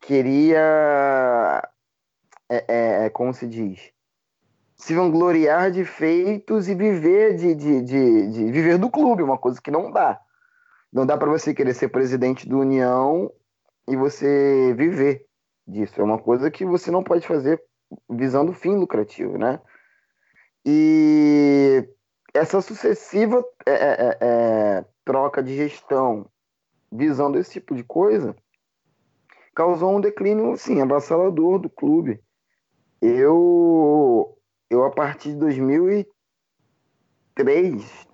queria, 0.00 1.62
é, 2.48 2.64
é, 2.66 3.04
é, 3.04 3.10
como 3.10 3.34
se 3.34 3.46
diz, 3.46 3.90
se 4.76 4.94
vangloriar 4.94 5.70
de 5.70 5.84
feitos 5.84 6.66
e 6.66 6.74
viver 6.74 7.36
de, 7.36 7.54
de, 7.54 7.82
de, 7.82 8.28
de 8.28 8.50
viver 8.50 8.78
do 8.78 8.90
clube, 8.90 9.22
uma 9.22 9.38
coisa 9.38 9.60
que 9.60 9.70
não 9.70 9.90
dá. 9.90 10.18
Não 10.90 11.04
dá 11.04 11.18
para 11.18 11.30
você 11.30 11.52
querer 11.52 11.74
ser 11.74 11.88
presidente 11.88 12.48
do 12.48 12.60
União 12.60 13.30
e 13.86 13.96
você 13.96 14.74
viver 14.78 15.26
disso. 15.66 16.00
É 16.00 16.04
uma 16.04 16.18
coisa 16.18 16.50
que 16.50 16.64
você 16.64 16.90
não 16.90 17.02
pode 17.02 17.26
fazer 17.26 17.62
visando 18.10 18.52
fim 18.52 18.76
lucrativo, 18.76 19.38
né? 19.38 19.60
E 20.64 21.88
essa 22.32 22.60
sucessiva 22.60 23.44
é, 23.66 23.72
é, 23.72 23.76
é, 23.76 24.18
é, 24.20 24.84
troca 25.04 25.42
de 25.42 25.54
gestão 25.56 26.26
visando 26.90 27.38
esse 27.38 27.52
tipo 27.52 27.74
de 27.74 27.84
coisa 27.84 28.34
causou 29.54 29.94
um 29.96 30.00
declínio, 30.00 30.56
sim, 30.56 30.80
avassalador 30.80 31.60
do 31.60 31.70
clube. 31.70 32.20
Eu, 33.00 34.36
eu 34.68 34.84
a 34.84 34.90
partir 34.90 35.28
de 35.30 35.36
2003, 35.36 36.08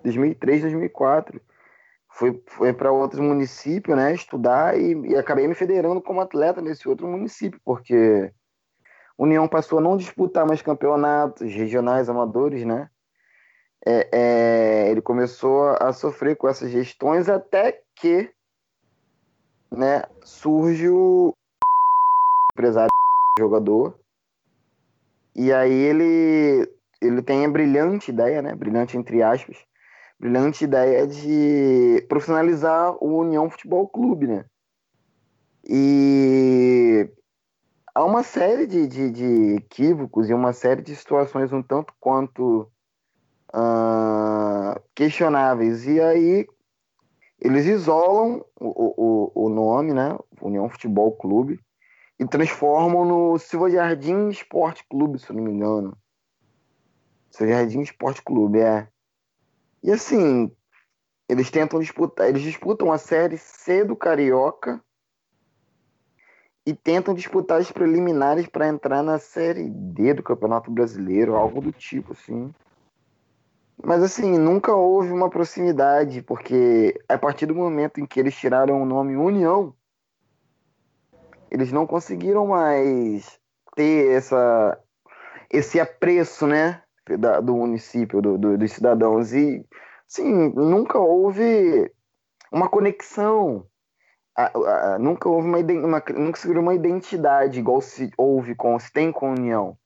2003, 0.03 0.61
2004, 0.61 1.41
fui, 2.11 2.41
fui 2.45 2.73
para 2.73 2.91
outro 2.91 3.23
município, 3.23 3.95
né, 3.95 4.13
estudar 4.13 4.77
e, 4.77 4.93
e 5.07 5.15
acabei 5.15 5.47
me 5.47 5.55
federando 5.55 6.01
como 6.01 6.21
atleta 6.21 6.61
nesse 6.61 6.87
outro 6.87 7.07
município, 7.07 7.59
porque 7.65 8.31
União 9.17 9.47
passou 9.47 9.79
a 9.79 9.81
não 9.81 9.97
disputar 9.97 10.45
mais 10.45 10.61
campeonatos 10.61 11.51
regionais 11.53 12.09
amadores, 12.09 12.65
né? 12.65 12.89
É, 13.85 14.09
é, 14.11 14.91
ele 14.91 15.01
começou 15.01 15.69
a 15.79 15.91
sofrer 15.91 16.35
com 16.35 16.47
essas 16.47 16.69
gestões 16.69 17.27
até 17.27 17.81
que 17.95 18.31
né, 19.71 20.03
surge 20.23 20.87
o 20.87 21.33
empresário 22.53 22.91
jogador 23.39 23.97
e 25.35 25.51
aí 25.51 25.73
ele 25.73 26.69
ele 27.01 27.23
tem 27.23 27.45
a 27.45 27.49
brilhante 27.49 28.11
ideia, 28.11 28.41
né? 28.41 28.53
Brilhante 28.53 28.97
entre 28.97 29.23
aspas, 29.23 29.57
brilhante 30.21 30.65
ideia 30.65 31.07
de 31.07 32.05
profissionalizar 32.07 32.95
o 33.03 33.17
União 33.17 33.49
Futebol 33.49 33.87
Clube, 33.87 34.27
né? 34.27 34.45
E 35.67 37.09
há 37.95 38.05
uma 38.05 38.21
série 38.21 38.67
de, 38.67 38.87
de, 38.87 39.09
de, 39.09 39.55
equívocos 39.55 40.29
e 40.29 40.33
uma 40.33 40.53
série 40.53 40.83
de 40.83 40.95
situações 40.95 41.51
um 41.51 41.63
tanto 41.63 41.91
quanto 41.99 42.71
uh, 43.51 44.79
questionáveis. 44.93 45.87
E 45.87 45.99
aí 45.99 46.47
eles 47.39 47.65
isolam 47.65 48.45
o, 48.59 49.31
o, 49.33 49.45
o 49.45 49.49
nome, 49.49 49.91
né? 49.91 50.15
União 50.39 50.69
Futebol 50.69 51.13
Clube, 51.13 51.59
e 52.19 52.27
transformam 52.27 53.05
no 53.05 53.39
Silva 53.39 53.71
Jardim 53.71 54.29
Esporte 54.29 54.85
Clube, 54.87 55.17
se 55.17 55.33
não 55.33 55.41
me 55.41 55.51
engano. 55.51 55.97
Silva 57.31 57.53
Jardim 57.53 57.81
Esporte 57.81 58.21
Clube, 58.21 58.59
é. 58.59 58.87
E 59.83 59.91
assim, 59.91 60.51
eles 61.27 61.49
tentam 61.49 61.79
disputar, 61.79 62.29
eles 62.29 62.41
disputam 62.41 62.91
a 62.91 62.97
série 62.97 63.37
C 63.37 63.83
do 63.83 63.95
Carioca 63.95 64.83
e 66.65 66.73
tentam 66.73 67.13
disputar 67.13 67.59
as 67.59 67.71
preliminares 67.71 68.47
para 68.47 68.67
entrar 68.67 69.01
na 69.01 69.17
Série 69.17 69.67
D 69.67 70.13
do 70.13 70.23
Campeonato 70.23 70.69
Brasileiro, 70.69 71.35
algo 71.35 71.61
do 71.61 71.71
tipo, 71.71 72.13
assim. 72.13 72.53
Mas, 73.83 74.03
assim, 74.03 74.37
nunca 74.37 74.73
houve 74.73 75.11
uma 75.11 75.29
proximidade, 75.29 76.21
porque 76.21 77.01
a 77.09 77.17
partir 77.17 77.47
do 77.47 77.55
momento 77.55 77.99
em 77.99 78.05
que 78.05 78.19
eles 78.19 78.35
tiraram 78.35 78.81
o 78.81 78.85
nome 78.85 79.15
União, 79.15 79.73
eles 81.49 81.71
não 81.71 81.87
conseguiram 81.87 82.45
mais 82.45 83.39
ter 83.75 84.11
essa, 84.11 84.79
esse 85.49 85.79
apreço, 85.79 86.45
né, 86.45 86.83
da, 87.17 87.39
do 87.39 87.55
município, 87.55 88.21
do, 88.21 88.37
do, 88.37 88.57
dos 88.57 88.71
cidadãos. 88.71 89.33
E, 89.33 89.65
sim, 90.07 90.49
nunca 90.55 90.99
houve 90.99 91.91
uma 92.51 92.69
conexão 92.69 93.65
a, 94.35 94.93
a, 94.93 94.99
nunca 94.99 95.29
houve 95.29 95.47
uma, 95.47 95.57
uma, 95.59 96.03
nunca 96.15 96.39
se 96.39 96.47
criou 96.47 96.63
uma 96.63 96.73
identidade 96.73 97.59
igual 97.59 97.81
se 97.81 98.09
houve 98.17 98.55
com 98.55 98.77
se 98.79 98.91
tem 98.91 99.11
com 99.11 99.27
a 99.27 99.31
União, 99.31 99.77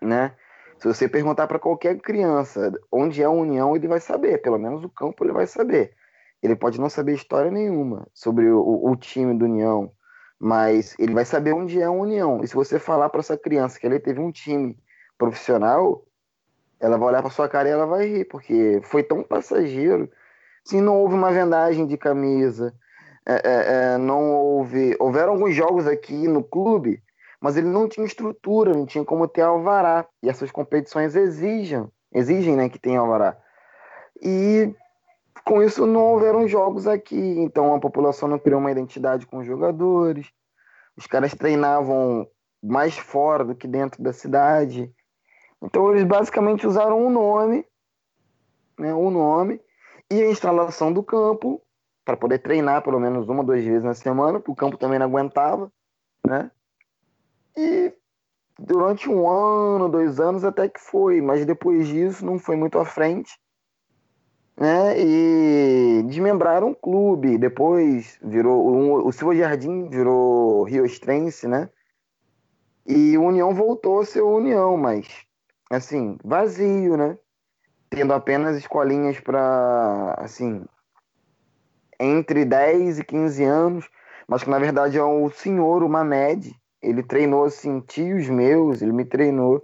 né? 0.00 0.34
Se 0.78 0.86
você 0.86 1.08
perguntar 1.08 1.46
para 1.48 1.58
qualquer 1.58 1.98
criança 1.98 2.72
onde 2.90 3.20
é 3.20 3.24
a 3.24 3.30
União, 3.30 3.74
ele 3.74 3.88
vai 3.88 4.00
saber, 4.00 4.38
pelo 4.40 4.58
menos 4.58 4.84
o 4.84 4.88
campo 4.88 5.24
ele 5.24 5.32
vai 5.32 5.46
saber. 5.46 5.92
Ele 6.40 6.54
pode 6.54 6.80
não 6.80 6.88
saber 6.88 7.14
história 7.14 7.50
nenhuma 7.50 8.06
sobre 8.14 8.48
o, 8.48 8.86
o 8.86 8.96
time 8.96 9.36
do 9.36 9.44
União, 9.44 9.90
mas 10.38 10.94
ele 10.96 11.12
vai 11.12 11.24
saber 11.24 11.52
onde 11.52 11.80
é 11.80 11.84
a 11.84 11.90
União. 11.90 12.42
E 12.44 12.46
se 12.46 12.54
você 12.54 12.78
falar 12.78 13.08
para 13.08 13.20
essa 13.20 13.36
criança 13.36 13.78
que 13.78 13.86
ele 13.86 13.98
teve 13.98 14.20
um 14.20 14.30
time 14.30 14.78
profissional, 15.18 16.06
ela 16.80 16.96
vai 16.96 17.08
olhar 17.08 17.22
para 17.22 17.30
sua 17.30 17.48
cara 17.48 17.68
e 17.68 17.72
ela 17.72 17.86
vai 17.86 18.06
rir, 18.06 18.24
porque 18.26 18.80
foi 18.84 19.02
tão 19.02 19.22
passageiro. 19.22 20.10
Se 20.64 20.80
não 20.80 20.98
houve 20.98 21.14
uma 21.14 21.30
vendagem 21.30 21.86
de 21.86 21.96
camisa, 21.96 22.74
é, 23.26 23.34
é, 23.34 23.94
é, 23.94 23.98
não 23.98 24.32
houve. 24.32 24.96
Houveram 24.98 25.32
alguns 25.32 25.54
jogos 25.54 25.86
aqui 25.86 26.28
no 26.28 26.42
clube, 26.42 27.02
mas 27.40 27.56
ele 27.56 27.68
não 27.68 27.88
tinha 27.88 28.06
estrutura, 28.06 28.72
não 28.72 28.86
tinha 28.86 29.04
como 29.04 29.28
ter 29.28 29.42
alvará. 29.42 30.06
E 30.22 30.28
essas 30.28 30.50
competições 30.50 31.14
exigem, 31.14 31.86
exigem 32.12 32.56
né, 32.56 32.68
que 32.68 32.78
tenha 32.78 33.00
alvará. 33.00 33.36
E 34.22 34.74
com 35.44 35.62
isso 35.62 35.86
não 35.86 36.12
houveram 36.12 36.48
jogos 36.48 36.86
aqui, 36.86 37.16
então 37.16 37.74
a 37.74 37.80
população 37.80 38.28
não 38.28 38.38
criou 38.38 38.60
uma 38.60 38.70
identidade 38.70 39.26
com 39.26 39.38
os 39.38 39.46
jogadores. 39.46 40.30
Os 40.96 41.06
caras 41.06 41.34
treinavam 41.34 42.26
mais 42.62 42.98
fora 42.98 43.44
do 43.44 43.54
que 43.54 43.68
dentro 43.68 44.02
da 44.02 44.12
cidade. 44.12 44.92
Então 45.62 45.90
eles 45.90 46.04
basicamente 46.04 46.66
usaram 46.66 47.02
o 47.02 47.06
um 47.06 47.10
nome, 47.10 47.64
né, 48.78 48.94
o 48.94 49.08
um 49.08 49.10
nome 49.10 49.60
e 50.10 50.22
a 50.22 50.30
instalação 50.30 50.92
do 50.92 51.02
campo 51.02 51.60
para 52.04 52.16
poder 52.16 52.38
treinar 52.38 52.82
pelo 52.82 52.98
menos 52.98 53.28
uma, 53.28 53.44
duas 53.44 53.62
vezes 53.62 53.82
na 53.82 53.92
semana, 53.92 54.38
porque 54.38 54.52
o 54.52 54.56
campo 54.56 54.78
também 54.78 54.98
não 54.98 55.06
aguentava, 55.06 55.70
né? 56.26 56.50
E 57.54 57.92
durante 58.58 59.10
um 59.10 59.28
ano, 59.28 59.90
dois 59.90 60.18
anos 60.18 60.42
até 60.42 60.68
que 60.68 60.80
foi, 60.80 61.20
mas 61.20 61.44
depois 61.44 61.86
disso 61.86 62.24
não 62.24 62.38
foi 62.38 62.56
muito 62.56 62.78
à 62.78 62.84
frente, 62.84 63.38
né? 64.56 64.98
E 64.98 66.02
desmembraram 66.04 66.70
o 66.70 66.74
clube, 66.74 67.36
depois 67.36 68.18
virou 68.22 68.74
um, 68.74 69.06
o 69.06 69.12
Silva 69.12 69.36
Jardim 69.36 69.90
virou 69.90 70.62
Rio 70.62 70.86
Estrense, 70.86 71.46
né? 71.46 71.68
E 72.86 73.18
o 73.18 73.24
União 73.24 73.54
voltou 73.54 74.00
a 74.00 74.06
ser 74.06 74.22
União, 74.22 74.78
mas 74.78 75.27
assim, 75.70 76.18
vazio, 76.24 76.96
né? 76.96 77.18
Tendo 77.90 78.12
apenas 78.12 78.56
escolinhas 78.56 79.18
para 79.20 80.14
assim, 80.18 80.64
entre 81.98 82.44
10 82.44 82.98
e 83.00 83.04
15 83.04 83.44
anos, 83.44 83.88
mas 84.26 84.42
que 84.42 84.50
na 84.50 84.58
verdade 84.58 84.98
é 84.98 85.02
o 85.02 85.30
senhor, 85.30 85.82
o 85.82 85.88
Mamed. 85.88 86.54
Ele 86.80 87.02
treinou 87.02 87.44
assim, 87.44 87.80
tios 87.80 88.28
meus, 88.28 88.82
ele 88.82 88.92
me 88.92 89.04
treinou. 89.04 89.62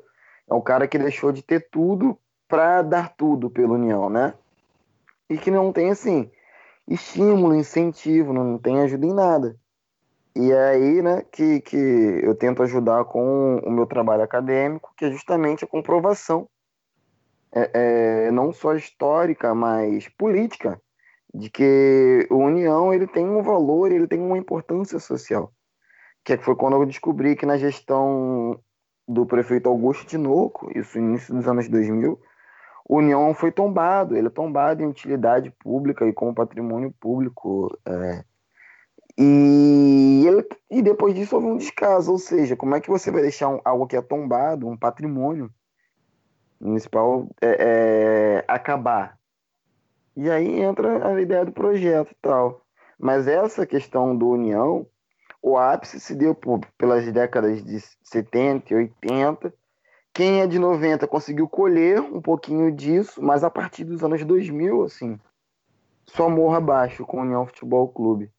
É 0.50 0.54
o 0.54 0.62
cara 0.62 0.88
que 0.88 0.98
deixou 0.98 1.32
de 1.32 1.42
ter 1.42 1.68
tudo 1.70 2.18
para 2.48 2.82
dar 2.82 3.14
tudo 3.14 3.50
pela 3.50 3.74
União, 3.74 4.10
né? 4.10 4.34
E 5.28 5.38
que 5.38 5.50
não 5.50 5.72
tem 5.72 5.90
assim 5.90 6.30
estímulo, 6.86 7.54
incentivo, 7.54 8.32
não 8.32 8.58
tem 8.58 8.80
ajuda 8.80 9.06
em 9.06 9.14
nada. 9.14 9.56
E 10.36 10.50
é 10.50 10.68
aí, 10.70 11.00
né, 11.00 11.22
que, 11.30 11.60
que 11.60 11.76
eu 11.76 12.34
tento 12.34 12.62
ajudar 12.62 13.04
com 13.04 13.58
o 13.58 13.70
meu 13.70 13.86
trabalho 13.86 14.22
acadêmico, 14.22 14.92
que 14.96 15.04
é 15.04 15.10
justamente 15.10 15.64
a 15.64 15.68
comprovação, 15.68 16.48
é, 17.52 18.26
é, 18.26 18.30
não 18.32 18.52
só 18.52 18.74
histórica, 18.74 19.54
mas 19.54 20.08
política, 20.08 20.80
de 21.32 21.48
que 21.48 22.26
a 22.28 22.34
União 22.34 22.92
ele 22.92 23.06
tem 23.06 23.24
um 23.28 23.42
valor, 23.42 23.92
ele 23.92 24.08
tem 24.08 24.20
uma 24.20 24.36
importância 24.36 24.98
social. 24.98 25.52
Que 26.24 26.36
foi 26.38 26.56
quando 26.56 26.74
eu 26.76 26.86
descobri 26.86 27.36
que 27.36 27.46
na 27.46 27.56
gestão 27.56 28.58
do 29.06 29.26
prefeito 29.26 29.68
Augusto 29.68 30.06
Tinoco, 30.06 30.70
isso 30.76 30.98
no 30.98 31.10
início 31.10 31.34
dos 31.34 31.46
anos 31.46 31.68
2000, 31.68 32.20
o 32.88 32.96
União 32.96 33.32
foi 33.34 33.52
tombado, 33.52 34.16
ele 34.16 34.26
é 34.26 34.30
tombado 34.30 34.82
em 34.82 34.86
utilidade 34.86 35.50
pública 35.50 36.06
e 36.06 36.12
como 36.12 36.34
patrimônio 36.34 36.92
público. 37.00 37.76
É, 37.86 38.24
e, 39.16 40.24
ele, 40.26 40.48
e 40.70 40.82
depois 40.82 41.14
disso 41.14 41.36
houve 41.36 41.46
um 41.46 41.56
descaso, 41.56 42.10
ou 42.10 42.18
seja, 42.18 42.56
como 42.56 42.74
é 42.74 42.80
que 42.80 42.90
você 42.90 43.10
vai 43.10 43.22
deixar 43.22 43.48
um, 43.48 43.60
algo 43.64 43.86
que 43.86 43.96
é 43.96 44.02
tombado, 44.02 44.66
um 44.66 44.76
patrimônio 44.76 45.50
municipal, 46.60 47.28
é, 47.40 47.56
é, 47.60 48.44
acabar? 48.48 49.18
E 50.16 50.30
aí 50.30 50.60
entra 50.60 51.08
a 51.08 51.20
ideia 51.20 51.44
do 51.44 51.52
projeto 51.52 52.10
e 52.10 52.16
tal. 52.20 52.62
Mas 52.98 53.28
essa 53.28 53.66
questão 53.66 54.16
do 54.16 54.28
União, 54.28 54.86
o 55.42 55.56
ápice 55.56 56.00
se 56.00 56.14
deu 56.14 56.34
por, 56.34 56.60
pelas 56.76 57.10
décadas 57.12 57.64
de 57.64 57.80
70 58.02 58.72
e 58.72 58.76
80. 58.76 59.54
Quem 60.12 60.40
é 60.40 60.46
de 60.46 60.58
90 60.58 61.06
conseguiu 61.06 61.48
colher 61.48 62.00
um 62.00 62.20
pouquinho 62.20 62.70
disso, 62.70 63.22
mas 63.22 63.44
a 63.44 63.50
partir 63.50 63.84
dos 63.84 64.02
anos 64.02 64.24
2000, 64.24 64.84
assim, 64.84 65.20
só 66.06 66.28
morra 66.28 66.58
abaixo 66.58 67.04
com 67.04 67.18
o 67.18 67.22
União 67.22 67.46
Futebol 67.46 67.88
Clube 67.88 68.33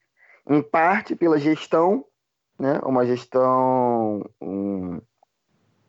em 0.47 0.61
parte 0.61 1.15
pela 1.15 1.39
gestão, 1.39 2.05
né? 2.59 2.79
uma 2.83 3.05
gestão 3.05 4.23
um, 4.41 5.01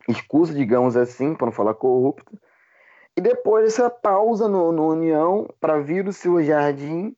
escusa, 0.08 0.54
digamos 0.54 0.96
assim, 0.96 1.34
para 1.34 1.46
não 1.46 1.52
falar 1.52 1.74
corrupta, 1.74 2.32
e 3.16 3.20
depois 3.20 3.66
essa 3.66 3.88
pausa 3.88 4.48
no, 4.48 4.72
no 4.72 4.88
União 4.88 5.48
para 5.60 5.80
vir 5.80 6.06
o 6.06 6.12
seu 6.12 6.42
Jardim, 6.42 7.16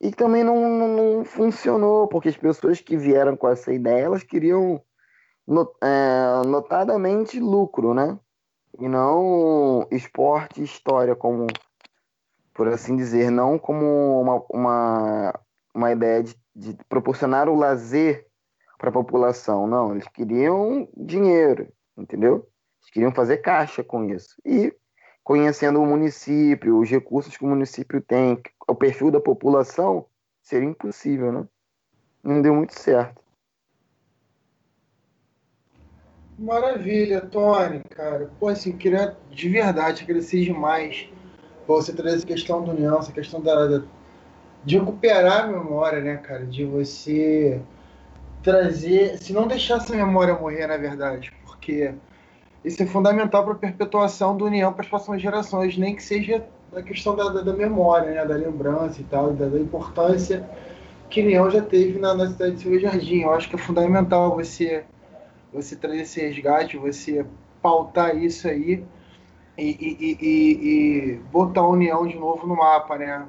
e 0.00 0.12
também 0.12 0.44
não, 0.44 0.56
não, 0.68 0.88
não, 0.88 1.24
funcionou, 1.24 2.06
porque 2.06 2.28
as 2.28 2.36
pessoas 2.36 2.80
que 2.80 2.96
vieram 2.96 3.36
com 3.36 3.48
essa 3.48 3.72
ideia, 3.72 4.04
elas 4.04 4.22
queriam 4.22 4.80
not, 5.44 5.72
é, 5.82 6.46
notadamente 6.46 7.40
lucro, 7.40 7.92
né? 7.92 8.16
E 8.78 8.88
não 8.88 9.88
esporte 9.90 10.60
e 10.60 10.64
história, 10.64 11.16
como, 11.16 11.48
por 12.54 12.68
assim 12.68 12.96
dizer, 12.96 13.28
não 13.28 13.58
como 13.58 14.20
uma, 14.20 14.44
uma 14.50 15.40
uma 15.78 15.92
ideia 15.92 16.22
de, 16.22 16.36
de 16.54 16.76
proporcionar 16.88 17.48
o 17.48 17.54
lazer 17.54 18.26
para 18.76 18.90
a 18.90 18.92
população. 18.92 19.66
Não, 19.66 19.92
eles 19.92 20.08
queriam 20.08 20.88
dinheiro, 20.96 21.72
entendeu? 21.96 22.48
Eles 22.80 22.90
queriam 22.92 23.12
fazer 23.12 23.38
caixa 23.38 23.82
com 23.82 24.04
isso. 24.04 24.34
E 24.44 24.74
conhecendo 25.22 25.80
o 25.80 25.86
município, 25.86 26.78
os 26.78 26.90
recursos 26.90 27.36
que 27.36 27.44
o 27.44 27.48
município 27.48 28.00
tem, 28.00 28.40
o 28.66 28.74
perfil 28.74 29.10
da 29.10 29.20
população, 29.20 30.06
seria 30.42 30.68
impossível, 30.68 31.32
né? 31.32 31.48
Não 32.22 32.42
deu 32.42 32.54
muito 32.54 32.78
certo. 32.78 33.22
Maravilha, 36.38 37.20
Tony, 37.20 37.82
cara. 37.90 38.30
Pô, 38.38 38.48
assim, 38.48 38.76
queria 38.76 39.16
de 39.30 39.48
verdade 39.48 40.04
agradecer 40.04 40.44
demais 40.44 41.08
você 41.66 41.92
trazer 41.92 42.16
essa 42.16 42.26
questão 42.26 42.62
do 42.62 42.70
União, 42.70 42.98
essa 42.98 43.12
questão 43.12 43.40
da, 43.40 43.66
da 43.66 43.84
de 44.68 44.78
recuperar 44.78 45.44
a 45.44 45.46
memória, 45.46 45.98
né, 46.02 46.18
cara? 46.18 46.44
De 46.44 46.62
você 46.62 47.58
trazer, 48.42 49.16
se 49.16 49.32
não 49.32 49.46
deixar 49.46 49.78
essa 49.78 49.96
memória 49.96 50.34
morrer, 50.34 50.66
na 50.66 50.76
verdade, 50.76 51.32
porque 51.46 51.94
isso 52.62 52.82
é 52.82 52.86
fundamental 52.86 53.44
para 53.44 53.54
a 53.54 53.56
perpetuação 53.56 54.36
da 54.36 54.44
união 54.44 54.70
para 54.70 54.82
as 54.82 54.88
próximas 54.88 55.22
gerações, 55.22 55.78
nem 55.78 55.96
que 55.96 56.02
seja 56.02 56.44
a 56.76 56.82
questão 56.82 57.16
da, 57.16 57.30
da, 57.30 57.40
da, 57.40 57.52
memória, 57.54 58.10
né, 58.10 58.26
da 58.26 58.34
lembrança 58.34 59.00
e 59.00 59.04
tal, 59.04 59.32
da, 59.32 59.46
da 59.48 59.58
importância 59.58 60.46
que 61.08 61.22
União 61.22 61.50
já 61.50 61.62
teve 61.62 61.98
na, 61.98 62.14
na 62.14 62.28
cidade 62.28 62.56
de 62.56 62.60
Silva 62.60 62.78
Jardim. 62.78 63.22
Eu 63.22 63.32
acho 63.32 63.48
que 63.48 63.54
é 63.54 63.58
fundamental 63.58 64.36
você 64.36 64.84
você 65.50 65.76
trazer 65.76 66.02
esse 66.02 66.20
resgate, 66.20 66.76
você 66.76 67.24
pautar 67.62 68.14
isso 68.14 68.46
aí 68.46 68.84
e, 69.56 69.64
e, 69.64 70.18
e, 70.20 71.12
e 71.14 71.14
botar 71.32 71.62
a 71.62 71.68
União 71.68 72.06
de 72.06 72.18
novo 72.18 72.46
no 72.46 72.54
mapa, 72.54 72.98
né? 72.98 73.26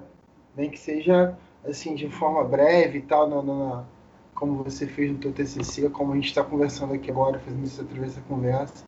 Nem 0.59 0.69
que 0.69 0.77
seja 0.77 1.37
assim 1.67 1.95
de 1.95 2.09
forma 2.09 2.43
breve 2.43 2.99
e 2.99 3.01
tal, 3.01 3.29
na, 3.29 3.41
na, 3.41 3.83
como 4.35 4.61
você 4.63 4.85
fez 4.85 5.09
no 5.09 5.17
teu 5.17 5.31
TCC, 5.31 5.89
como 5.89 6.11
a 6.11 6.15
gente 6.15 6.27
está 6.27 6.43
conversando 6.43 6.93
aqui 6.93 7.09
agora, 7.09 7.39
fazendo 7.39 7.65
isso 7.65 7.81
através 7.81 8.13
dessa 8.13 8.27
conversa. 8.27 8.85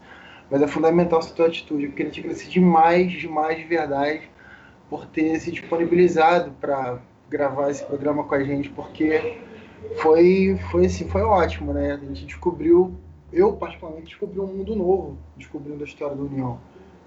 Mas 0.49 0.61
é 0.61 0.67
fundamental 0.67 1.19
essa 1.19 1.33
tua 1.33 1.47
atitude. 1.47 1.85
Eu 1.85 1.91
queria 1.93 2.11
te 2.11 2.19
agradecer 2.19 2.49
demais, 2.49 3.11
demais 3.13 3.57
de 3.57 3.63
verdade, 3.63 4.29
por 4.89 5.05
ter 5.05 5.39
se 5.39 5.49
disponibilizado 5.49 6.51
para 6.59 6.99
gravar 7.29 7.71
esse 7.71 7.85
programa 7.85 8.25
com 8.25 8.35
a 8.35 8.43
gente, 8.43 8.69
porque 8.69 9.39
foi, 10.01 10.59
foi 10.69 10.87
assim, 10.87 11.07
foi 11.07 11.21
ótimo, 11.21 11.71
né? 11.71 11.93
A 11.93 12.05
gente 12.05 12.25
descobriu, 12.25 12.93
eu 13.31 13.53
particularmente 13.53 14.07
descobri 14.07 14.41
um 14.41 14.47
mundo 14.47 14.75
novo, 14.75 15.17
descobrindo 15.37 15.81
a 15.81 15.87
história 15.87 16.17
da 16.17 16.21
União. 16.21 16.59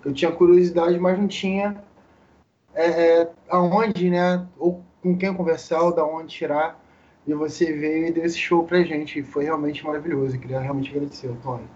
Eu 0.03 0.15
tinha 0.15 0.33
curiosidade, 0.33 0.99
mas 0.99 1.19
não 1.19 1.29
tinha 1.29 1.77
é, 2.75 3.21
é, 3.21 3.31
aonde, 3.49 4.11
né? 4.11 4.47
Ou 4.59 4.85
com 5.03 5.17
quem 5.17 5.35
conversar, 5.35 5.83
ou 5.83 5.95
da 5.95 6.05
onde 6.05 6.35
tirar. 6.35 6.81
E 7.27 7.33
você 7.33 7.73
veio 7.73 8.09
e 8.09 8.13
deu 8.13 8.25
esse 8.25 8.39
show 8.39 8.65
pra 8.65 8.83
gente. 8.83 9.23
Foi 9.23 9.45
realmente 9.45 9.85
maravilhoso. 9.85 10.37
Eu 10.37 10.41
queria 10.41 10.61
realmente 10.61 10.91
agradecer, 10.91 11.35
Tony. 11.43 11.69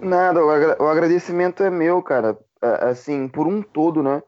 Nada, 0.00 0.44
o 0.44 0.88
agradecimento 0.88 1.62
é 1.62 1.70
meu, 1.70 2.02
cara. 2.02 2.38
É, 2.62 2.86
assim, 2.86 3.28
por 3.28 3.46
um 3.46 3.62
todo, 3.62 4.02
né? 4.02 4.22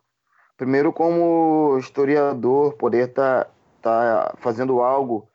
Primeiro, 0.56 0.92
como 0.92 1.76
historiador, 1.78 2.74
poder 2.74 3.08
estar 3.08 3.44
tá, 3.44 3.50
tá 3.82 4.34
fazendo 4.38 4.80
algo 4.80 5.28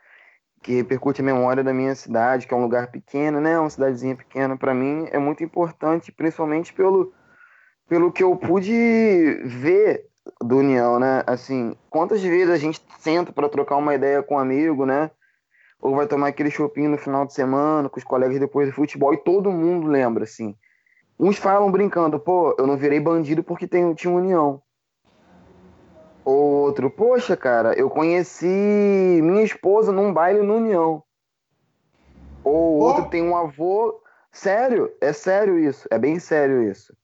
que 0.61 0.75
repercute 0.75 1.21
a 1.21 1.23
memória 1.23 1.63
da 1.63 1.73
minha 1.73 1.95
cidade, 1.95 2.47
que 2.47 2.53
é 2.53 2.57
um 2.57 2.61
lugar 2.61 2.91
pequeno, 2.91 3.39
né? 3.41 3.59
Uma 3.59 3.69
cidadezinha 3.69 4.15
pequena, 4.15 4.55
para 4.55 4.73
mim 4.73 5.07
é 5.11 5.17
muito 5.17 5.43
importante, 5.43 6.11
principalmente 6.11 6.71
pelo 6.73 7.13
pelo 7.91 8.09
que 8.09 8.23
eu 8.23 8.37
pude 8.37 8.71
ver 9.43 10.07
do 10.39 10.59
União, 10.59 10.97
né? 10.97 11.23
Assim, 11.27 11.75
quantas 11.89 12.23
vezes 12.23 12.49
a 12.49 12.55
gente 12.55 12.81
senta 12.99 13.33
para 13.33 13.49
trocar 13.49 13.75
uma 13.75 13.93
ideia 13.93 14.23
com 14.23 14.35
um 14.35 14.39
amigo, 14.39 14.85
né? 14.85 15.11
Ou 15.81 15.93
vai 15.93 16.07
tomar 16.07 16.27
aquele 16.27 16.49
shopping 16.49 16.87
no 16.87 16.97
final 16.97 17.25
de 17.25 17.33
semana 17.33 17.89
com 17.89 17.99
os 17.99 18.05
colegas 18.05 18.39
depois 18.39 18.69
do 18.69 18.73
futebol 18.73 19.13
e 19.13 19.17
todo 19.17 19.51
mundo 19.51 19.87
lembra, 19.87 20.23
assim. 20.23 20.55
Uns 21.19 21.35
falam 21.35 21.69
brincando, 21.69 22.17
pô, 22.17 22.55
eu 22.57 22.65
não 22.65 22.77
virei 22.77 22.97
bandido 22.97 23.43
porque 23.43 23.67
tem, 23.67 23.93
tinha 23.93 24.13
União. 24.13 24.61
Outro, 26.23 26.89
poxa, 26.89 27.35
cara, 27.35 27.73
eu 27.73 27.89
conheci 27.89 29.19
minha 29.21 29.43
esposa 29.43 29.91
num 29.91 30.13
baile 30.13 30.41
no 30.41 30.55
União. 30.55 31.03
Ou 32.41 32.79
outro 32.79 33.09
tem 33.09 33.21
um 33.21 33.35
avô. 33.35 34.01
Sério, 34.31 34.89
é 35.01 35.11
sério 35.11 35.59
isso, 35.59 35.89
é 35.91 35.99
bem 35.99 36.19
sério 36.19 36.63
isso 36.63 36.95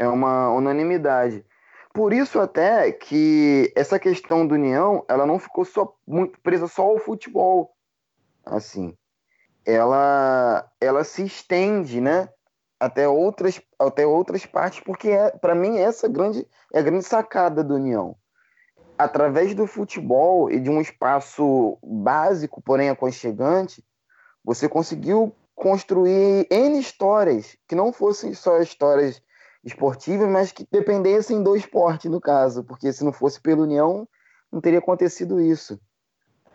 é 0.00 0.08
uma 0.08 0.50
unanimidade. 0.50 1.44
Por 1.92 2.12
isso 2.14 2.40
até 2.40 2.90
que 2.90 3.70
essa 3.76 3.98
questão 3.98 4.46
do 4.46 4.54
união, 4.54 5.04
ela 5.06 5.26
não 5.26 5.38
ficou 5.38 5.64
só 5.64 5.94
muito 6.06 6.40
presa 6.40 6.66
só 6.66 6.84
ao 6.84 6.98
futebol, 6.98 7.76
assim. 8.46 8.96
Ela 9.66 10.66
ela 10.80 11.04
se 11.04 11.22
estende, 11.22 12.00
né, 12.00 12.30
até 12.78 13.06
outras 13.06 13.60
até 13.78 14.06
outras 14.06 14.46
partes, 14.46 14.80
porque 14.80 15.10
é, 15.10 15.32
para 15.32 15.54
mim 15.54 15.76
essa 15.76 16.08
grande 16.08 16.48
é 16.72 16.78
a 16.78 16.82
grande 16.82 17.04
sacada 17.04 17.62
do 17.62 17.74
união. 17.74 18.16
Através 18.96 19.54
do 19.54 19.66
futebol 19.66 20.50
e 20.50 20.58
de 20.58 20.70
um 20.70 20.80
espaço 20.80 21.76
básico, 21.82 22.62
porém 22.62 22.88
aconchegante, 22.88 23.84
você 24.42 24.66
conseguiu 24.66 25.34
construir 25.54 26.46
N 26.50 26.78
histórias 26.78 27.56
que 27.68 27.74
não 27.74 27.92
fossem 27.92 28.32
só 28.32 28.60
histórias 28.60 29.22
esportivas, 29.64 30.28
mas 30.28 30.52
que 30.52 30.66
dependessem 30.70 31.42
do 31.42 31.56
esporte, 31.56 32.08
no 32.08 32.20
caso, 32.20 32.64
porque 32.64 32.92
se 32.92 33.04
não 33.04 33.12
fosse 33.12 33.40
pela 33.40 33.62
União, 33.62 34.08
não 34.50 34.60
teria 34.60 34.78
acontecido 34.78 35.40
isso. 35.40 35.78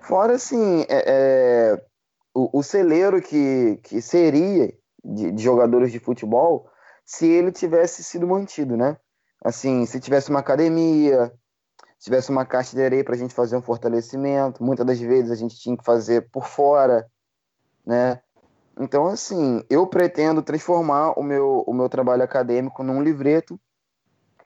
Fora, 0.02 0.36
assim, 0.36 0.82
é, 0.90 1.04
é, 1.08 1.86
o, 2.34 2.60
o, 2.60 2.64
celeiro 2.64 3.22
que, 3.22 3.80
que 3.84 4.02
seria 4.02 4.74
de, 5.04 5.32
de, 5.32 5.44
jogadores 5.44 5.92
de 5.92 6.00
futebol 6.00 6.70
se 7.04 7.28
ele 7.28 7.52
tivesse 7.52 8.04
sido 8.04 8.28
mantido, 8.28 8.76
né? 8.76 8.98
Assim, 9.44 9.86
se 9.86 10.00
tivesse 10.00 10.30
uma 10.30 10.40
academia, 10.40 11.32
tivesse 12.00 12.30
uma 12.30 12.46
caixa 12.46 12.76
de 12.76 12.84
areia 12.84 13.04
para 13.04 13.16
a 13.16 13.18
gente 13.18 13.34
fazer 13.34 13.56
um 13.58 13.62
fortalecimento. 13.62 14.64
Muitas 14.64 14.86
das 14.86 15.00
vezes 15.00 15.32
a 15.32 15.36
gente 15.36 15.58
tinha 15.58 15.78
que 15.78 15.84
fazer 15.84 16.30
por 16.30 16.46
fora, 16.46 17.08
né? 17.86 18.22
Então, 18.80 19.08
assim, 19.08 19.64
eu 19.70 19.88
pretendo 19.88 20.42
transformar 20.42 21.18
o 21.18 21.24
meu, 21.24 21.64
o 21.66 21.74
meu 21.74 21.88
trabalho 21.88 22.24
acadêmico 22.24 22.84
num 22.84 23.02
livreto 23.02 23.60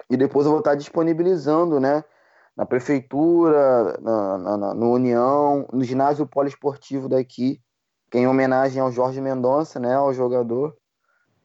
e 0.10 0.16
depois 0.16 0.46
eu 0.46 0.52
vou 0.52 0.60
estar 0.60 0.76
disponibilizando, 0.76 1.80
né? 1.80 2.04
Na 2.56 2.66
prefeitura, 2.66 3.98
na, 4.02 4.38
na, 4.38 4.74
no 4.74 4.92
União, 4.92 5.68
no 5.72 5.84
ginásio 5.84 6.28
poliesportivo 6.28 7.08
daqui, 7.08 7.62
que 8.12 8.18
é 8.18 8.22
em 8.22 8.28
homenagem 8.28 8.82
ao 8.82 8.92
Jorge 8.92 9.22
Mendonça, 9.22 9.80
né? 9.80 9.96
Ao 9.96 10.14
jogador. 10.14 10.76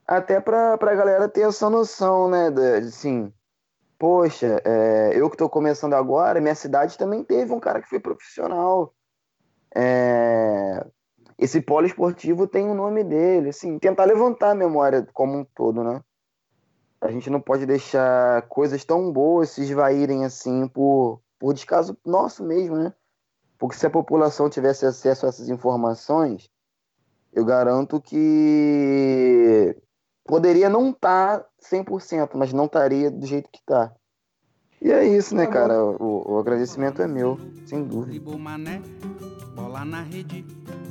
Até 0.07 0.41
para 0.41 0.75
a 0.75 0.95
galera 0.95 1.29
ter 1.29 1.43
essa 1.43 1.71
noção, 1.71 2.29
né? 2.29 2.51
De, 2.51 2.87
assim, 2.87 3.33
poxa, 3.99 4.61
é, 4.65 5.13
eu 5.15 5.31
que 5.31 5.35
estou 5.37 5.49
começando 5.49 5.95
agora, 5.95 6.41
minha 6.41 6.55
cidade 6.55 6.99
também 6.99 7.25
teve 7.25 7.53
um 7.53 7.61
cara 7.61 7.81
que 7.81 7.89
foi 7.89 8.01
profissional. 8.01 8.93
É, 9.75 10.85
esse 11.39 11.61
polo 11.61 11.87
esportivo 11.87 12.47
tem 12.47 12.67
o 12.67 12.73
um 12.73 12.75
nome 12.75 13.03
dele, 13.03 13.49
assim, 13.49 13.79
tentar 13.79 14.05
levantar 14.05 14.51
a 14.51 14.55
memória 14.55 15.07
como 15.13 15.39
um 15.39 15.45
todo, 15.45 15.83
né? 15.83 16.01
A 17.01 17.11
gente 17.11 17.29
não 17.29 17.41
pode 17.41 17.67
deixar 17.67 18.43
coisas 18.49 18.85
tão 18.85 19.13
boas 19.13 19.51
se 19.51 19.63
esvaírem 19.63 20.25
assim 20.25 20.67
por, 20.69 21.21
por 21.39 21.53
descaso 21.53 21.97
nosso 22.05 22.43
mesmo, 22.43 22.77
né? 22.77 22.95
Porque 23.59 23.77
se 23.77 23.87
a 23.87 23.91
população 23.91 24.49
tivesse 24.49 24.87
acesso 24.87 25.27
a 25.27 25.29
essas 25.29 25.49
informações, 25.49 26.49
eu 27.33 27.45
garanto 27.45 28.01
que 28.01 29.77
poderia 30.25 30.69
não 30.71 30.91
estar 30.91 31.41
tá 31.41 31.49
100%, 31.71 32.31
mas 32.35 32.53
não 32.53 32.65
estaria 32.65 33.11
do 33.11 33.27
jeito 33.27 33.51
que 33.51 33.59
está. 33.59 33.93
E 34.81 34.91
é 34.91 35.05
isso, 35.05 35.35
né, 35.35 35.47
cara? 35.47 35.83
O, 35.85 36.33
o 36.33 36.39
agradecimento 36.39 37.03
é 37.03 37.07
meu, 37.07 37.39
sem 37.67 37.83
dúvida. 37.85 38.13
Bola 39.55 39.85
na 39.85 40.03
rede, 40.03 40.45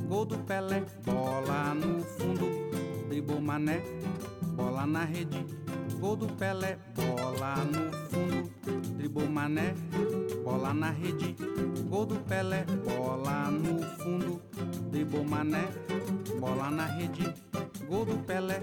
gol 0.08 0.26
do 0.26 0.38
Pelé, 0.38 0.84
bola 1.04 1.74
no 1.74 2.04
fundo, 2.04 2.48
dribou 3.10 3.42
mané, 3.42 3.82
bola 4.56 4.86
na 4.86 5.06
rede, 5.06 5.46
gol 6.00 6.16
do 6.16 6.28
Pelé, 6.28 6.78
bola 6.96 7.56
no 7.66 7.92
fundo, 8.10 8.50
dribou 8.98 9.28
mané, 9.28 9.74
bola 10.46 10.74
na 10.74 10.92
rede, 10.92 11.36
gol 11.90 12.06
do 12.06 12.16
Pelé, 12.16 12.66
bola 12.86 13.52
no 13.52 13.80
fundo, 14.00 14.42
dribou 14.92 15.24
mané, 15.24 15.68
bola 16.40 16.72
na 16.72 16.86
rede, 16.88 17.34
gol 17.90 18.06
do 18.06 18.18
Pelé, 18.26 18.62